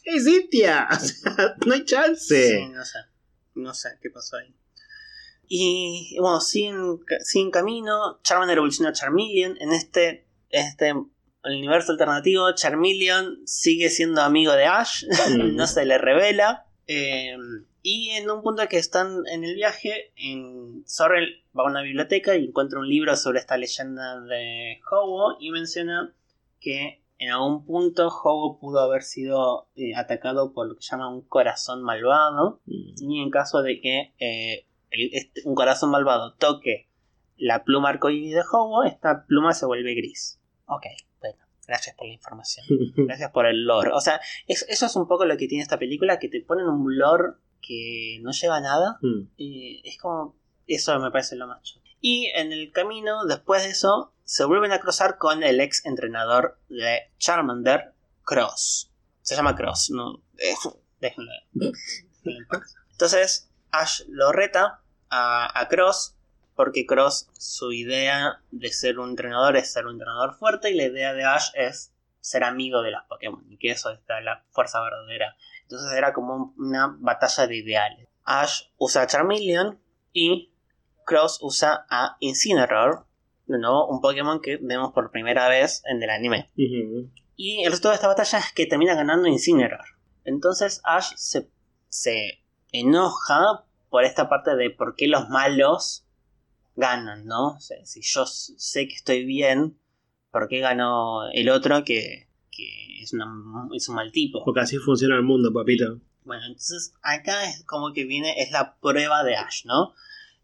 ¡Es 0.04 0.24
Cintia! 0.24 0.88
O 0.92 0.96
sea, 1.00 1.54
no 1.66 1.74
hay 1.74 1.84
chance. 1.84 2.48
Sí, 2.58 2.66
no 2.68 2.84
sé. 2.84 2.98
No 3.54 3.74
sé 3.74 3.88
qué 4.02 4.10
pasó 4.10 4.36
ahí. 4.36 4.54
Y 5.48 6.16
bueno, 6.20 6.40
siguen, 6.40 6.98
siguen 7.22 7.50
camino. 7.50 8.20
Charmander 8.22 8.58
evoluciona 8.58 8.90
a 8.90 8.92
Charmeleon. 8.92 9.56
En 9.60 9.72
este, 9.72 10.26
este 10.50 10.92
universo 11.44 11.92
alternativo, 11.92 12.52
Charmeleon 12.54 13.40
sigue 13.46 13.88
siendo 13.90 14.22
amigo 14.22 14.52
de 14.52 14.64
Ash, 14.66 15.04
Mm. 15.30 15.54
no 15.56 15.66
se 15.66 15.84
le 15.86 15.98
revela. 15.98 16.66
eh, 16.86 17.36
y 17.82 18.10
en 18.10 18.28
un 18.28 18.42
punto 18.42 18.66
que 18.68 18.78
están 18.78 19.22
en 19.32 19.44
el 19.44 19.54
viaje, 19.54 20.12
en 20.16 20.82
Sorrel 20.88 21.44
va 21.56 21.62
a 21.62 21.70
una 21.70 21.82
biblioteca 21.82 22.34
y 22.36 22.46
encuentra 22.46 22.80
un 22.80 22.88
libro 22.88 23.14
sobre 23.16 23.38
esta 23.38 23.56
leyenda 23.56 24.20
de 24.22 24.80
Hobo 24.90 25.36
y 25.38 25.52
menciona 25.52 26.12
que 26.60 27.04
en 27.18 27.30
algún 27.30 27.64
punto 27.64 28.08
Hobo 28.08 28.58
pudo 28.58 28.80
haber 28.80 29.02
sido 29.02 29.68
eh, 29.74 29.94
atacado 29.96 30.52
por 30.52 30.68
lo 30.68 30.74
que 30.76 30.82
llama 30.82 31.08
un 31.08 31.22
corazón 31.22 31.82
malvado 31.82 32.60
Mm. 32.66 32.94
y 33.10 33.22
en 33.22 33.30
caso 33.30 33.62
de 33.62 33.80
que 33.80 34.12
eh, 34.18 34.66
el- 34.90 35.10
este- 35.14 35.42
un 35.44 35.54
corazón 35.54 35.90
malvado 35.90 36.34
toque 36.34 36.88
la 37.36 37.64
pluma 37.64 37.90
arcoíris 37.90 38.34
de 38.34 38.42
Hobo, 38.52 38.84
esta 38.84 39.24
pluma 39.26 39.52
se 39.52 39.66
vuelve 39.66 39.94
gris. 39.94 40.40
Ok, 40.66 40.84
bueno, 41.20 41.38
gracias 41.66 41.94
por 41.96 42.06
la 42.06 42.14
información. 42.14 42.66
Gracias 42.96 43.30
por 43.30 43.46
el 43.46 43.64
lore. 43.66 43.92
O 43.92 44.00
sea, 44.00 44.20
es- 44.46 44.64
eso 44.68 44.86
es 44.86 44.96
un 44.96 45.06
poco 45.06 45.24
lo 45.26 45.36
que 45.36 45.46
tiene 45.48 45.62
esta 45.62 45.78
película, 45.78 46.18
que 46.18 46.28
te 46.28 46.40
ponen 46.40 46.66
un 46.66 46.96
lore 46.98 47.34
que 47.60 48.18
no 48.22 48.30
lleva 48.32 48.56
a 48.56 48.60
nada. 48.60 48.98
Mm. 49.02 49.28
Y 49.36 49.82
es 49.88 49.98
como... 49.98 50.34
Eso 50.66 50.98
me 50.98 51.10
parece 51.12 51.36
lo 51.36 51.46
más 51.46 51.62
chulo. 51.62 51.84
Y 52.00 52.26
en 52.34 52.52
el 52.52 52.72
camino, 52.72 53.24
después 53.26 53.62
de 53.62 53.70
eso, 53.70 54.12
se 54.26 54.44
vuelven 54.44 54.72
a 54.72 54.80
cruzar 54.80 55.16
con 55.16 55.42
el 55.42 55.60
ex 55.60 55.86
entrenador 55.86 56.58
de 56.68 57.10
Charmander, 57.18 57.94
Cross. 58.24 58.92
Se 59.22 59.34
llama 59.34 59.56
Cross, 59.56 59.90
no... 59.94 60.20
déjenlo. 61.00 61.32
Entonces, 62.92 63.50
Ash 63.70 64.02
lo 64.08 64.32
reta 64.32 64.80
a, 65.10 65.58
a 65.58 65.68
Cross 65.68 66.14
porque 66.54 66.86
Cross, 66.86 67.28
su 67.38 67.72
idea 67.72 68.42
de 68.50 68.72
ser 68.72 68.98
un 68.98 69.10
entrenador 69.10 69.56
es 69.56 69.72
ser 69.72 69.86
un 69.86 69.92
entrenador 69.92 70.34
fuerte 70.34 70.70
y 70.70 70.74
la 70.74 70.84
idea 70.84 71.12
de 71.12 71.24
Ash 71.24 71.50
es 71.54 71.92
ser 72.20 72.44
amigo 72.44 72.82
de 72.82 72.90
los 72.90 73.04
Pokémon 73.08 73.44
y 73.50 73.58
que 73.58 73.70
eso 73.70 73.90
está 73.90 74.20
la 74.20 74.44
fuerza 74.50 74.80
verdadera. 74.80 75.36
Entonces 75.62 75.92
era 75.92 76.12
como 76.12 76.34
un- 76.34 76.54
una 76.58 76.96
batalla 76.98 77.46
de 77.46 77.56
ideales. 77.56 78.08
Ash 78.24 78.62
usa 78.78 79.02
a 79.02 79.06
Charmeleon 79.06 79.78
y 80.12 80.50
Cross 81.04 81.38
usa 81.42 81.86
a 81.90 82.16
Incineroar, 82.20 83.04
de 83.46 83.58
nuevo 83.58 83.86
un 83.88 84.00
Pokémon 84.00 84.40
que 84.40 84.58
vemos 84.60 84.92
por 84.92 85.10
primera 85.10 85.48
vez 85.48 85.82
en 85.86 86.02
el 86.02 86.10
anime. 86.10 86.50
Y 87.36 87.62
el 87.64 87.66
resultado 87.70 87.92
de 87.92 87.96
esta 87.96 88.08
batalla 88.08 88.38
es 88.38 88.52
que 88.52 88.66
termina 88.66 88.94
ganando 88.94 89.28
Incineroar. 89.28 89.84
Entonces 90.24 90.80
Ash 90.84 91.12
se, 91.16 91.50
se 91.88 92.42
enoja 92.72 93.64
por 93.90 94.04
esta 94.04 94.28
parte 94.28 94.56
de 94.56 94.70
por 94.70 94.96
qué 94.96 95.06
los 95.08 95.28
malos 95.28 96.04
ganan, 96.74 97.24
¿no? 97.26 97.48
O 97.54 97.60
sea, 97.60 97.84
si 97.86 98.00
yo 98.02 98.26
sé 98.26 98.88
que 98.88 98.94
estoy 98.94 99.24
bien, 99.24 99.78
¿por 100.30 100.48
qué 100.48 100.60
ganó 100.60 101.28
el 101.32 101.48
otro 101.48 101.84
que, 101.84 102.28
que 102.50 103.00
es, 103.02 103.12
una- 103.12 103.68
es 103.74 103.88
un 103.88 103.94
mal 103.96 104.10
tipo? 104.12 104.44
Porque 104.44 104.60
así 104.60 104.76
funciona 104.78 105.16
el 105.16 105.22
mundo, 105.22 105.52
papito. 105.52 106.00
Bueno, 106.24 106.44
entonces 106.46 106.92
acá 107.02 107.48
es 107.48 107.62
como 107.64 107.92
que 107.92 108.04
viene, 108.04 108.42
es 108.42 108.50
la 108.50 108.76
prueba 108.80 109.22
de 109.22 109.36
Ash, 109.36 109.64
¿no? 109.64 109.94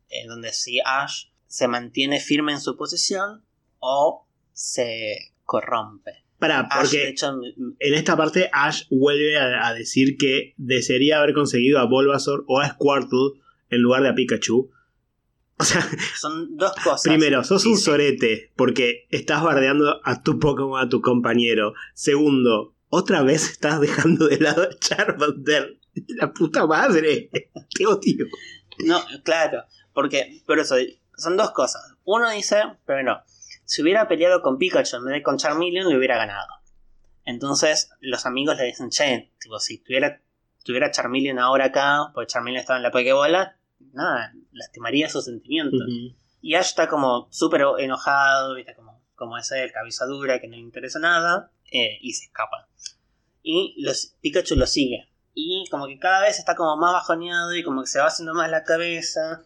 Eh, 0.09 0.27
donde 0.29 0.53
si 0.53 0.79
Ash 0.85 1.25
se 1.53 1.69
mantiene 1.69 2.19
firme 2.19 2.53
en 2.53 2.63
su 2.63 2.79
posición 2.79 3.45
o 3.79 4.27
se 4.55 5.35
corrompe. 5.45 6.25
Ash, 6.41 6.63
de 6.63 6.81
porque 6.81 7.09
hecho, 7.09 7.39
en 7.79 7.95
esta 7.95 8.17
parte 8.17 8.49
Ash 8.55 8.85
vuelve 8.89 9.39
a, 9.39 9.69
a 9.69 9.75
decir 9.75 10.17
que 10.17 10.55
desearía 10.57 11.19
haber 11.19 11.35
conseguido 11.35 11.79
a 11.79 11.85
Bulbasaur 11.85 12.47
o 12.49 12.59
a 12.59 12.71
Squirtle 12.71 13.39
en 13.69 13.83
lugar 13.83 14.03
de 14.03 14.09
a 14.09 14.15
Pikachu. 14.15 14.71
O 15.59 15.65
sea, 15.65 15.87
son 16.19 16.57
dos 16.57 16.73
cosas. 16.83 17.03
primero, 17.03 17.45
sos 17.45 17.67
un 17.67 17.77
sorete 17.77 18.51
porque 18.57 19.07
estás 19.11 19.43
bardeando 19.43 20.01
a 20.05 20.23
tu 20.23 20.39
Pokémon, 20.39 20.81
a 20.81 20.89
tu 20.89 21.03
compañero. 21.03 21.75
Segundo, 21.93 22.75
otra 22.89 23.23
vez 23.23 23.51
estás 23.51 23.79
dejando 23.79 24.27
de 24.27 24.39
lado 24.39 24.63
a 24.63 24.79
Charmander. 24.79 25.79
La 26.09 26.33
puta 26.33 26.67
madre. 26.67 27.29
Te 27.75 27.87
odio. 27.87 28.27
No, 28.87 29.03
claro, 29.23 29.65
porque, 29.93 30.43
por 30.47 30.59
eso, 30.59 30.77
son 31.17 31.37
dos 31.37 31.53
cosas. 31.53 31.95
Uno 32.05 32.31
dice, 32.31 32.63
pero 32.85 33.03
no, 33.03 33.23
si 33.65 33.83
hubiera 33.83 34.09
peleado 34.09 34.43
con 34.43 34.59
Pikachu 34.59 34.97
en 34.97 35.05
vez 35.05 35.15
de 35.15 35.23
con 35.23 35.39
Charmeleon, 35.39 35.89
le 35.89 35.97
hubiera 35.97 36.17
ganado. 36.17 36.49
Entonces, 37.25 37.91
los 38.01 38.27
amigos 38.27 38.57
le 38.59 38.65
dicen, 38.65 38.91
che, 38.91 39.33
tipo, 39.41 39.59
si 39.61 39.79
tuviera, 39.79 40.21
tuviera 40.65 40.91
Charmeleon 40.91 41.39
ahora 41.39 41.67
acá, 41.67 42.11
porque 42.13 42.27
Charmeleon 42.27 42.61
estaba 42.61 42.79
en 42.79 42.83
la 42.83 42.91
Pokébola, 42.91 43.57
nada, 43.93 44.33
lastimaría 44.53 45.09
sus 45.09 45.25
sentimientos. 45.25 45.81
Y 46.41 46.55
Ash 46.55 46.69
está 46.69 46.89
como 46.89 47.29
súper 47.31 47.65
enojado, 47.79 48.55
¿viste? 48.57 48.75
Como, 48.75 49.01
como 49.15 49.39
es 49.39 49.51
él, 49.53 49.71
cabeza 49.73 50.07
dura, 50.07 50.41
que 50.41 50.49
no 50.49 50.57
le 50.57 50.63
interesa 50.63 50.99
nada, 50.99 51.53
eh, 51.71 51.99
y 52.01 52.13
se 52.13 52.25
escapa. 52.27 52.69
Y 53.43 53.81
los, 53.83 54.17
Pikachu 54.21 54.57
lo 54.57 54.67
sigue. 54.67 55.09
Y 55.35 55.67
como 55.71 55.87
que 55.87 55.99
cada 55.99 56.21
vez 56.21 56.39
está 56.39 56.57
como 56.57 56.77
más 56.77 56.93
bajoneado 56.93 57.55
y 57.55 57.63
como 57.63 57.83
que 57.83 57.89
se 57.89 58.01
va 58.01 58.07
haciendo 58.07 58.35
más 58.35 58.51
la 58.51 58.65
cabeza 58.65 59.45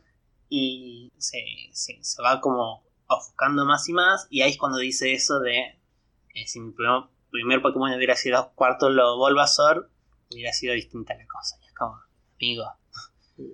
y 0.48 1.12
se, 1.18 1.38
se, 1.72 1.98
se 2.02 2.22
va 2.22 2.40
como 2.40 2.84
ofuscando 3.08 3.64
más 3.64 3.88
y 3.88 3.92
más. 3.92 4.26
Y 4.30 4.42
ahí 4.42 4.52
es 4.52 4.58
cuando 4.58 4.78
dice 4.78 5.12
eso 5.12 5.40
de 5.40 5.58
eh, 6.34 6.46
si 6.46 6.60
mi 6.60 6.72
primer, 6.72 7.02
primer 7.30 7.62
Pokémon 7.62 7.92
hubiera 7.94 8.16
sido 8.16 8.52
cuarto 8.54 8.88
lo 8.90 9.16
Bulbasaur, 9.16 9.90
hubiera 10.30 10.52
sido 10.52 10.74
distinta 10.74 11.14
la 11.14 11.26
cosa. 11.26 11.56
Y 11.62 11.66
es 11.66 11.74
como, 11.74 11.96
amigo, 12.36 12.64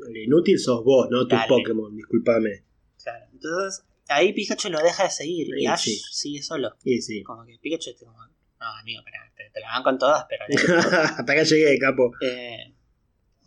El 0.08 0.16
inútil 0.16 0.58
sos 0.58 0.84
vos, 0.84 1.08
no 1.10 1.26
tu 1.26 1.36
Dale. 1.36 1.48
Pokémon, 1.48 1.94
discúlpame. 1.96 2.64
claro. 3.02 3.26
Entonces 3.32 3.84
ahí 4.08 4.32
Pikachu 4.32 4.68
lo 4.68 4.78
deja 4.82 5.04
de 5.04 5.10
seguir 5.10 5.48
y 5.56 5.66
Ash 5.66 5.84
sí. 5.84 6.00
sigue 6.12 6.42
solo. 6.42 6.76
Y 6.84 7.00
sí. 7.00 7.22
Como 7.22 7.44
que 7.44 7.58
Pikachu 7.60 7.90
está 7.90 8.04
como, 8.06 8.18
no, 8.26 8.66
amigo, 8.80 9.02
te, 9.36 9.50
te 9.50 9.60
la 9.60 9.68
van 9.68 9.82
con 9.82 9.98
todas, 9.98 10.26
pero... 10.28 10.44
Hasta 10.92 11.32
acá 11.32 11.42
llegué, 11.42 11.78
capo. 11.78 12.12
eh, 12.20 12.74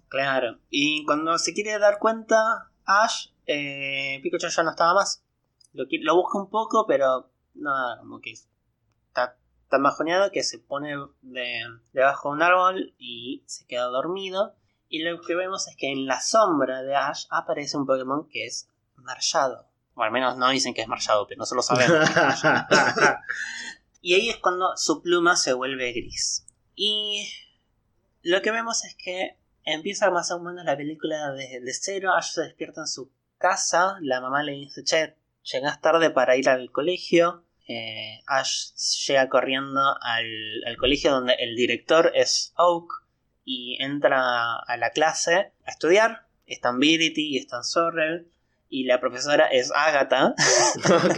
claro. 0.08 0.60
Y 0.70 1.04
cuando 1.06 1.38
se 1.38 1.54
quiere 1.54 1.78
dar 1.80 2.00
cuenta, 2.00 2.72
Ash, 2.86 3.28
eh, 3.46 4.20
Pikachu 4.22 4.48
ya 4.48 4.64
no 4.64 4.72
estaba 4.72 4.94
más. 4.94 5.24
Lo, 5.74 5.86
lo 5.90 6.16
busca 6.16 6.38
un 6.38 6.50
poco, 6.50 6.86
pero 6.88 7.30
nada, 7.54 8.00
como 8.00 8.20
que 8.22 8.32
está 8.32 9.38
tan 9.70 9.84
bajoneado 9.84 10.32
que 10.32 10.44
se 10.44 10.60
pone 10.60 10.96
de, 11.22 11.62
debajo 11.94 12.30
de 12.30 12.36
un 12.36 12.42
árbol 12.42 12.94
y 12.98 13.44
se 13.46 13.66
queda 13.66 13.86
dormido. 13.86 14.56
Y 14.88 15.04
lo 15.04 15.20
que 15.22 15.36
vemos 15.36 15.68
es 15.68 15.76
que 15.76 15.92
en 15.92 16.06
la 16.06 16.22
sombra 16.22 16.84
de 16.84 16.96
Ash 16.96 17.26
aparece 17.30 17.78
un 17.78 17.86
Pokémon 17.86 18.28
que 18.30 18.46
es 18.46 18.70
Marshado. 18.96 19.68
O 19.96 20.04
al 20.04 20.12
menos 20.12 20.38
no 20.38 20.50
dicen 20.50 20.74
que 20.74 20.82
es 20.82 20.88
Marshado, 20.88 21.26
pero 21.28 21.40
nosotros 21.40 21.70
lo 21.70 21.76
sabemos. 21.76 22.10
Y 24.06 24.14
ahí 24.14 24.30
es 24.30 24.38
cuando 24.38 24.78
su 24.78 25.02
pluma 25.02 25.36
se 25.36 25.54
vuelve 25.54 25.92
gris. 25.92 26.46
Y 26.76 27.28
lo 28.22 28.40
que 28.44 28.52
vemos 28.52 28.86
es 28.86 28.96
que 28.96 29.40
empieza 29.64 30.12
más 30.12 30.30
o 30.30 30.40
menos 30.40 30.64
la 30.64 30.78
película 30.78 31.32
desde 31.32 31.60
de 31.60 31.74
cero. 31.74 32.14
Ash 32.14 32.34
se 32.34 32.42
despierta 32.42 32.82
en 32.82 32.88
su 32.88 33.10
casa. 33.38 33.98
La 34.02 34.22
mamá 34.22 34.44
le 34.44 34.54
dice, 34.54 34.84
che, 34.84 35.16
llegas 35.44 35.82
tarde 35.82 36.10
para 36.10 36.36
ir 36.38 36.50
al 36.50 36.72
colegio. 36.72 37.44
Eh, 37.68 38.22
Ash 38.28 38.74
llega 39.08 39.28
corriendo 39.30 39.82
al, 40.02 40.26
al 40.68 40.78
colegio 40.78 41.12
donde 41.12 41.34
el 41.40 41.56
director 41.56 42.12
es 42.16 42.54
Oak. 42.58 42.92
Y 43.44 43.78
entra 43.82 44.56
a 44.56 44.78
la 44.78 44.90
clase 44.92 45.52
a 45.66 45.72
estudiar. 45.72 46.26
Están 46.48 46.80
Verity 46.80 47.36
y 47.36 47.38
están 47.38 47.64
Sorrel. 47.64 48.28
Y 48.70 48.86
la 48.86 49.00
profesora 49.00 49.46
es 49.46 49.72
Agatha. 49.76 50.34
ok. 51.06 51.18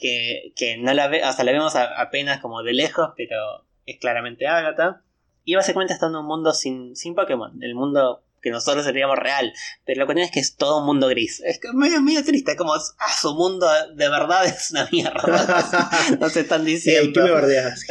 que, 0.00 0.52
que 0.56 0.76
no 0.78 0.92
la 0.94 1.08
ve, 1.08 1.20
sea, 1.32 1.44
la 1.44 1.52
vemos 1.52 1.74
a- 1.76 2.00
apenas 2.00 2.40
como 2.40 2.62
de 2.62 2.72
lejos, 2.72 3.10
pero 3.16 3.64
es 3.86 3.98
claramente 3.98 4.46
Agatha. 4.46 5.02
Y 5.44 5.54
básicamente 5.54 5.94
está 5.94 6.06
en 6.06 6.16
un 6.16 6.26
mundo 6.26 6.52
sin, 6.52 6.94
sin 6.94 7.14
Pokémon, 7.14 7.62
el 7.62 7.74
mundo 7.74 8.22
que 8.40 8.50
nosotros 8.50 8.84
seríamos 8.84 9.16
real. 9.18 9.52
Pero 9.84 10.00
lo 10.00 10.06
que 10.06 10.14
tiene 10.14 10.26
es 10.26 10.32
que 10.32 10.40
es 10.40 10.56
todo 10.56 10.80
un 10.80 10.86
mundo 10.86 11.08
gris. 11.08 11.42
Es 11.44 11.58
que 11.58 11.72
medio, 11.72 12.00
medio 12.00 12.24
triste, 12.24 12.56
como, 12.56 12.74
ah, 12.74 13.12
su 13.20 13.34
mundo 13.34 13.66
de 13.94 14.08
verdad 14.08 14.44
es 14.44 14.70
una 14.70 14.88
mierda. 14.90 15.22
no 16.20 16.28
se 16.28 16.40
están 16.40 16.64
diciendo. 16.64 17.12
¿Qué 17.12 17.26
me 17.26 17.30
bardeas? 17.30 17.84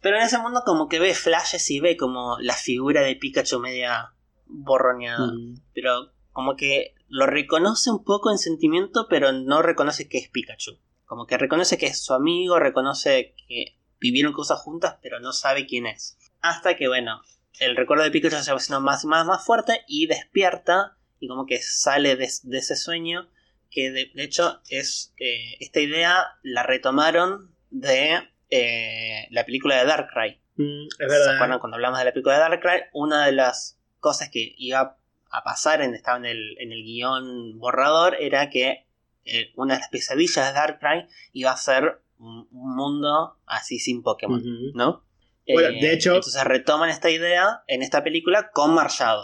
Pero 0.00 0.16
en 0.16 0.22
ese 0.22 0.38
mundo 0.38 0.62
como 0.64 0.88
que 0.88 1.00
ve 1.00 1.14
flashes 1.14 1.70
y 1.70 1.80
ve 1.80 1.96
como 1.96 2.38
la 2.40 2.54
figura 2.54 3.02
de 3.02 3.16
Pikachu 3.16 3.58
media 3.58 4.12
borroneada. 4.46 5.26
Mm. 5.26 5.60
pero 5.74 6.12
como 6.32 6.56
que 6.56 6.94
lo 7.08 7.26
reconoce 7.26 7.90
un 7.90 8.04
poco 8.04 8.30
en 8.30 8.38
sentimiento, 8.38 9.06
pero 9.08 9.32
no 9.32 9.62
reconoce 9.62 10.08
que 10.08 10.18
es 10.18 10.28
Pikachu. 10.28 10.78
Como 11.04 11.26
que 11.26 11.38
reconoce 11.38 11.78
que 11.78 11.86
es 11.86 12.04
su 12.04 12.12
amigo, 12.14 12.58
reconoce 12.58 13.34
que 13.48 13.78
vivieron 13.98 14.32
cosas 14.32 14.60
juntas, 14.60 14.98
pero 15.02 15.20
no 15.20 15.32
sabe 15.32 15.66
quién 15.66 15.86
es. 15.86 16.16
Hasta 16.40 16.76
que, 16.76 16.86
bueno, 16.86 17.22
el 17.60 17.76
recuerdo 17.76 18.04
de 18.04 18.10
Pikachu 18.10 18.36
se 18.42 18.50
va 18.50 18.58
haciendo 18.58 18.80
más 18.80 19.04
y 19.04 19.06
más, 19.06 19.26
más 19.26 19.44
fuerte 19.44 19.82
y 19.86 20.06
despierta 20.06 20.96
y 21.20 21.28
como 21.28 21.46
que 21.46 21.60
sale 21.60 22.16
de, 22.16 22.28
de 22.42 22.58
ese 22.58 22.76
sueño 22.76 23.28
que 23.70 23.90
de, 23.90 24.10
de 24.14 24.22
hecho 24.22 24.60
es 24.68 25.14
eh, 25.18 25.56
esta 25.60 25.80
idea 25.80 26.26
la 26.42 26.62
retomaron 26.62 27.54
de 27.70 28.18
eh, 28.50 29.26
la 29.30 29.44
película 29.44 29.76
de 29.76 29.84
Darkrai. 29.84 30.40
Mm, 30.56 30.86
es 30.98 31.24
¿Se 31.24 31.30
acuerdan 31.30 31.58
cuando 31.58 31.76
hablamos 31.76 31.98
de 31.98 32.06
la 32.06 32.12
película 32.12 32.34
de 32.34 32.40
Darkrai? 32.40 32.82
Una 32.92 33.26
de 33.26 33.32
las 33.32 33.78
cosas 34.00 34.30
que 34.30 34.54
iba 34.56 34.96
a 35.30 35.44
pasar, 35.44 35.82
en, 35.82 35.94
estaba 35.94 36.18
en 36.18 36.24
el, 36.24 36.56
en 36.58 36.72
el 36.72 36.82
guion 36.82 37.58
borrador, 37.58 38.16
era 38.18 38.48
que 38.48 38.86
eh, 39.24 39.52
una 39.56 39.74
de 39.74 39.80
las 39.80 39.90
pesadillas 39.90 40.48
de 40.48 40.52
Darkrai 40.54 41.08
iba 41.32 41.52
a 41.52 41.56
ser 41.56 42.00
un, 42.18 42.48
un 42.50 42.76
mundo 42.76 43.36
así 43.46 43.78
sin 43.78 44.02
Pokémon. 44.02 44.42
¿no? 44.74 45.04
Bueno, 45.52 45.68
Eh, 45.70 45.78
de 45.80 45.92
hecho- 45.92 46.16
Entonces 46.16 46.44
retoman 46.44 46.90
esta 46.90 47.10
idea 47.10 47.62
en 47.66 47.82
esta 47.82 48.02
película 48.04 48.50
con 48.52 48.74
Marshall. 48.74 49.20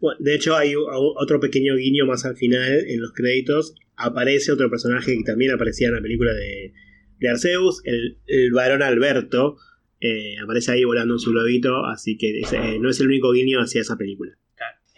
Bueno, 0.00 0.18
de 0.20 0.34
hecho, 0.34 0.56
hay 0.56 0.74
otro 0.76 1.40
pequeño 1.40 1.74
guiño 1.76 2.04
más 2.06 2.24
al 2.24 2.36
final 2.36 2.84
en 2.86 3.00
los 3.00 3.12
créditos. 3.12 3.74
Aparece 3.96 4.52
otro 4.52 4.68
personaje 4.70 5.16
que 5.16 5.22
también 5.24 5.52
aparecía 5.52 5.88
en 5.88 5.94
la 5.94 6.00
película 6.02 6.32
de, 6.34 6.74
de 7.18 7.28
Arceus, 7.30 7.80
el, 7.84 8.18
el 8.26 8.52
varón 8.52 8.82
Alberto. 8.82 9.56
eh, 9.98 10.36
aparece 10.44 10.72
ahí 10.72 10.84
volando 10.84 11.14
en 11.14 11.18
su 11.18 11.30
globito, 11.30 11.86
así 11.86 12.18
que 12.18 12.40
es- 12.40 12.52
eh, 12.52 12.78
no 12.78 12.90
es 12.90 13.00
el 13.00 13.06
único 13.06 13.32
guiño 13.32 13.60
hacia 13.60 13.80
esa 13.80 13.96
película. 13.96 14.32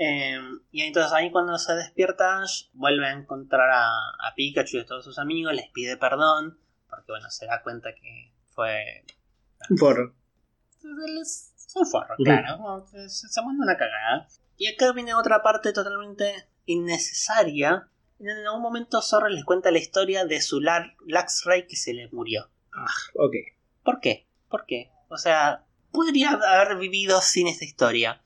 Eh, 0.00 0.36
y 0.70 0.82
entonces 0.82 1.12
ahí 1.12 1.30
cuando 1.32 1.56
se 1.58 1.72
despierta 1.74 2.40
Ash, 2.42 2.66
vuelve 2.72 3.04
a 3.06 3.12
encontrar 3.12 3.68
a, 3.70 3.86
a 3.88 4.34
Pikachu 4.36 4.76
y 4.76 4.80
a 4.80 4.86
todos 4.86 5.04
sus 5.04 5.18
amigos, 5.18 5.54
les 5.54 5.68
pide 5.72 5.96
perdón, 5.96 6.58
porque 6.88 7.06
bueno, 7.12 7.28
se 7.30 7.46
da 7.46 7.62
cuenta 7.62 7.94
que 7.94 8.32
fue... 8.54 9.04
Un 9.70 9.76
forro. 9.78 10.14
Es 10.82 11.52
un 11.74 11.86
forro, 11.86 12.14
Ujú. 12.14 12.24
claro. 12.24 12.86
Se, 12.90 13.08
se 13.28 13.42
mandó 13.42 13.62
una 13.62 13.76
cagada. 13.76 14.26
Y 14.56 14.66
acá 14.68 14.92
viene 14.92 15.14
otra 15.14 15.42
parte 15.42 15.72
totalmente 15.72 16.48
innecesaria. 16.66 17.88
En 18.20 18.30
algún 18.30 18.62
momento 18.62 19.00
Zorro 19.02 19.28
les 19.28 19.44
cuenta 19.44 19.70
la 19.70 19.78
historia 19.78 20.24
de 20.24 20.40
su 20.40 20.60
Lar- 20.60 20.96
Luxray 21.06 21.66
que 21.68 21.76
se 21.76 21.94
le 21.94 22.08
murió. 22.08 22.50
Ok. 23.14 23.34
¿Por 23.84 24.00
qué? 24.00 24.26
¿Por 24.48 24.66
qué? 24.66 24.90
O 25.08 25.16
sea, 25.16 25.64
podría 25.92 26.30
haber 26.32 26.76
vivido 26.78 27.20
sin 27.20 27.46
esta 27.46 27.64
historia. 27.64 28.20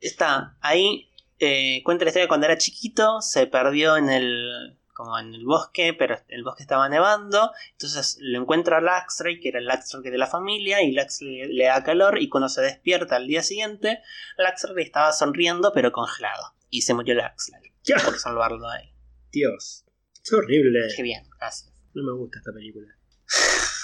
Está 0.00 0.56
ahí, 0.60 1.10
eh, 1.40 1.82
cuenta 1.84 2.04
la 2.04 2.10
historia 2.10 2.24
de 2.24 2.28
cuando 2.28 2.46
era 2.46 2.56
chiquito, 2.58 3.20
se 3.20 3.46
perdió 3.46 3.96
en 3.96 4.08
el 4.08 4.77
como 4.98 5.16
en 5.16 5.32
el 5.32 5.44
bosque, 5.46 5.94
pero 5.96 6.18
el 6.26 6.42
bosque 6.42 6.64
estaba 6.64 6.88
nevando, 6.88 7.52
entonces 7.70 8.18
lo 8.20 8.40
encuentra 8.40 8.80
Luxray, 8.80 9.38
que 9.38 9.50
era 9.50 9.60
el 9.60 9.66
Luxray 9.66 10.10
de 10.10 10.18
la 10.18 10.26
familia, 10.26 10.82
y 10.82 10.90
Luxray 10.92 11.54
le 11.54 11.66
da 11.66 11.84
calor, 11.84 12.18
y 12.20 12.28
cuando 12.28 12.48
se 12.48 12.62
despierta 12.62 13.14
al 13.14 13.28
día 13.28 13.44
siguiente, 13.44 14.00
Luxray 14.36 14.84
estaba 14.84 15.12
sonriendo 15.12 15.70
pero 15.72 15.92
congelado, 15.92 16.52
y 16.68 16.82
se 16.82 16.94
murió 16.94 17.14
Luxray, 17.14 17.72
Ya, 17.84 17.96
por 18.04 18.18
salvarlo 18.18 18.68
a 18.68 18.80
él. 18.80 18.92
Dios. 19.30 19.84
Es 20.22 20.32
horrible. 20.32 20.80
Qué 20.96 21.02
bien, 21.04 21.28
gracias. 21.38 21.72
No 21.94 22.02
me 22.02 22.12
gusta 22.18 22.38
esta 22.40 22.52
película. 22.52 22.88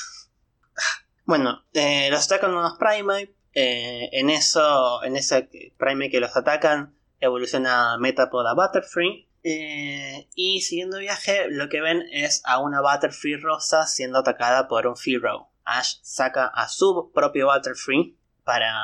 Bueno, 1.27 1.65
eh, 1.73 2.11
los 2.11 2.27
atacan 2.27 2.51
unos 2.51 2.77
Primate. 2.79 3.35
eh, 3.55 4.11
en 4.12 4.29
eso, 4.29 5.03
en 5.05 5.17
ese 5.17 5.49
Primate 5.79 6.11
que 6.11 6.21
los 6.21 6.37
atacan, 6.37 6.99
evoluciona 7.21 7.97
Metapod 7.99 8.47
a 8.47 8.53
Butterfree. 8.55 9.27
Eh, 9.45 10.26
y 10.34 10.62
siguiendo 10.62 10.99
viaje, 10.99 11.49
lo 11.51 11.68
que 11.68 11.82
ven 11.82 12.03
es 12.11 12.40
a 12.47 12.61
una 12.61 12.80
Butterfree 12.80 13.36
rosa 13.36 13.86
siendo 13.86 14.20
atacada 14.20 14.66
por 14.68 14.86
un 14.86 14.97
Fearow. 14.97 15.49
Ash 15.64 15.97
saca 16.03 16.47
a 16.47 16.68
su 16.68 17.11
propio 17.14 17.47
Butterfree 17.47 18.16
para 18.42 18.74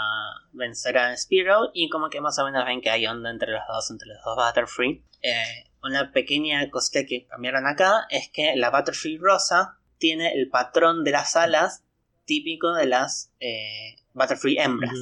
vencer 0.52 0.98
a 0.98 1.16
Spearow. 1.16 1.70
Y 1.72 1.88
como 1.88 2.10
que 2.10 2.20
más 2.20 2.38
o 2.38 2.44
menos 2.44 2.64
ven 2.66 2.82
que 2.82 2.90
hay 2.90 3.06
onda 3.06 3.30
entre 3.30 3.52
los 3.52 3.62
dos, 3.68 3.90
entre 3.90 4.08
los 4.08 4.22
dos 4.22 4.36
Butterfree. 4.36 5.02
Eh, 5.22 5.70
una 5.82 6.12
pequeña 6.12 6.70
cosita 6.70 7.06
que 7.06 7.26
cambiaron 7.26 7.66
acá 7.66 8.06
es 8.10 8.28
que 8.30 8.54
la 8.56 8.70
Butterfree 8.70 9.18
rosa 9.18 9.78
tiene 9.96 10.34
el 10.34 10.50
patrón 10.50 11.04
de 11.04 11.12
las 11.12 11.36
alas 11.36 11.84
típico 12.30 12.72
de 12.74 12.86
las 12.86 13.32
eh, 13.40 13.96
Butterfree 14.14 14.56
hembras. 14.62 14.92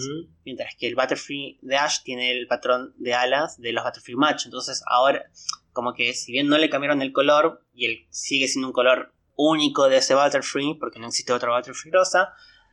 Mientras 0.47 0.74
que 0.79 0.87
el 0.87 0.95
Butterfree 0.95 1.59
de 1.61 1.76
Ash 1.76 1.99
tiene 2.03 2.31
el 2.33 2.47
patrón 2.47 2.95
de 2.97 3.12
alas 3.12 3.61
de 3.61 3.72
los 3.72 3.85
Butterfree 3.85 4.16
macho. 4.16 4.49
Entonces 4.49 4.83
ahora, 4.87 5.24
como 5.72 5.93
que 5.93 6.14
si 6.14 6.33
bien 6.33 6.49
no 6.49 6.57
le 6.57 6.70
cambiaron 6.70 7.03
el 7.03 7.12
color, 7.12 7.62
y 7.74 7.85
él 7.85 8.07
sigue 8.11 8.49
siendo 8.49 8.68
un 8.68 8.72
color 8.72 9.12
único 9.37 9.89
de 9.91 9.99
ese 9.99 10.14
Butterfree, 10.14 10.76
porque 10.81 10.99
no 10.99 11.07
existe 11.09 11.33
otro 11.35 11.55
Butterfree 11.55 11.93
rosa, 11.93 12.33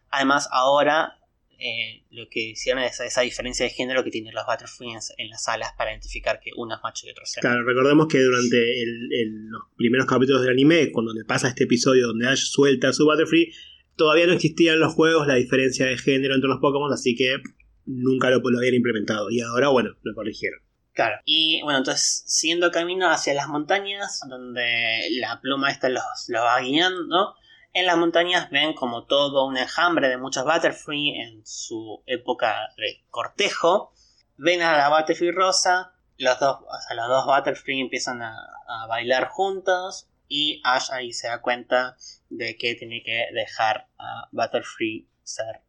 además 0.10 0.48
ahora 0.52 1.20
eh, 1.58 2.04
lo 2.12 2.28
que 2.30 2.50
hicieron 2.50 2.84
es 2.84 3.00
esa 3.00 3.22
diferencia 3.22 3.66
de 3.66 3.72
género 3.72 4.04
que 4.04 4.10
tienen 4.12 4.34
los 4.34 4.46
Butterfree 4.46 4.90
en, 5.18 5.30
las 5.30 5.48
alas 5.48 5.70
para 5.78 5.92
identificar 5.92 6.40
que 6.44 6.52
uno 6.58 6.76
es 6.76 6.82
macho 6.84 7.08
y 7.08 7.12
otro 7.12 7.24
es. 7.24 7.36
Claro, 7.40 7.64
recordemos 7.64 8.08
que 8.08 8.20
durante 8.20 8.58
el- 8.84 9.10
el- 9.14 9.48
los 9.48 9.62
primeros 9.78 10.06
capítulos 10.06 10.42
del 10.42 10.52
anime, 10.52 10.92
cuando 10.92 11.14
le 11.14 11.24
pasa 11.26 11.48
este 11.50 11.64
episodio 11.66 12.08
donde 12.08 12.28
Ash 12.28 12.46
suelta 12.50 12.90
a 12.90 12.94
su 12.94 13.06
Butterfree, 13.06 13.52
todavía 13.96 14.28
no 14.28 14.34
existía 14.34 14.74
en 14.74 14.80
los 14.80 14.94
juegos 14.94 15.28
la 15.28 15.36
diferencia 15.36 15.86
de 15.86 15.98
género 15.98 16.36
entre 16.36 16.50
los 16.50 16.60
Pokémon, 16.60 16.92
así 16.92 17.16
que 17.16 17.38
nunca 17.86 18.30
lo, 18.30 18.40
lo 18.44 18.58
habían 18.58 18.76
implementado. 18.76 19.30
Y 19.30 19.42
ahora, 19.42 19.70
bueno, 19.70 19.92
lo 20.02 20.16
corrigieron. 20.16 20.60
Claro. 20.94 21.18
Y 21.26 21.62
bueno, 21.64 21.80
entonces 21.80 22.24
siguiendo 22.26 22.72
camino 22.72 23.10
hacia 23.10 23.34
las 23.34 23.50
montañas, 23.50 24.22
donde 24.30 25.10
la 25.20 25.42
pluma 25.42 25.70
esta 25.70 25.90
los, 25.90 26.04
los 26.30 26.42
va 26.42 26.60
guiando, 26.62 27.36
en 27.74 27.86
las 27.86 27.98
montañas 27.98 28.50
ven 28.50 28.74
como 28.74 29.06
todo 29.06 29.46
un 29.46 29.58
enjambre 29.58 30.08
de 30.08 30.18
muchos 30.18 30.46
Butterfree 30.46 31.22
en 31.22 31.46
su 31.46 32.02
época 32.06 32.56
de 32.78 33.04
cortejo. 33.10 33.94
Ven 34.38 34.62
a 34.62 34.78
la 34.78 34.90
Butterfree 34.90 35.34
rosa, 35.34 35.92
los 36.18 36.40
dos, 36.40 36.60
o 36.62 36.88
sea, 36.88 36.96
los 36.96 37.10
dos 37.10 37.26
Butterfree 37.26 37.82
empiezan 37.82 38.22
a, 38.22 38.34
a 38.66 38.88
bailar 38.88 39.28
juntos 39.28 40.08
y 40.30 40.62
Ash 40.64 40.92
ahí 40.92 41.12
se 41.12 41.28
da 41.28 41.42
cuenta 41.42 41.98
de 42.38 42.56
que 42.58 42.76
tiene 42.76 43.02
que 43.04 43.26
dejar 43.34 43.88
a 43.98 44.28
Butterfree 44.32 45.08
ser 45.24 45.62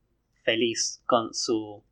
feliz 0.43 1.03
con 1.07 1.33
su 1.35 1.83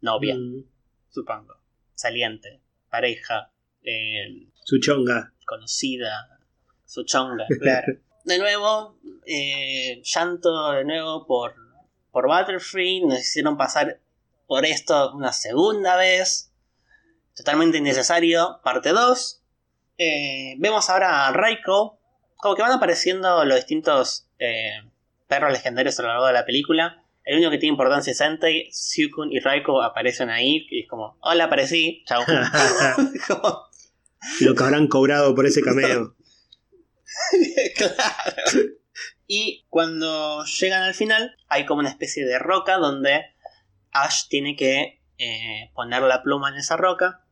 novia 0.00 0.34
Mm, 0.34 0.64
supongo. 1.08 1.54
Saliente, 1.94 2.60
pareja, 2.90 3.52
eh, 3.82 4.48
su 4.64 4.78
chonga. 4.80 5.32
conocida, 5.46 6.40
su 6.84 7.04
chonga, 7.04 7.46
claro. 7.60 7.98
De 8.24 8.38
nuevo, 8.38 8.98
eh, 9.26 10.00
llanto 10.04 10.72
de 10.72 10.84
nuevo 10.84 11.26
por, 11.26 11.54
por 12.10 12.26
Butterfree. 12.26 13.00
Nos 13.04 13.20
hicieron 13.20 13.56
pasar 13.56 14.00
por 14.46 14.64
esto 14.64 15.12
una 15.14 15.32
segunda 15.32 15.96
vez. 15.96 16.52
Totalmente 17.34 17.78
innecesario. 17.78 18.60
Parte 18.62 18.90
2. 18.90 19.42
Eh, 19.98 20.54
vemos 20.58 20.88
ahora 20.90 21.26
a 21.26 21.32
Raiko. 21.32 21.98
Como 22.42 22.56
que 22.56 22.62
van 22.62 22.72
apareciendo 22.72 23.44
los 23.44 23.56
distintos 23.56 24.26
eh, 24.40 24.82
perros 25.28 25.52
legendarios 25.52 25.96
a 26.00 26.02
lo 26.02 26.08
largo 26.08 26.26
de 26.26 26.32
la 26.32 26.44
película. 26.44 27.00
El 27.22 27.36
único 27.36 27.52
que 27.52 27.58
tiene 27.58 27.74
importancia 27.74 28.10
es 28.10 28.20
Entei, 28.20 28.68
Syukun 28.72 29.30
y 29.30 29.38
Raiko 29.38 29.80
aparecen 29.80 30.28
ahí. 30.28 30.66
Y 30.68 30.80
es 30.80 30.88
como, 30.88 31.16
hola, 31.20 31.44
aparecí. 31.44 32.02
Chao. 32.04 32.24
Como, 33.28 33.60
Lo 34.40 34.56
que 34.56 34.64
habrán 34.64 34.88
cobrado 34.88 35.36
por 35.36 35.46
ese 35.46 35.62
cameo. 35.62 36.16
claro. 37.76 38.60
Y 39.28 39.64
cuando 39.68 40.44
llegan 40.44 40.82
al 40.82 40.94
final, 40.94 41.36
hay 41.46 41.64
como 41.64 41.78
una 41.78 41.90
especie 41.90 42.26
de 42.26 42.40
roca 42.40 42.76
donde 42.78 43.24
Ash 43.92 44.26
tiene 44.26 44.56
que 44.56 45.00
eh, 45.16 45.70
poner 45.74 46.02
la 46.02 46.24
pluma 46.24 46.48
en 46.48 46.56
esa 46.56 46.76
roca 46.76 47.24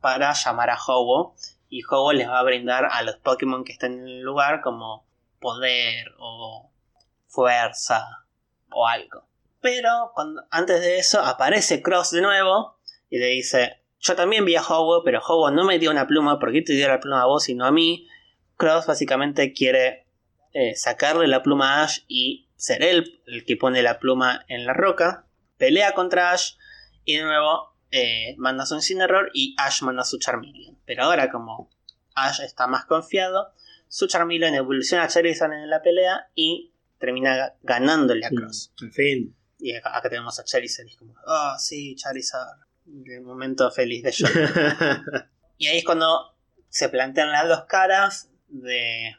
para 0.00 0.32
llamar 0.32 0.70
a 0.70 0.78
Ho-Oh. 0.78 1.36
Y 1.74 1.82
Ho-Oh 1.82 2.12
les 2.12 2.28
va 2.28 2.38
a 2.38 2.44
brindar 2.44 2.84
a 2.88 3.02
los 3.02 3.16
Pokémon 3.16 3.64
que 3.64 3.72
están 3.72 3.94
en 3.94 4.06
el 4.06 4.20
lugar 4.20 4.60
como 4.60 5.08
poder 5.40 6.14
o 6.20 6.70
fuerza 7.26 8.06
o 8.70 8.86
algo. 8.86 9.26
Pero 9.60 10.12
antes 10.52 10.80
de 10.80 10.98
eso 10.98 11.18
aparece 11.20 11.82
Cross 11.82 12.12
de 12.12 12.22
nuevo 12.22 12.78
y 13.10 13.18
le 13.18 13.26
dice, 13.26 13.82
yo 13.98 14.14
también 14.14 14.44
vi 14.44 14.54
a 14.54 14.62
Ho-Oh, 14.62 15.02
pero 15.02 15.18
Ho-Oh 15.18 15.50
no 15.50 15.64
me 15.64 15.80
dio 15.80 15.90
una 15.90 16.06
pluma, 16.06 16.38
¿por 16.38 16.52
qué 16.52 16.62
te 16.62 16.74
dio 16.74 16.86
la 16.86 17.00
pluma 17.00 17.22
a 17.22 17.26
vos 17.26 17.48
y 17.48 17.56
no 17.56 17.66
a 17.66 17.72
mí? 17.72 18.06
Cross 18.56 18.86
básicamente 18.86 19.52
quiere 19.52 20.06
eh, 20.52 20.76
sacarle 20.76 21.26
la 21.26 21.42
pluma 21.42 21.80
a 21.80 21.82
Ash 21.82 22.02
y 22.06 22.46
ser 22.54 22.84
él 22.84 23.20
el 23.26 23.44
que 23.44 23.56
pone 23.56 23.82
la 23.82 23.98
pluma 23.98 24.44
en 24.46 24.64
la 24.64 24.74
roca. 24.74 25.26
Pelea 25.58 25.92
contra 25.92 26.30
Ash 26.30 26.52
y 27.04 27.16
de 27.16 27.24
nuevo 27.24 27.73
eh, 27.96 28.34
manda 28.38 28.66
su 28.66 28.74
Incineroar 28.74 29.30
y 29.32 29.54
Ash 29.56 29.82
manda 29.82 30.02
su 30.02 30.18
Charmeleon. 30.18 30.76
Pero 30.84 31.04
ahora 31.04 31.30
como 31.30 31.70
Ash 32.16 32.40
está 32.40 32.66
más 32.66 32.86
confiado, 32.86 33.52
su 33.86 34.08
Charmeleon 34.08 34.52
evoluciona 34.56 35.04
a 35.04 35.08
Charizard 35.08 35.52
en 35.52 35.70
la 35.70 35.80
pelea 35.80 36.26
y 36.34 36.72
termina 36.98 37.54
ganándole 37.62 38.26
a 38.26 38.30
Cross. 38.30 38.72
Al 38.82 38.90
fin. 38.90 39.36
Y 39.60 39.76
acá, 39.76 39.96
acá 39.96 40.10
tenemos 40.10 40.40
a 40.40 40.44
Charizard 40.44 40.86
y 40.86 40.90
es 40.90 40.96
como, 40.96 41.14
ah, 41.24 41.54
sí, 41.56 41.94
Charizard. 41.94 42.66
El 42.84 43.22
momento 43.22 43.70
feliz 43.70 44.02
de 44.02 44.10
yo. 44.10 44.26
Y 45.56 45.68
ahí 45.68 45.78
es 45.78 45.84
cuando 45.84 46.36
se 46.68 46.88
plantean 46.88 47.30
las 47.30 47.46
dos 47.46 47.66
caras 47.66 48.28
de, 48.48 49.14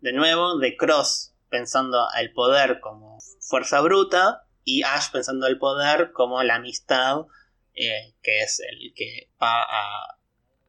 de 0.00 0.12
nuevo, 0.12 0.58
de 0.58 0.76
Cross 0.76 1.36
pensando 1.48 2.04
el 2.18 2.32
poder 2.32 2.80
como 2.80 3.18
fuerza 3.40 3.80
bruta 3.80 4.42
y 4.64 4.82
Ash 4.82 5.12
pensando 5.12 5.46
el 5.46 5.56
poder 5.56 6.10
como 6.10 6.42
la 6.42 6.56
amistad, 6.56 7.26
eh, 7.78 8.14
que 8.22 8.40
es 8.40 8.60
el 8.60 8.92
que 8.94 9.28
va 9.40 9.62
a, 9.62 10.18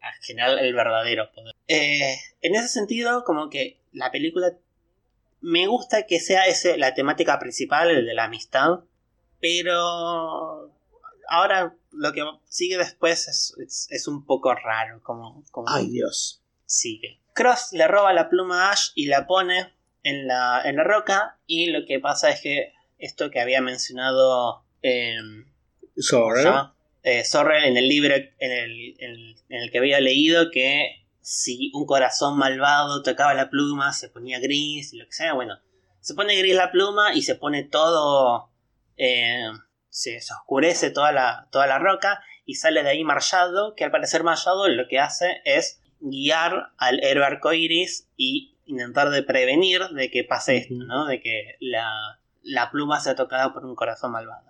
a 0.02 0.14
generar 0.22 0.60
el 0.60 0.74
verdadero 0.74 1.32
poder. 1.32 1.54
Eh, 1.68 2.16
en 2.42 2.56
ese 2.56 2.68
sentido, 2.68 3.24
como 3.24 3.50
que 3.50 3.80
la 3.92 4.12
película 4.12 4.54
me 5.42 5.68
gusta 5.68 6.06
que 6.06 6.20
sea 6.20 6.46
ese 6.46 6.78
la 6.78 6.94
temática 6.94 7.40
principal, 7.40 7.90
el 7.90 8.06
de 8.06 8.14
la 8.14 8.26
amistad, 8.26 8.80
pero 9.40 10.72
ahora 11.30 11.76
lo 11.92 12.12
que 12.14 12.24
sigue 12.48 12.78
después 12.78 13.28
es, 13.28 13.56
es, 13.66 13.88
es 13.90 14.08
un 14.08 14.26
poco 14.26 14.54
raro, 14.54 15.02
como, 15.02 15.44
como 15.52 15.68
Ay, 15.70 15.88
Dios. 15.90 16.42
sigue. 16.66 17.20
Cross 17.34 17.70
le 17.72 17.88
roba 17.88 18.14
la 18.14 18.30
pluma 18.30 18.68
a 18.68 18.72
Ash 18.72 18.90
y 18.96 19.08
la 19.08 19.26
pone 19.26 19.74
en 20.04 20.28
la, 20.28 20.62
en 20.66 20.76
la 20.76 20.84
roca 20.84 21.40
y 21.46 21.68
lo 21.68 21.86
que 21.86 22.00
pasa 22.00 22.30
es 22.30 22.42
que 22.42 22.74
esto 22.98 23.32
que 23.32 23.40
había 23.40 23.62
mencionado 23.62 24.66
eh. 24.82 25.16
Eh, 27.04 27.24
Sorrel 27.24 27.64
en 27.66 27.78
el 27.78 27.88
libro 27.88 28.16
en 28.16 28.52
el, 28.52 28.96
en- 29.00 29.36
en 29.50 29.62
el 29.64 29.72
que 29.72 29.78
había 29.80 30.00
leído 30.00 30.52
que 30.52 31.06
si 31.22 31.72
un 31.74 31.86
corazón 31.86 32.38
malvado 32.38 33.04
tocaba 33.04 33.34
la 33.34 33.50
pluma 33.50 33.94
se 33.94 34.10
ponía 34.10 34.40
gris 34.40 34.94
y 34.94 34.98
lo 34.98 35.06
que 35.06 35.12
sea, 35.14 35.34
bueno, 35.34 35.56
se 36.02 36.14
pone 36.16 36.36
gris 36.38 36.56
la 36.56 36.72
pluma 36.72 37.14
y 37.14 37.22
se 37.22 37.36
pone 37.36 37.64
todo, 37.64 38.52
eh, 38.98 39.44
se, 39.90 40.22
se 40.22 40.34
oscurece 40.34 40.92
toda 40.92 41.12
la, 41.12 41.48
toda 41.52 41.68
la 41.68 41.78
roca 41.80 42.22
y 42.46 42.56
sale 42.56 42.84
de 42.84 42.90
ahí 42.90 43.04
Marshado, 43.04 43.76
que 43.76 43.84
al 43.84 43.92
parecer 43.92 44.24
Marshado 44.24 44.68
lo 44.68 44.88
que 44.88 45.00
hace 45.00 45.42
es 45.46 45.82
guiar 46.00 46.72
al 46.78 47.04
héroe 47.04 47.26
arcoiris 47.26 48.10
y 48.18 48.58
intentar 48.66 49.10
de 49.10 49.22
prevenir 49.24 49.82
de 49.90 50.10
que 50.10 50.24
pase 50.24 50.58
esto. 50.58 50.74
¿no? 50.76 51.06
De 51.06 51.22
que 51.22 51.56
la, 51.60 51.92
la 52.42 52.72
pluma 52.72 53.00
sea 53.00 53.16
tocada 53.16 53.54
por 53.54 53.66
un 53.66 53.76
corazón 53.76 54.12
malvado. 54.14 54.48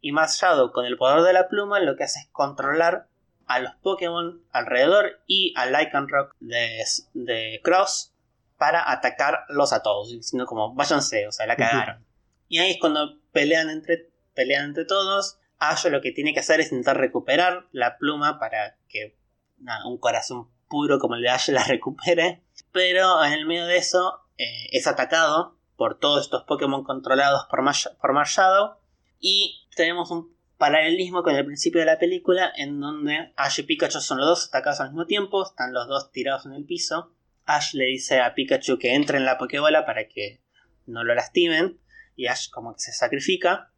Y 0.00 0.12
Machado, 0.12 0.72
con 0.72 0.84
el 0.86 0.96
poder 0.96 1.22
de 1.22 1.32
la 1.32 1.48
pluma, 1.48 1.80
lo 1.80 1.96
que 1.96 2.04
hace 2.04 2.20
es 2.20 2.28
controlar 2.32 3.06
a 3.46 3.58
los 3.58 3.74
Pokémon 3.82 4.42
alrededor 4.52 5.20
y 5.26 5.52
a 5.56 5.66
Lycanroc 5.66 6.34
de, 6.40 6.84
de 7.14 7.60
Cross 7.62 8.12
para 8.56 8.90
atacarlos 8.90 9.72
a 9.72 9.82
todos, 9.82 10.10
diciendo 10.10 10.46
como, 10.46 10.74
váyanse, 10.74 11.26
o 11.26 11.32
sea, 11.32 11.46
la 11.46 11.56
cagaron. 11.56 12.06
Y 12.48 12.58
ahí 12.58 12.72
es 12.72 12.78
cuando 12.80 13.18
pelean 13.32 13.70
entre, 13.70 14.10
pelean 14.34 14.66
entre 14.66 14.84
todos. 14.84 15.38
Ash 15.58 15.86
lo 15.86 16.00
que 16.00 16.12
tiene 16.12 16.32
que 16.32 16.40
hacer 16.40 16.60
es 16.60 16.72
intentar 16.72 16.96
recuperar 16.98 17.66
la 17.72 17.96
pluma 17.98 18.38
para 18.38 18.76
que 18.88 19.16
nada, 19.58 19.86
un 19.86 19.98
corazón 19.98 20.48
puro 20.68 20.98
como 20.98 21.16
el 21.16 21.22
de 21.22 21.28
Ash 21.30 21.48
la 21.50 21.64
recupere. 21.68 22.42
Pero 22.72 23.22
en 23.24 23.32
el 23.32 23.46
medio 23.46 23.66
de 23.66 23.76
eso 23.76 24.20
eh, 24.38 24.68
es 24.72 24.86
atacado 24.86 25.56
por 25.76 25.98
todos 25.98 26.22
estos 26.24 26.44
Pokémon 26.44 26.84
controlados 26.84 27.46
por, 27.50 27.62
Mash- 27.62 27.94
por 28.00 28.12
Marshadow. 28.12 28.76
Y 29.18 29.59
tenemos 29.74 30.10
un 30.10 30.34
paralelismo 30.60 31.22
con 31.22 31.34
el 31.34 31.46
principio 31.46 31.80
de 31.80 31.86
la 31.86 31.98
película 31.98 32.52
en 32.54 32.80
donde 32.80 33.32
Ash 33.36 33.60
y 33.60 33.62
Pikachu 33.62 34.00
son 34.00 34.18
los 34.18 34.26
dos 34.26 34.48
atacados 34.48 34.80
al 34.80 34.88
mismo 34.88 35.06
tiempo, 35.06 35.42
están 35.42 35.72
los 35.72 35.88
dos 35.88 36.12
tirados 36.12 36.44
en 36.44 36.52
el 36.52 36.66
piso. 36.66 37.14
Ash 37.46 37.72
le 37.72 37.86
dice 37.86 38.20
a 38.20 38.34
Pikachu 38.34 38.78
que 38.78 38.94
entre 38.94 39.16
en 39.16 39.24
la 39.24 39.38
Pokébola 39.38 39.86
para 39.86 40.06
que 40.06 40.42
no 40.86 41.02
lo 41.02 41.14
lastimen 41.14 41.80
y 42.14 42.26
Ash 42.26 42.50
como 42.50 42.74
que 42.74 42.80
se 42.80 42.92
sacrifica. 42.92 43.72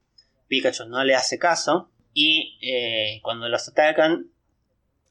Pikachu 0.49 0.87
no 0.87 1.05
le 1.05 1.15
hace 1.15 1.39
caso 1.39 1.93
y 2.13 2.59
eh, 2.63 3.21
cuando 3.23 3.49
los 3.49 3.69
atacan 3.69 4.33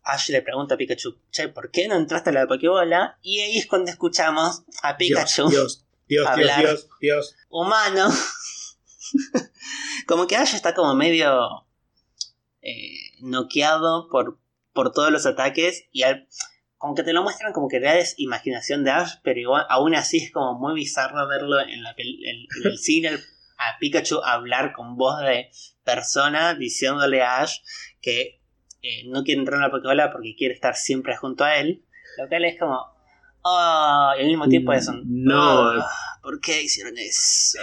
Ash 0.04 0.30
le 0.30 0.42
pregunta 0.42 0.76
a 0.76 0.78
Pikachu, 0.78 1.20
che, 1.32 1.48
¿por 1.48 1.72
qué 1.72 1.88
no 1.88 1.96
entraste 1.96 2.32
a 2.32 2.34
la 2.34 2.48
Pokébola? 2.48 3.18
Y 3.22 3.40
ahí 3.40 3.58
es 3.58 3.68
cuando 3.68 3.92
escuchamos 3.92 4.64
a 4.84 4.98
Pikachu 4.98 5.48
Dios, 5.48 5.52
Dios, 5.52 5.86
Dios, 6.08 6.26
Dios, 6.26 6.28
hablar. 6.28 6.60
Dios, 6.60 6.90
Dios. 7.00 7.36
humano. 7.50 8.10
como 10.08 10.28
que 10.28 10.36
Ash 10.38 10.54
está 10.56 10.74
como 10.74 10.96
medio 10.96 11.68
eh, 12.62 13.12
noqueado 13.22 14.08
por, 14.10 14.40
por 14.74 14.92
todos 14.92 15.12
los 15.12 15.26
ataques 15.26 15.86
y 15.92 16.04
al- 16.04 16.28
como 16.78 16.96
que 16.96 17.04
te 17.04 17.14
lo 17.14 17.22
muestran 17.24 17.54
como 17.54 17.68
que 17.68 17.80
real 17.80 17.98
es 17.98 18.16
imaginación 18.18 18.84
de 18.84 18.92
Ash, 18.92 19.16
pero 19.24 19.40
igual, 19.40 19.66
aún 19.70 19.94
así 19.96 20.18
es 20.18 20.32
como 20.32 20.58
muy 20.58 20.74
bizarro 20.74 21.28
verlo 21.28 21.60
en, 21.60 21.84
la 21.84 21.96
pel- 21.96 22.20
en- 22.24 22.48
en 22.66 22.72
el 22.72 22.78
cine 22.78 23.08
el- 23.10 23.20
a 23.58 23.78
Pikachu 23.80 24.20
hablar 24.24 24.74
con 24.74 24.96
voz 24.98 25.20
de 25.22 25.52
persona 25.84 26.56
diciéndole 26.56 27.22
a 27.22 27.42
Ash 27.42 27.58
que 28.02 28.42
eh, 28.82 29.04
no 29.10 29.24
quiere 29.24 29.40
entrar 29.42 29.58
en 29.58 29.62
la 29.62 29.70
Pokébola 29.70 30.12
porque 30.12 30.36
quiere 30.36 30.56
estar 30.56 30.76
siempre 30.76 31.16
junto 31.16 31.44
a 31.44 31.58
él, 31.58 31.86
lo 32.18 32.28
cual 32.28 32.46
es 32.46 32.58
como... 32.60 32.80
Oh, 33.44 34.12
y 34.18 34.22
al 34.22 34.28
mismo 34.28 34.48
tiempo 34.48 34.74
es 34.74 34.88
un... 34.88 35.04
No. 35.06 35.78
"Oh, 35.80 35.84
¿Por 36.24 36.40
qué 36.42 36.64
hicieron 36.64 36.98
eso? 36.98 37.60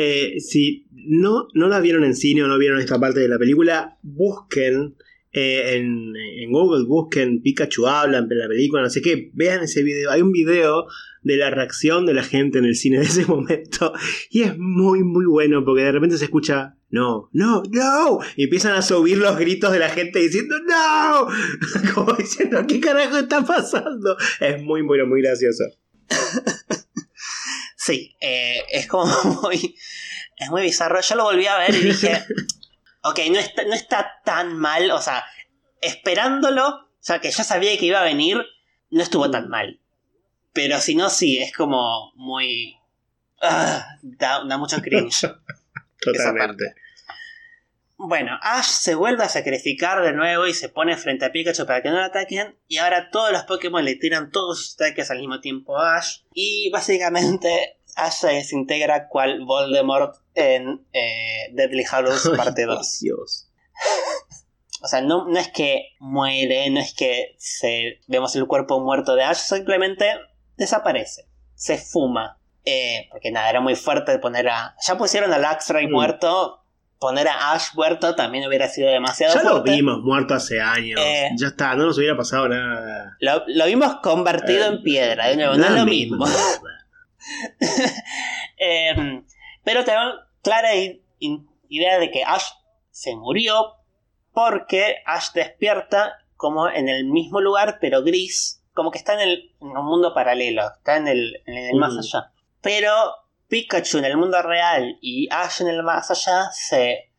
Eh, 0.00 0.38
si 0.38 0.86
no, 0.92 1.48
no 1.54 1.66
la 1.66 1.80
vieron 1.80 2.04
en 2.04 2.14
cine 2.14 2.44
o 2.44 2.46
no 2.46 2.56
vieron 2.56 2.78
esta 2.78 3.00
parte 3.00 3.18
de 3.18 3.26
la 3.26 3.36
película, 3.36 3.98
busquen 4.02 4.94
eh, 5.32 5.74
en, 5.74 6.52
Google, 6.52 6.86
busquen 6.86 7.42
Pikachu 7.42 7.84
habla 7.88 8.18
en 8.18 8.28
la 8.30 8.46
película, 8.46 8.82
no 8.82 8.90
sé 8.90 9.02
qué, 9.02 9.32
vean 9.34 9.64
ese 9.64 9.82
video. 9.82 10.12
Hay 10.12 10.22
un 10.22 10.30
video 10.30 10.86
de 11.24 11.36
la 11.36 11.50
reacción 11.50 12.06
de 12.06 12.14
la 12.14 12.22
gente 12.22 12.60
en 12.60 12.66
el 12.66 12.76
cine 12.76 12.98
de 12.98 13.06
ese 13.06 13.26
momento 13.26 13.92
y 14.30 14.42
es 14.42 14.56
muy, 14.56 15.02
muy 15.02 15.26
bueno 15.26 15.64
porque 15.64 15.82
de 15.82 15.90
repente 15.90 16.16
se 16.16 16.26
escucha. 16.26 16.76
No, 16.90 17.28
no, 17.32 17.64
no. 17.68 18.20
Y 18.36 18.44
empiezan 18.44 18.74
a 18.74 18.82
subir 18.82 19.18
los 19.18 19.36
gritos 19.36 19.72
de 19.72 19.80
la 19.80 19.88
gente 19.88 20.20
diciendo 20.20 20.54
¡No! 20.60 21.26
Como 21.94 22.12
diciendo, 22.12 22.64
¿qué 22.68 22.78
carajo 22.78 23.18
está 23.18 23.44
pasando? 23.44 24.16
Es 24.38 24.62
muy 24.62 24.82
bueno, 24.82 25.08
muy 25.08 25.22
gracioso. 25.22 25.64
Sí, 27.88 28.14
eh, 28.20 28.66
es 28.70 28.86
como 28.86 29.06
muy. 29.42 29.74
Es 30.36 30.50
muy 30.50 30.60
bizarro. 30.60 31.00
Yo 31.00 31.14
lo 31.14 31.24
volví 31.24 31.46
a 31.46 31.56
ver 31.56 31.74
y 31.74 31.84
dije. 31.84 32.22
ok, 33.02 33.18
no 33.30 33.38
está, 33.38 33.64
no 33.64 33.72
está 33.72 34.20
tan 34.26 34.58
mal. 34.58 34.90
O 34.90 35.00
sea, 35.00 35.24
esperándolo, 35.80 36.68
o 36.68 36.86
sea, 37.00 37.18
que 37.20 37.30
ya 37.30 37.44
sabía 37.44 37.78
que 37.78 37.86
iba 37.86 38.00
a 38.00 38.04
venir, 38.04 38.44
no 38.90 39.02
estuvo 39.02 39.30
tan 39.30 39.48
mal. 39.48 39.80
Pero 40.52 40.78
si 40.80 40.96
no, 40.96 41.08
sí, 41.08 41.38
es 41.38 41.56
como 41.56 42.12
muy. 42.14 42.76
ah, 43.40 43.96
da, 44.02 44.44
da 44.44 44.58
mucho 44.58 44.76
cringe. 44.82 45.26
Totalmente. 45.98 46.74
Bueno, 47.96 48.38
Ash 48.42 48.66
se 48.66 48.94
vuelve 48.94 49.24
a 49.24 49.28
sacrificar 49.30 50.02
de 50.02 50.12
nuevo 50.12 50.46
y 50.46 50.52
se 50.52 50.68
pone 50.68 50.96
frente 50.98 51.24
a 51.24 51.32
Pikachu 51.32 51.64
para 51.64 51.82
que 51.82 51.88
no 51.88 51.96
lo 51.96 52.04
ataquen. 52.04 52.54
Y 52.68 52.76
ahora 52.76 53.10
todos 53.10 53.32
los 53.32 53.44
Pokémon 53.44 53.84
le 53.84 53.96
tiran 53.96 54.30
todos 54.30 54.58
sus 54.58 54.74
ataques 54.74 55.10
al 55.10 55.18
mismo 55.18 55.40
tiempo 55.40 55.78
a 55.78 55.96
Ash. 55.96 56.18
Y 56.34 56.70
básicamente 56.70 57.77
Ash 57.98 58.14
se 58.14 58.28
desintegra 58.28 59.08
cual 59.08 59.44
Voldemort 59.44 60.16
en 60.34 60.86
eh, 60.92 61.50
Deadly 61.52 61.84
Hallows 61.90 62.30
parte 62.36 62.64
2. 62.64 62.98
Dios. 63.00 63.48
O 64.80 64.86
sea, 64.86 65.00
no, 65.00 65.26
no 65.26 65.38
es 65.40 65.48
que 65.48 65.96
muere, 65.98 66.70
no 66.70 66.78
es 66.78 66.94
que 66.94 67.34
se, 67.38 68.00
vemos 68.06 68.36
el 68.36 68.46
cuerpo 68.46 68.78
muerto 68.80 69.16
de 69.16 69.24
Ash, 69.24 69.38
simplemente 69.38 70.06
desaparece. 70.56 71.26
Se 71.56 71.78
fuma. 71.78 72.38
Eh, 72.64 73.08
porque 73.10 73.32
nada, 73.32 73.50
era 73.50 73.60
muy 73.60 73.74
fuerte 73.74 74.16
poner 74.20 74.48
a... 74.48 74.76
Ya 74.86 74.96
pusieron 74.96 75.32
a 75.32 75.38
Luxray 75.38 75.88
Mm. 75.88 75.90
muerto. 75.90 76.64
Poner 77.00 77.26
a 77.26 77.52
Ash 77.52 77.74
muerto 77.74 78.14
también 78.14 78.46
hubiera 78.46 78.68
sido 78.68 78.88
demasiado 78.90 79.34
Ya 79.34 79.42
lo 79.42 79.62
vimos 79.64 79.98
muerto 80.02 80.34
hace 80.34 80.60
años. 80.60 81.00
Eh. 81.04 81.30
ya 81.36 81.48
está, 81.48 81.74
no 81.74 81.86
nos 81.86 81.98
hubiera 81.98 82.16
pasado 82.16 82.48
nada. 82.48 83.16
Lo, 83.18 83.42
lo 83.48 83.66
vimos 83.66 83.96
convertido 84.00 84.64
Eh, 84.64 84.68
en 84.68 84.82
piedra, 84.82 85.26
de 85.28 85.36
nuevo, 85.36 85.54
no 85.56 85.64
es 85.64 85.72
lo 85.72 85.86
mismo. 85.86 86.24
Eh, 88.60 89.22
pero 89.64 89.84
tengo 89.84 90.00
clara 90.42 90.70
idea 91.68 91.98
de 91.98 92.10
que 92.10 92.24
Ash 92.24 92.46
se 92.90 93.14
murió 93.14 93.74
porque 94.32 94.96
Ash 95.06 95.30
despierta 95.32 96.14
como 96.36 96.68
en 96.68 96.88
el 96.88 97.04
mismo 97.06 97.40
lugar, 97.40 97.78
pero 97.80 98.02
gris, 98.02 98.62
como 98.74 98.90
que 98.90 98.98
está 98.98 99.14
en, 99.14 99.20
el, 99.20 99.54
en 99.60 99.68
un 99.76 99.84
mundo 99.86 100.14
paralelo, 100.14 100.62
está 100.76 100.96
en 100.96 101.08
el, 101.08 101.42
en 101.46 101.56
el 101.56 101.76
más 101.76 101.92
Mm. 101.94 101.98
allá. 101.98 102.32
Pero 102.60 102.92
Pikachu 103.48 103.98
en 103.98 104.04
el 104.04 104.16
mundo 104.16 104.42
real 104.42 104.98
y 105.00 105.28
Ash 105.30 105.60
en 105.62 105.68
el 105.68 105.82
más 105.82 106.10
allá 106.10 106.50
se 106.52 107.10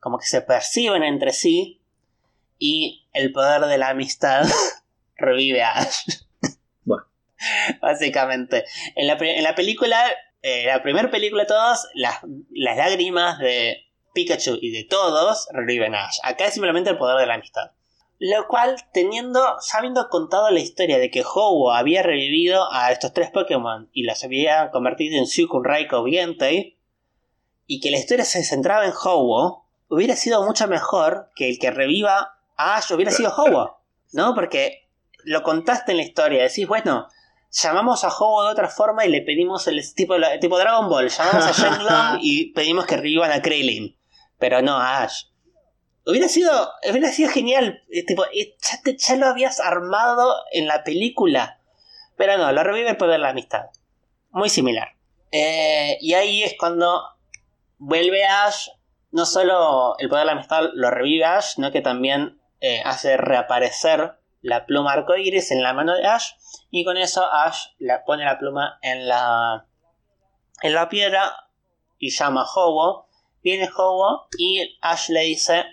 como 0.00 0.18
que 0.18 0.26
se 0.26 0.40
perciben 0.40 1.04
entre 1.04 1.32
sí 1.32 1.80
y 2.58 3.06
el 3.12 3.32
poder 3.32 3.62
de 3.66 3.78
la 3.78 3.90
amistad 3.90 4.42
revive 5.16 5.62
a 5.62 5.72
Ash. 5.78 6.22
Básicamente. 7.80 8.64
En 8.94 9.06
la, 9.06 9.16
en 9.20 9.42
la 9.42 9.54
película, 9.54 10.04
eh, 10.42 10.64
la 10.66 10.82
primera 10.82 11.10
película 11.10 11.42
de 11.42 11.48
todos, 11.48 11.88
las, 11.94 12.18
las 12.50 12.76
lágrimas 12.76 13.38
de 13.38 13.84
Pikachu 14.14 14.58
y 14.60 14.70
de 14.70 14.84
todos 14.84 15.48
reviven 15.52 15.94
a 15.94 16.06
Ash. 16.06 16.18
Acá 16.22 16.46
es 16.46 16.54
simplemente 16.54 16.90
el 16.90 16.98
poder 16.98 17.18
de 17.18 17.26
la 17.26 17.34
amistad. 17.34 17.70
Lo 18.18 18.46
cual, 18.46 18.76
teniendo, 18.92 19.40
ya 19.40 19.78
habiendo 19.78 20.08
contado 20.08 20.50
la 20.50 20.60
historia 20.60 20.98
de 20.98 21.10
que 21.10 21.22
Ho-Oh 21.22 21.72
había 21.72 22.02
revivido 22.02 22.72
a 22.72 22.92
estos 22.92 23.12
tres 23.12 23.30
Pokémon 23.30 23.90
y 23.92 24.04
los 24.04 24.22
había 24.22 24.70
convertido 24.70 25.18
en 25.18 25.26
Suicune, 25.26 25.68
Raikou 25.68 26.06
y 26.06 26.76
y 27.66 27.80
que 27.80 27.90
la 27.90 27.98
historia 27.98 28.24
se 28.24 28.44
centraba 28.44 28.84
en 28.84 28.92
Ho-Oh, 28.92 29.66
hubiera 29.88 30.14
sido 30.14 30.44
mucho 30.44 30.68
mejor 30.68 31.30
que 31.34 31.48
el 31.48 31.58
que 31.58 31.70
reviva 31.70 32.36
a 32.56 32.76
Ash 32.76 32.92
hubiera 32.92 33.10
sido 33.10 33.30
Ho-Oh, 33.30 33.80
¿no? 34.12 34.34
Porque 34.34 34.88
lo 35.24 35.42
contaste 35.42 35.92
en 35.92 35.98
la 35.98 36.04
historia, 36.04 36.42
decís, 36.42 36.68
bueno, 36.68 37.08
llamamos 37.52 38.02
a 38.04 38.08
Ho-Oh 38.08 38.44
de 38.46 38.52
otra 38.52 38.68
forma 38.68 39.04
y 39.04 39.10
le 39.10 39.20
pedimos 39.22 39.66
el 39.68 39.80
tipo, 39.94 40.14
tipo 40.40 40.58
Dragon 40.58 40.88
Ball, 40.88 41.08
llamamos 41.08 41.44
a 41.46 41.52
Shenlong 41.52 42.18
y 42.22 42.52
pedimos 42.52 42.86
que 42.86 42.96
revivan 42.96 43.30
a 43.30 43.42
Krillin, 43.42 43.96
pero 44.38 44.62
no 44.62 44.76
a 44.78 45.02
Ash. 45.02 45.24
Hubiera 46.04 46.28
sido, 46.28 46.70
hubiera 46.90 47.08
sido 47.10 47.30
genial. 47.30 47.80
eh, 47.90 48.04
tipo, 48.04 48.24
eh, 48.26 48.56
ya, 48.60 48.80
te- 48.82 48.96
ya 48.96 49.14
lo 49.16 49.26
habías 49.26 49.60
armado 49.60 50.34
en 50.52 50.66
la 50.66 50.82
película. 50.82 51.60
Pero 52.16 52.36
no, 52.38 52.50
lo 52.52 52.62
revive 52.64 52.90
el 52.90 52.96
poder 52.96 53.12
de 53.12 53.18
la 53.18 53.28
amistad. 53.30 53.66
Muy 54.30 54.48
similar. 54.48 54.88
Eh, 55.30 55.98
y 56.00 56.14
ahí 56.14 56.42
es 56.42 56.54
cuando 56.58 57.02
vuelve 57.78 58.24
Ash. 58.24 58.68
No 59.12 59.26
solo 59.26 59.94
el 59.98 60.08
poder 60.08 60.22
de 60.22 60.26
la 60.26 60.32
amistad 60.32 60.64
lo 60.74 60.90
revive 60.90 61.24
Ash, 61.24 61.54
sino 61.54 61.70
que 61.70 61.82
también 61.82 62.40
eh, 62.60 62.80
hace 62.84 63.16
reaparecer 63.16 64.14
la 64.42 64.66
pluma 64.66 64.92
arcoíris 64.92 65.50
en 65.52 65.62
la 65.62 65.72
mano 65.72 65.94
de 65.94 66.06
Ash. 66.06 66.32
Y 66.70 66.84
con 66.84 66.96
eso 66.96 67.24
Ash 67.32 67.68
la, 67.78 68.04
pone 68.04 68.24
la 68.24 68.38
pluma 68.38 68.78
en 68.82 69.08
la, 69.08 69.66
en 70.60 70.74
la 70.74 70.88
piedra 70.88 71.48
y 71.98 72.10
llama 72.10 72.42
a 72.42 72.46
Hobo. 72.54 73.08
Viene 73.42 73.70
Hobo 73.74 74.26
y 74.36 74.76
Ash 74.82 75.08
le 75.08 75.22
dice, 75.22 75.64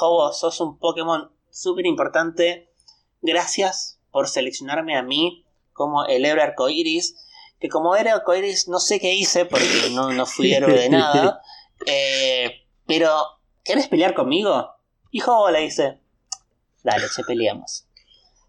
Hobo, 0.00 0.32
sos 0.32 0.60
un 0.60 0.78
Pokémon 0.78 1.30
súper 1.50 1.86
importante. 1.86 2.70
Gracias 3.20 4.00
por 4.10 4.28
seleccionarme 4.28 4.96
a 4.96 5.02
mí 5.02 5.44
como 5.72 6.04
el 6.06 6.24
héroe 6.24 6.42
arcoiris. 6.42 7.16
Que 7.60 7.68
como 7.68 7.96
héroe 7.96 8.12
arcoiris 8.12 8.68
no 8.68 8.80
sé 8.80 9.00
qué 9.00 9.14
hice 9.14 9.44
porque 9.46 9.90
no, 9.92 10.12
no 10.12 10.26
fui 10.26 10.52
héroe 10.52 10.74
de 10.74 10.88
nada. 10.88 11.40
Eh, 11.84 12.66
pero, 12.86 13.14
¿querés 13.62 13.86
pelear 13.86 14.14
conmigo? 14.14 14.70
Y 15.10 15.20
Hobo 15.20 15.50
le 15.50 15.60
dice, 15.60 16.00
dale, 16.82 17.06
se 17.08 17.22
peleamos. 17.22 17.85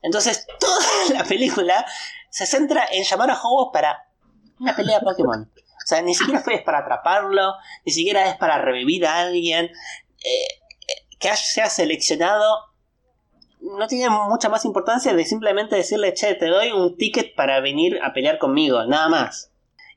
Entonces, 0.01 0.45
toda 0.59 0.83
la 1.13 1.23
película 1.23 1.85
se 2.29 2.45
centra 2.45 2.85
en 2.91 3.03
llamar 3.03 3.31
a 3.31 3.41
Hobo 3.41 3.71
para 3.71 4.07
una 4.59 4.75
pelea 4.75 4.99
de 4.99 5.05
Pokémon. 5.05 5.51
O 5.55 5.87
sea, 5.87 6.01
ni 6.01 6.13
siquiera 6.13 6.41
fue 6.41 6.59
para 6.59 6.79
atraparlo, 6.79 7.53
ni 7.85 7.91
siquiera 7.91 8.29
es 8.29 8.35
para 8.35 8.57
revivir 8.61 9.05
a 9.05 9.19
alguien. 9.19 9.65
Eh, 9.65 10.29
eh, 10.29 11.07
que 11.19 11.29
Ash 11.29 11.45
sea 11.45 11.69
seleccionado 11.69 12.67
no 13.61 13.87
tiene 13.87 14.09
mucha 14.09 14.49
más 14.49 14.65
importancia 14.65 15.13
de 15.13 15.25
simplemente 15.25 15.75
decirle, 15.75 16.13
che, 16.13 16.35
te 16.35 16.47
doy 16.47 16.71
un 16.71 16.97
ticket 16.97 17.35
para 17.35 17.59
venir 17.59 17.99
a 18.03 18.13
pelear 18.13 18.37
conmigo, 18.37 18.85
nada 18.85 19.09
más. 19.09 19.51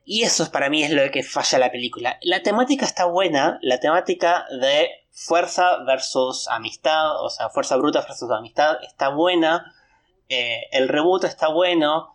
Y 0.04 0.22
eso 0.22 0.42
es 0.42 0.48
para 0.48 0.70
mí 0.70 0.82
es 0.82 0.90
lo 0.90 1.08
que 1.10 1.22
falla 1.22 1.58
la 1.58 1.70
película. 1.70 2.18
La 2.22 2.42
temática 2.42 2.86
está 2.86 3.04
buena, 3.04 3.58
la 3.62 3.78
temática 3.80 4.46
de 4.60 4.88
fuerza 5.10 5.84
versus 5.84 6.48
amistad, 6.48 7.22
o 7.22 7.28
sea, 7.28 7.50
fuerza 7.50 7.76
bruta 7.76 8.00
versus 8.00 8.30
amistad 8.30 8.76
está 8.82 9.08
buena, 9.08 9.74
eh, 10.30 10.62
el 10.72 10.88
reboot 10.88 11.24
está 11.24 11.48
bueno, 11.48 12.08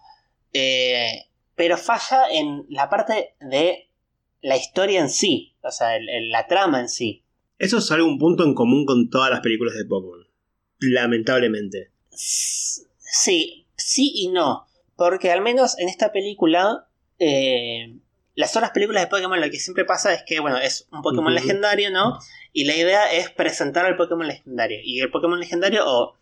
eh, 0.53 1.28
pero 1.55 1.78
falla 1.78 2.30
en 2.32 2.66
la 2.70 2.89
parte 2.89 3.36
de 3.39 3.89
la 4.41 4.57
historia 4.57 4.99
en 5.01 5.09
sí, 5.09 5.55
o 5.61 5.70
sea, 5.70 5.89
la 5.99 6.47
trama 6.47 6.80
en 6.80 6.89
sí. 6.89 7.24
Eso 7.59 7.78
es 7.78 7.91
algún 7.91 8.18
punto 8.18 8.43
en 8.43 8.55
común 8.55 8.86
con 8.86 9.09
todas 9.09 9.30
las 9.30 9.41
películas 9.41 9.76
de 9.76 9.86
Pokémon, 9.86 10.28
lamentablemente. 10.80 11.91
Sí, 12.09 13.68
sí 13.76 14.11
y 14.16 14.30
no, 14.30 14.66
porque 14.95 15.32
al 15.32 15.41
menos 15.41 15.78
en 15.78 15.89
esta 15.89 16.11
película 16.11 16.88
eh, 17.20 17.99
las 18.36 18.55
otras 18.55 18.72
películas 18.72 19.03
de 19.03 19.07
Pokémon 19.07 19.39
lo 19.39 19.49
que 19.49 19.59
siempre 19.59 19.86
pasa 19.86 20.13
es 20.13 20.24
que, 20.26 20.39
bueno, 20.39 20.57
es 20.57 20.88
un 20.91 21.01
Pokémon 21.01 21.34
legendario, 21.34 21.89
¿no? 21.89 22.20
Y 22.51 22.66
la 22.66 22.76
idea 22.76 23.11
es 23.13 23.30
presentar 23.32 23.86
al 23.86 23.95
Pokémon 23.95 24.28
legendario. 24.28 24.80
Y 24.84 24.99
el 24.99 25.09
Pokémon 25.09 25.39
legendario 25.39 25.84
o 25.86 26.18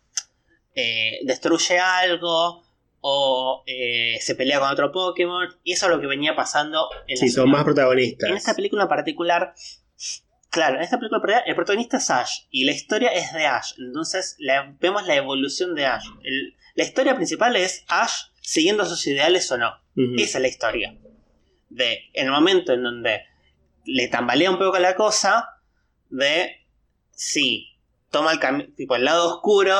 eh, 0.74 1.20
destruye 1.24 1.78
algo 1.78 2.62
o 3.00 3.62
eh, 3.66 4.18
se 4.20 4.34
pelea 4.34 4.60
con 4.60 4.70
otro 4.70 4.90
Pokémon. 4.90 5.48
Y 5.62 5.72
eso 5.72 5.86
es 5.86 5.92
lo 5.92 6.00
que 6.00 6.06
venía 6.06 6.34
pasando 6.34 6.88
en 7.06 7.16
Sí, 7.16 7.28
son 7.28 7.50
más 7.50 7.64
protagonistas. 7.64 8.30
En 8.30 8.36
esta 8.36 8.54
película 8.54 8.84
en 8.84 8.88
particular, 8.88 9.54
claro, 10.50 10.76
en 10.76 10.82
esta 10.82 10.98
película 10.98 11.18
en 11.18 11.22
particular, 11.22 11.44
el 11.46 11.54
protagonista 11.54 11.98
es 11.98 12.10
Ash. 12.10 12.40
Y 12.50 12.64
la 12.64 12.72
historia 12.72 13.10
es 13.10 13.32
de 13.32 13.46
Ash. 13.46 13.74
Entonces 13.78 14.36
vemos 14.80 15.06
la 15.06 15.16
evolución 15.16 15.74
de 15.74 15.86
Ash. 15.86 16.04
la 16.74 16.84
historia 16.84 17.14
principal 17.14 17.56
es 17.56 17.84
Ash 17.88 18.30
siguiendo 18.40 18.84
sus 18.86 19.06
ideales 19.06 19.50
o 19.52 19.58
no. 19.58 19.72
Esa 20.16 20.38
es 20.38 20.42
la 20.42 20.48
historia. 20.48 20.96
De 21.68 22.10
en 22.14 22.26
el 22.26 22.32
momento 22.32 22.72
en 22.72 22.82
donde 22.82 23.22
le 23.84 24.08
tambalea 24.08 24.50
un 24.50 24.58
poco 24.58 24.78
la 24.78 24.94
cosa, 24.94 25.60
de 26.08 26.56
si 27.10 27.76
toma 28.10 28.32
el 28.32 28.74
tipo 28.74 28.96
el 28.96 29.04
lado 29.04 29.34
oscuro 29.34 29.74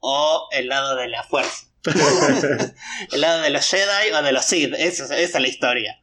o 0.00 0.48
el 0.52 0.68
lado 0.68 0.96
de 0.96 1.08
la 1.08 1.22
fuerza. 1.22 1.66
el 3.12 3.20
lado 3.20 3.42
de 3.42 3.50
los 3.50 3.68
Jedi 3.68 4.12
o 4.12 4.22
de 4.22 4.32
los 4.32 4.44
Sith. 4.44 4.74
Esa, 4.74 5.16
es 5.16 5.34
la 5.34 5.48
historia. 5.48 6.00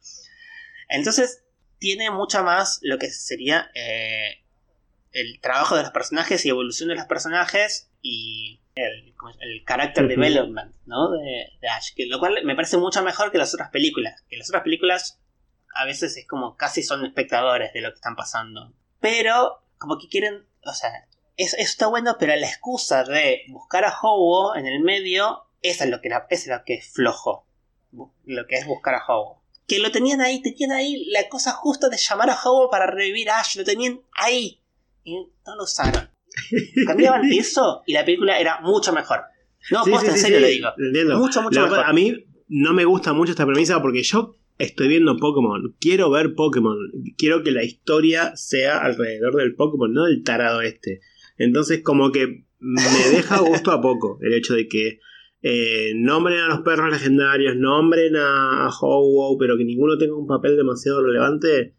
Entonces, 0.88 1.44
tiene 1.78 2.10
mucha 2.10 2.42
más 2.42 2.78
lo 2.82 2.98
que 2.98 3.10
sería 3.10 3.70
eh, 3.74 4.42
el 5.12 5.40
trabajo 5.40 5.76
de 5.76 5.82
los 5.82 5.92
personajes 5.92 6.44
y 6.44 6.48
evolución 6.48 6.88
de 6.88 6.96
los 6.96 7.06
personajes 7.06 7.90
y 8.02 8.60
el, 8.74 9.14
el 9.40 9.64
character 9.64 10.06
development 10.06 10.74
¿no? 10.84 11.10
de, 11.10 11.50
Ash, 11.68 11.94
que 11.94 12.06
lo 12.06 12.18
cual 12.18 12.44
me 12.44 12.54
parece 12.54 12.76
mucho 12.76 13.02
mejor 13.02 13.32
que 13.32 13.38
las 13.38 13.54
otras 13.54 13.70
películas, 13.70 14.22
que 14.28 14.36
las 14.36 14.48
otras 14.48 14.62
películas 14.62 15.18
a 15.74 15.84
veces 15.84 16.16
es 16.16 16.26
como 16.26 16.56
casi 16.56 16.82
son 16.82 17.04
espectadores 17.04 17.72
de 17.72 17.80
lo 17.80 17.90
que 17.90 17.96
están 17.96 18.16
pasando, 18.16 18.72
pero 19.00 19.62
como 19.78 19.98
que 19.98 20.08
quieren, 20.08 20.46
o 20.64 20.72
sea, 20.72 21.06
eso, 21.36 21.56
está 21.58 21.86
bueno, 21.86 22.16
pero 22.18 22.34
la 22.36 22.46
excusa 22.46 23.04
de 23.04 23.42
buscar 23.48 23.84
a 23.84 23.94
Hobo 24.02 24.56
en 24.56 24.66
el 24.66 24.80
medio, 24.80 25.44
esa 25.62 25.84
es 25.84 25.90
lo 25.90 26.00
que, 26.00 26.08
es 26.30 26.46
lo 26.46 26.64
que 26.64 26.74
es 26.74 26.92
flojo, 26.92 27.46
lo 28.24 28.46
que 28.46 28.56
es 28.56 28.66
buscar 28.66 28.94
a 28.94 29.04
Hobo. 29.06 29.42
Que 29.66 29.78
lo 29.78 29.90
tenían 29.90 30.20
ahí, 30.20 30.40
tenían 30.40 30.72
ahí 30.72 31.06
la 31.10 31.28
cosa 31.28 31.52
justa 31.52 31.88
de 31.88 31.96
llamar 31.96 32.30
a 32.30 32.38
Hobo 32.42 32.70
para 32.70 32.86
revivir 32.86 33.30
a 33.30 33.40
Ash, 33.40 33.56
lo 33.56 33.64
tenían 33.64 34.00
ahí 34.12 34.60
y 35.04 35.14
no 35.14 35.56
lo 35.56 35.64
usaron. 35.64 36.08
Cambiaban 36.86 37.24
eso 37.32 37.82
y 37.86 37.92
la 37.92 38.04
película 38.04 38.38
era 38.38 38.60
mucho 38.60 38.92
mejor. 38.92 39.22
No, 39.70 39.84
sí, 39.84 39.90
en 39.92 40.18
serio 40.18 40.40
le 40.40 40.48
digo. 40.48 40.68
Mucho, 41.18 41.42
mucho 41.42 41.62
mejor. 41.62 41.80
A 41.80 41.92
mí 41.92 42.26
no 42.48 42.72
me 42.72 42.84
gusta 42.84 43.12
mucho 43.12 43.32
esta 43.32 43.46
premisa 43.46 43.82
porque 43.82 44.02
yo 44.02 44.36
estoy 44.58 44.88
viendo 44.88 45.16
Pokémon. 45.16 45.74
Quiero 45.80 46.10
ver 46.10 46.34
Pokémon. 46.34 46.76
Quiero 47.16 47.42
que 47.42 47.50
la 47.50 47.64
historia 47.64 48.36
sea 48.36 48.78
alrededor 48.78 49.36
del 49.36 49.54
Pokémon, 49.54 49.92
no 49.92 50.04
del 50.04 50.22
tarado 50.22 50.60
este. 50.60 51.00
Entonces, 51.38 51.82
como 51.82 52.12
que 52.12 52.44
me 52.58 52.82
deja 53.12 53.40
gusto 53.40 53.72
a 53.72 53.80
poco 53.80 54.18
el 54.22 54.34
hecho 54.34 54.54
de 54.54 54.68
que 54.68 55.00
eh, 55.42 55.92
nombren 55.94 56.38
a 56.40 56.48
los 56.48 56.60
perros 56.60 56.90
legendarios, 56.90 57.56
nombren 57.56 58.16
a, 58.16 58.66
a 58.66 58.70
pero 59.38 59.56
que 59.56 59.64
ninguno 59.64 59.98
tenga 59.98 60.16
un 60.16 60.26
papel 60.26 60.56
demasiado 60.56 61.02
relevante, 61.04 61.74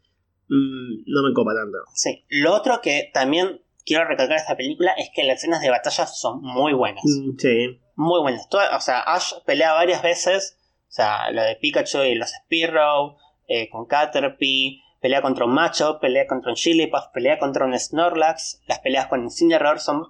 mm, 0.47 1.03
no 1.05 1.23
me 1.23 1.33
copa 1.33 1.53
tanto. 1.53 1.77
Sí, 1.93 2.23
lo 2.29 2.53
otro 2.53 2.79
que 2.81 3.09
también 3.13 3.61
quiero 3.85 4.07
recalcar 4.07 4.37
esta 4.37 4.55
película 4.55 4.91
es 4.97 5.09
que 5.13 5.23
las 5.23 5.37
escenas 5.37 5.61
de 5.61 5.69
batalla 5.69 6.05
son 6.05 6.41
muy 6.41 6.73
buenas. 6.73 7.03
Mm, 7.03 7.37
sí. 7.37 7.79
Muy 7.95 8.21
buenas. 8.21 8.47
o 8.51 8.79
sea, 8.79 8.99
Ash 8.99 9.33
pelea 9.45 9.73
varias 9.73 10.03
veces. 10.03 10.57
O 10.87 10.91
sea, 10.91 11.31
lo 11.31 11.41
de 11.41 11.55
Pikachu 11.55 12.03
y 12.03 12.15
los 12.15 12.29
Spearow, 12.29 13.17
eh, 13.47 13.69
con 13.69 13.85
Caterpie, 13.85 14.81
pelea 14.99 15.21
contra 15.21 15.45
un 15.45 15.53
macho, 15.53 15.99
pelea 15.99 16.27
contra 16.27 16.51
un 16.51 16.57
Jigglypuff, 16.57 17.07
pelea 17.13 17.39
contra 17.39 17.65
un 17.65 17.77
Snorlax. 17.77 18.61
Las 18.67 18.79
peleas 18.79 19.07
con 19.07 19.23
Incineroar 19.23 19.79
son... 19.79 20.07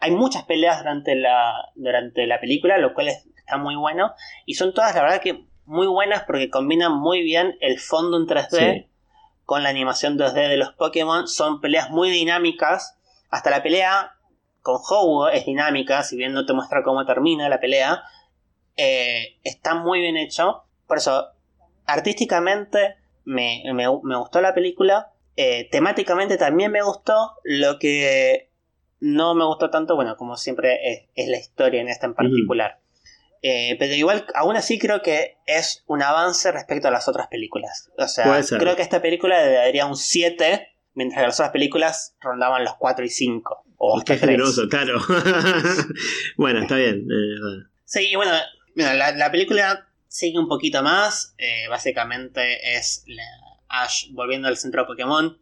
Hay 0.00 0.12
muchas 0.12 0.44
peleas 0.44 0.78
durante 0.78 1.16
la, 1.16 1.70
durante 1.74 2.26
la 2.26 2.38
película, 2.40 2.78
lo 2.78 2.94
cual 2.94 3.08
está 3.08 3.56
muy 3.56 3.74
bueno. 3.74 4.12
Y 4.46 4.54
son 4.54 4.72
todas, 4.72 4.94
la 4.94 5.02
verdad, 5.02 5.20
que 5.20 5.44
muy 5.64 5.86
buenas 5.86 6.22
porque 6.24 6.50
combinan 6.50 6.92
muy 6.96 7.22
bien 7.22 7.56
el 7.60 7.78
fondo 7.78 8.16
en 8.16 8.26
3D 8.26 8.88
con 9.44 9.62
la 9.62 9.70
animación 9.70 10.16
2D 10.16 10.48
de 10.48 10.56
los 10.56 10.72
Pokémon. 10.74 11.26
Son 11.26 11.60
peleas 11.60 11.90
muy 11.90 12.10
dinámicas. 12.10 12.96
Hasta 13.30 13.50
la 13.50 13.62
pelea 13.62 14.12
con 14.62 14.78
Ho 14.88 15.28
es 15.28 15.46
dinámica, 15.46 16.02
si 16.02 16.16
bien 16.16 16.32
no 16.32 16.46
te 16.46 16.52
muestra 16.52 16.82
cómo 16.84 17.04
termina 17.04 17.48
la 17.48 17.58
pelea. 17.58 18.02
Eh, 18.76 19.38
está 19.42 19.74
muy 19.74 20.00
bien 20.00 20.16
hecho. 20.16 20.64
Por 20.86 20.98
eso, 20.98 21.28
artísticamente 21.86 22.96
me, 23.28 24.16
gustó 24.18 24.40
la 24.40 24.54
película. 24.54 25.12
Eh, 25.36 25.68
temáticamente 25.70 26.36
también 26.36 26.72
me 26.72 26.82
gustó. 26.82 27.32
Lo 27.44 27.78
que 27.78 28.50
no 29.00 29.34
me 29.34 29.44
gustó 29.44 29.70
tanto, 29.70 29.94
bueno, 29.94 30.16
como 30.16 30.36
siempre, 30.36 31.08
es, 31.14 31.28
la 31.28 31.38
historia 31.38 31.80
en 31.80 31.88
esta 31.88 32.06
en 32.06 32.14
particular. 32.14 32.80
Eh, 33.42 33.76
pero 33.78 33.94
igual, 33.94 34.26
aún 34.34 34.56
así 34.56 34.78
creo 34.78 35.00
que 35.00 35.36
es 35.46 35.84
un 35.86 36.02
avance 36.02 36.50
respecto 36.50 36.88
a 36.88 36.90
las 36.90 37.06
otras 37.06 37.28
películas. 37.28 37.90
O 37.96 38.08
sea, 38.08 38.40
creo 38.58 38.74
que 38.74 38.82
esta 38.82 39.00
película 39.00 39.44
le 39.44 39.52
daría 39.52 39.86
un 39.86 39.96
7, 39.96 40.68
mientras 40.94 41.20
que 41.20 41.26
las 41.26 41.36
otras 41.36 41.52
películas 41.52 42.16
rondaban 42.20 42.64
los 42.64 42.74
4 42.76 43.04
y 43.04 43.10
5. 43.10 43.64
O 43.76 44.02
Qué 44.04 44.16
generoso, 44.16 44.68
claro. 44.68 44.98
bueno, 46.36 46.60
está 46.62 46.74
bien. 46.74 47.06
Eh, 47.08 47.66
sí, 47.84 48.08
y 48.10 48.16
bueno, 48.16 48.32
la, 48.74 49.30
película 49.30 49.87
sigue 50.08 50.38
un 50.38 50.48
poquito 50.48 50.82
más. 50.82 51.34
Eh, 51.38 51.68
básicamente 51.68 52.76
es 52.76 53.04
Ash 53.68 54.08
volviendo 54.10 54.48
al 54.48 54.56
centro 54.56 54.82
de 54.82 54.86
Pokémon. 54.86 55.38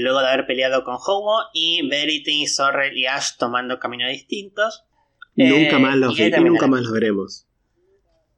luego 0.00 0.20
de 0.20 0.28
haber 0.28 0.46
peleado 0.46 0.84
con 0.84 0.94
Hobo 0.94 1.42
y 1.52 1.88
Verity, 1.88 2.46
Sorrel 2.46 2.96
y 2.96 3.06
Ash 3.06 3.36
tomando 3.38 3.80
caminos 3.80 4.10
distintos. 4.10 4.84
Nunca 5.34 5.78
más 5.78 5.96
los, 5.96 6.18
nunca 6.18 6.66
más 6.66 6.82
los 6.82 6.92
veremos. 6.92 7.46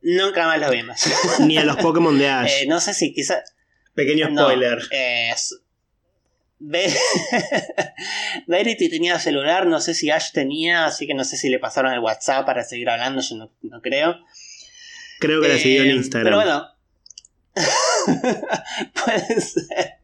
Nunca 0.04 0.46
más 0.46 0.60
los 0.60 0.70
vimos. 0.70 1.02
Ni 1.40 1.56
a 1.56 1.64
los 1.64 1.76
Pokémon 1.76 2.16
de 2.18 2.28
Ash. 2.30 2.62
Eh, 2.62 2.66
no 2.66 2.80
sé 2.80 2.94
si 2.94 3.12
quizás. 3.12 3.54
Pequeño 3.94 4.28
spoiler. 4.30 4.80
Verity 8.46 8.88
tenía 8.88 9.18
celular, 9.18 9.66
no 9.66 9.80
sé 9.80 9.94
si 9.94 10.10
Ash 10.10 10.30
tenía, 10.32 10.86
así 10.86 11.06
que 11.06 11.14
no 11.14 11.24
sé 11.24 11.36
si 11.36 11.48
le 11.48 11.58
pasaron 11.58 11.92
el 11.92 12.00
WhatsApp 12.00 12.46
para 12.46 12.64
seguir 12.64 12.88
hablando, 12.88 13.20
yo 13.20 13.50
no, 13.62 13.80
creo. 13.82 14.18
Creo 15.20 15.40
que 15.40 15.48
la 15.48 15.58
siguió 15.58 15.82
en 15.82 15.90
eh, 15.90 15.94
Instagram. 15.94 16.24
Pero 16.24 16.36
bueno. 16.36 16.68
Puede 19.04 19.40
ser. 19.40 19.94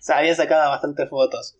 Se 0.00 0.12
había 0.12 0.34
sacado 0.34 0.70
bastantes 0.70 1.08
fotos. 1.08 1.56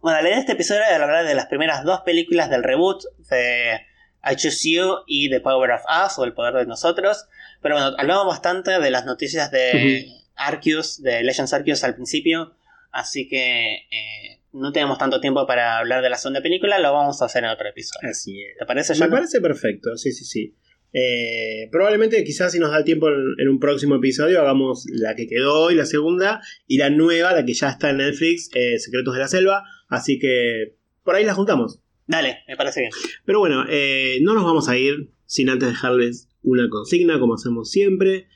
Bueno, 0.00 0.20
la 0.20 0.28
idea 0.28 0.36
de 0.36 0.40
este 0.40 0.52
episodio 0.52 0.82
era 0.82 1.04
hablar 1.04 1.26
de 1.26 1.34
las 1.34 1.46
primeras 1.46 1.84
dos 1.84 2.00
películas 2.02 2.50
del 2.50 2.62
reboot 2.62 3.02
de 3.30 3.80
I 4.24 4.36
Choose 4.36 4.70
You 4.70 4.98
y 5.06 5.30
The 5.30 5.40
Power 5.40 5.72
of 5.72 5.82
Us 6.06 6.18
o 6.18 6.24
El 6.24 6.34
Poder 6.34 6.54
de 6.54 6.66
Nosotros. 6.66 7.26
Pero 7.60 7.74
bueno, 7.74 7.96
hablamos 7.98 8.26
bastante 8.26 8.78
de 8.78 8.90
las 8.90 9.04
noticias 9.04 9.50
de 9.50 10.08
Arceus, 10.36 11.02
de 11.02 11.22
Legends 11.22 11.52
Arceus 11.52 11.82
al 11.84 11.94
principio. 11.94 12.54
Así 12.92 13.28
que 13.28 13.74
eh, 13.90 14.40
no 14.52 14.72
tenemos 14.72 14.98
tanto 14.98 15.20
tiempo 15.20 15.46
para 15.46 15.78
hablar 15.78 16.02
de 16.02 16.10
la 16.10 16.16
segunda 16.16 16.40
película, 16.40 16.78
lo 16.78 16.92
vamos 16.92 17.20
a 17.20 17.26
hacer 17.26 17.44
en 17.44 17.50
otro 17.50 17.68
episodio. 17.68 18.08
Así 18.08 18.42
es. 18.42 18.56
¿Te 18.58 18.64
parece, 18.66 18.94
Me 18.94 19.00
John? 19.00 19.10
parece 19.10 19.40
perfecto, 19.40 19.96
sí, 19.96 20.12
sí, 20.12 20.24
sí. 20.24 20.54
Eh, 20.92 21.68
probablemente 21.70 22.24
quizás 22.24 22.52
si 22.52 22.58
nos 22.58 22.70
da 22.70 22.78
el 22.78 22.84
tiempo 22.84 23.08
en, 23.08 23.16
en 23.38 23.48
un 23.48 23.58
próximo 23.60 23.96
episodio 23.96 24.40
hagamos 24.40 24.86
la 24.90 25.14
que 25.14 25.26
quedó 25.26 25.60
hoy, 25.60 25.74
la 25.74 25.84
segunda, 25.86 26.40
y 26.66 26.78
la 26.78 26.90
nueva, 26.90 27.32
la 27.32 27.44
que 27.44 27.54
ya 27.54 27.68
está 27.68 27.90
en 27.90 27.98
Netflix, 27.98 28.50
eh, 28.54 28.78
Secretos 28.78 29.14
de 29.14 29.20
la 29.20 29.28
Selva. 29.28 29.64
Así 29.88 30.18
que 30.18 30.76
por 31.04 31.14
ahí 31.14 31.24
la 31.24 31.34
juntamos. 31.34 31.80
Dale, 32.06 32.38
me 32.48 32.56
parece 32.56 32.80
bien. 32.80 32.92
Pero 33.26 33.38
bueno, 33.38 33.64
eh, 33.68 34.18
no 34.22 34.34
nos 34.34 34.44
vamos 34.44 34.68
a 34.68 34.78
ir 34.78 35.10
sin 35.26 35.50
antes 35.50 35.68
dejarles 35.68 36.28
una 36.42 36.68
consigna, 36.70 37.18
como 37.20 37.34
hacemos 37.34 37.70
siempre. 37.70 38.28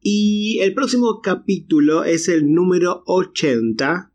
Y 0.00 0.58
el 0.60 0.74
próximo 0.74 1.20
capítulo 1.22 2.04
es 2.04 2.28
el 2.28 2.52
número 2.52 3.02
80. 3.06 4.12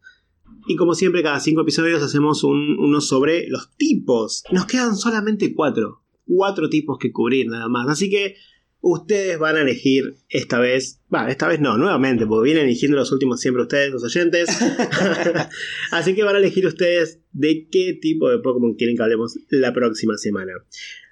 Y 0.68 0.76
como 0.76 0.94
siempre, 0.94 1.24
cada 1.24 1.40
cinco 1.40 1.62
episodios 1.62 2.04
hacemos 2.04 2.44
un- 2.44 2.78
uno 2.80 3.02
sobre 3.02 3.48
los 3.48 3.76
tipos. 3.76 4.44
Nos 4.52 4.68
quedan 4.68 4.96
solamente 4.96 5.54
cuatro. 5.56 6.04
Cuatro 6.34 6.70
tipos 6.70 6.98
que 6.98 7.12
cubrir 7.12 7.48
nada 7.48 7.68
más. 7.68 7.90
Así 7.90 8.10
que 8.10 8.36
ustedes 8.80 9.38
van 9.38 9.58
a 9.58 9.62
elegir 9.62 10.16
esta 10.30 10.60
vez. 10.60 11.02
Va, 11.14 11.30
esta 11.30 11.48
vez 11.48 11.60
no, 11.60 11.78
nuevamente, 11.78 12.26
porque 12.26 12.46
vienen 12.46 12.66
eligiendo 12.66 12.98
los 12.98 13.12
últimos 13.12 13.42
siempre 13.42 13.64
ustedes, 13.64 13.92
los 13.92 14.04
oyentes. 14.04 14.50
Así 15.92 16.16
que 16.16 16.24
van 16.24 16.36
a 16.36 16.40
elegir 16.40 16.66
ustedes 16.66 17.20
de 17.32 17.68
qué 17.70 17.98
tipo 18.00 18.30
de 18.30 18.40
Pokémon 18.40 18.76
quieren 18.76 18.96
que 18.96 19.04
hablemos 19.04 19.38
la 19.50 19.74
próxima 19.74 20.18
semana. 20.18 20.54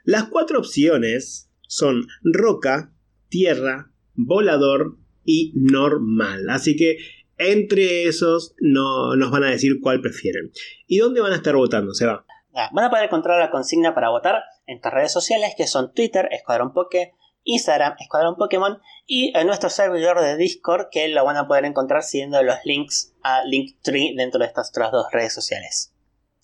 Las 0.03 0.25
cuatro 0.29 0.59
opciones 0.59 1.49
son 1.67 2.07
roca, 2.23 2.93
tierra, 3.27 3.91
volador 4.15 4.97
y 5.25 5.51
normal. 5.55 6.49
Así 6.49 6.75
que 6.75 6.97
entre 7.37 8.05
esos 8.05 8.55
no, 8.59 9.15
nos 9.15 9.31
van 9.31 9.43
a 9.43 9.51
decir 9.51 9.79
cuál 9.81 10.01
prefieren. 10.01 10.51
¿Y 10.87 10.97
dónde 10.97 11.21
van 11.21 11.33
a 11.33 11.37
estar 11.37 11.55
votando? 11.55 11.93
Se 11.93 12.05
va. 12.05 12.25
Van 12.73 12.85
a 12.85 12.89
poder 12.89 13.05
encontrar 13.05 13.39
la 13.39 13.49
consigna 13.51 13.93
para 13.95 14.09
votar 14.09 14.43
en 14.65 14.75
nuestras 14.75 14.93
redes 14.93 15.11
sociales 15.13 15.53
que 15.57 15.67
son 15.67 15.93
Twitter, 15.93 16.27
Escuadrón 16.31 16.73
Poke, 16.73 17.13
Instagram, 17.43 17.95
Escuadrón 17.99 18.35
Pokémon 18.35 18.77
y 19.07 19.31
en 19.37 19.47
nuestro 19.47 19.69
servidor 19.69 20.19
de 20.21 20.35
Discord 20.37 20.87
que 20.91 21.07
lo 21.07 21.23
van 21.25 21.37
a 21.37 21.47
poder 21.47 21.65
encontrar 21.65 22.03
siguiendo 22.03 22.43
los 22.43 22.57
links 22.65 23.13
a 23.23 23.43
Linktree 23.45 24.13
dentro 24.15 24.39
de 24.39 24.45
estas 24.47 24.69
otras 24.69 24.91
dos 24.91 25.05
redes 25.11 25.33
sociales. 25.33 25.93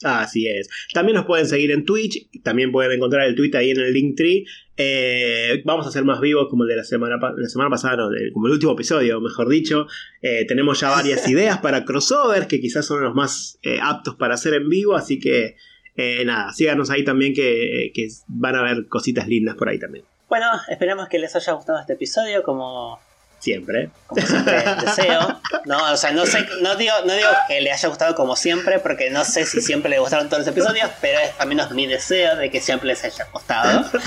Así 0.03 0.45
es. 0.47 0.67
También 0.93 1.15
nos 1.15 1.25
pueden 1.25 1.47
seguir 1.47 1.71
en 1.71 1.85
Twitch. 1.85 2.29
También 2.43 2.71
pueden 2.71 2.91
encontrar 2.91 3.25
el 3.27 3.35
tweet 3.35 3.51
ahí 3.55 3.71
en 3.71 3.79
el 3.79 3.93
Linktree. 3.93 4.45
Eh, 4.77 5.61
vamos 5.63 5.87
a 5.87 5.91
ser 5.91 6.03
más 6.03 6.19
vivos 6.19 6.47
como 6.49 6.63
el 6.63 6.69
de 6.69 6.75
la 6.75 6.83
semana, 6.83 7.15
la 7.35 7.47
semana 7.47 7.69
pasada, 7.69 7.95
no, 7.95 8.09
el- 8.09 8.31
como 8.33 8.47
el 8.47 8.53
último 8.53 8.73
episodio, 8.73 9.21
mejor 9.21 9.47
dicho. 9.47 9.87
Eh, 10.21 10.45
tenemos 10.47 10.79
ya 10.81 10.89
varias 10.89 11.27
ideas 11.29 11.59
para 11.59 11.85
crossovers 11.85 12.47
que 12.47 12.59
quizás 12.59 12.85
son 12.85 13.03
los 13.03 13.13
más 13.15 13.57
eh, 13.63 13.79
aptos 13.81 14.15
para 14.15 14.33
hacer 14.35 14.53
en 14.53 14.67
vivo. 14.69 14.95
Así 14.95 15.17
que 15.19 15.55
eh, 15.97 16.23
nada, 16.25 16.51
síganos 16.53 16.89
ahí 16.89 17.03
también 17.03 17.33
que, 17.33 17.91
que 17.93 18.07
van 18.27 18.55
a 18.55 18.63
ver 18.63 18.87
cositas 18.87 19.27
lindas 19.27 19.55
por 19.55 19.69
ahí 19.69 19.79
también. 19.79 20.05
Bueno, 20.27 20.47
esperemos 20.69 21.07
que 21.07 21.19
les 21.19 21.35
haya 21.35 21.53
gustado 21.53 21.79
este 21.79 21.93
episodio 21.93 22.43
como, 22.43 22.99
Siempre. 23.39 23.89
como 24.07 24.25
siempre 24.25 24.63
deseo. 24.81 25.39
No, 25.65 25.93
o 25.93 25.97
sea, 25.97 26.11
no 26.11 26.25
sé, 26.25 26.45
no 26.61 26.75
digo, 26.75 26.93
no 27.05 27.13
digo 27.13 27.29
que 27.47 27.61
le 27.61 27.71
haya 27.71 27.89
gustado 27.89 28.15
como 28.15 28.35
siempre, 28.35 28.79
porque 28.79 29.09
no 29.11 29.23
sé 29.23 29.45
si 29.45 29.61
siempre 29.61 29.89
le 29.89 29.99
gustaron 29.99 30.27
todos 30.29 30.39
los 30.39 30.47
episodios, 30.47 30.89
pero 30.99 31.19
es 31.19 31.31
al 31.37 31.47
menos 31.47 31.71
mi 31.71 31.85
deseo 31.85 32.35
de 32.37 32.49
que 32.49 32.59
siempre 32.59 32.87
les 32.87 33.03
haya 33.03 33.27
gustado. 33.31 33.85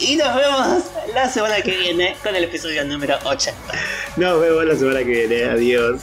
Y 0.00 0.14
nos 0.14 0.32
vemos 0.36 0.84
la 1.12 1.28
semana 1.28 1.60
que 1.60 1.76
viene 1.76 2.16
con 2.22 2.34
el 2.36 2.44
episodio 2.44 2.84
número 2.84 3.18
80. 3.24 3.58
Nos 4.16 4.40
vemos 4.40 4.64
la 4.64 4.76
semana 4.76 5.00
que 5.00 5.26
viene. 5.26 5.44
Adiós. 5.44 6.00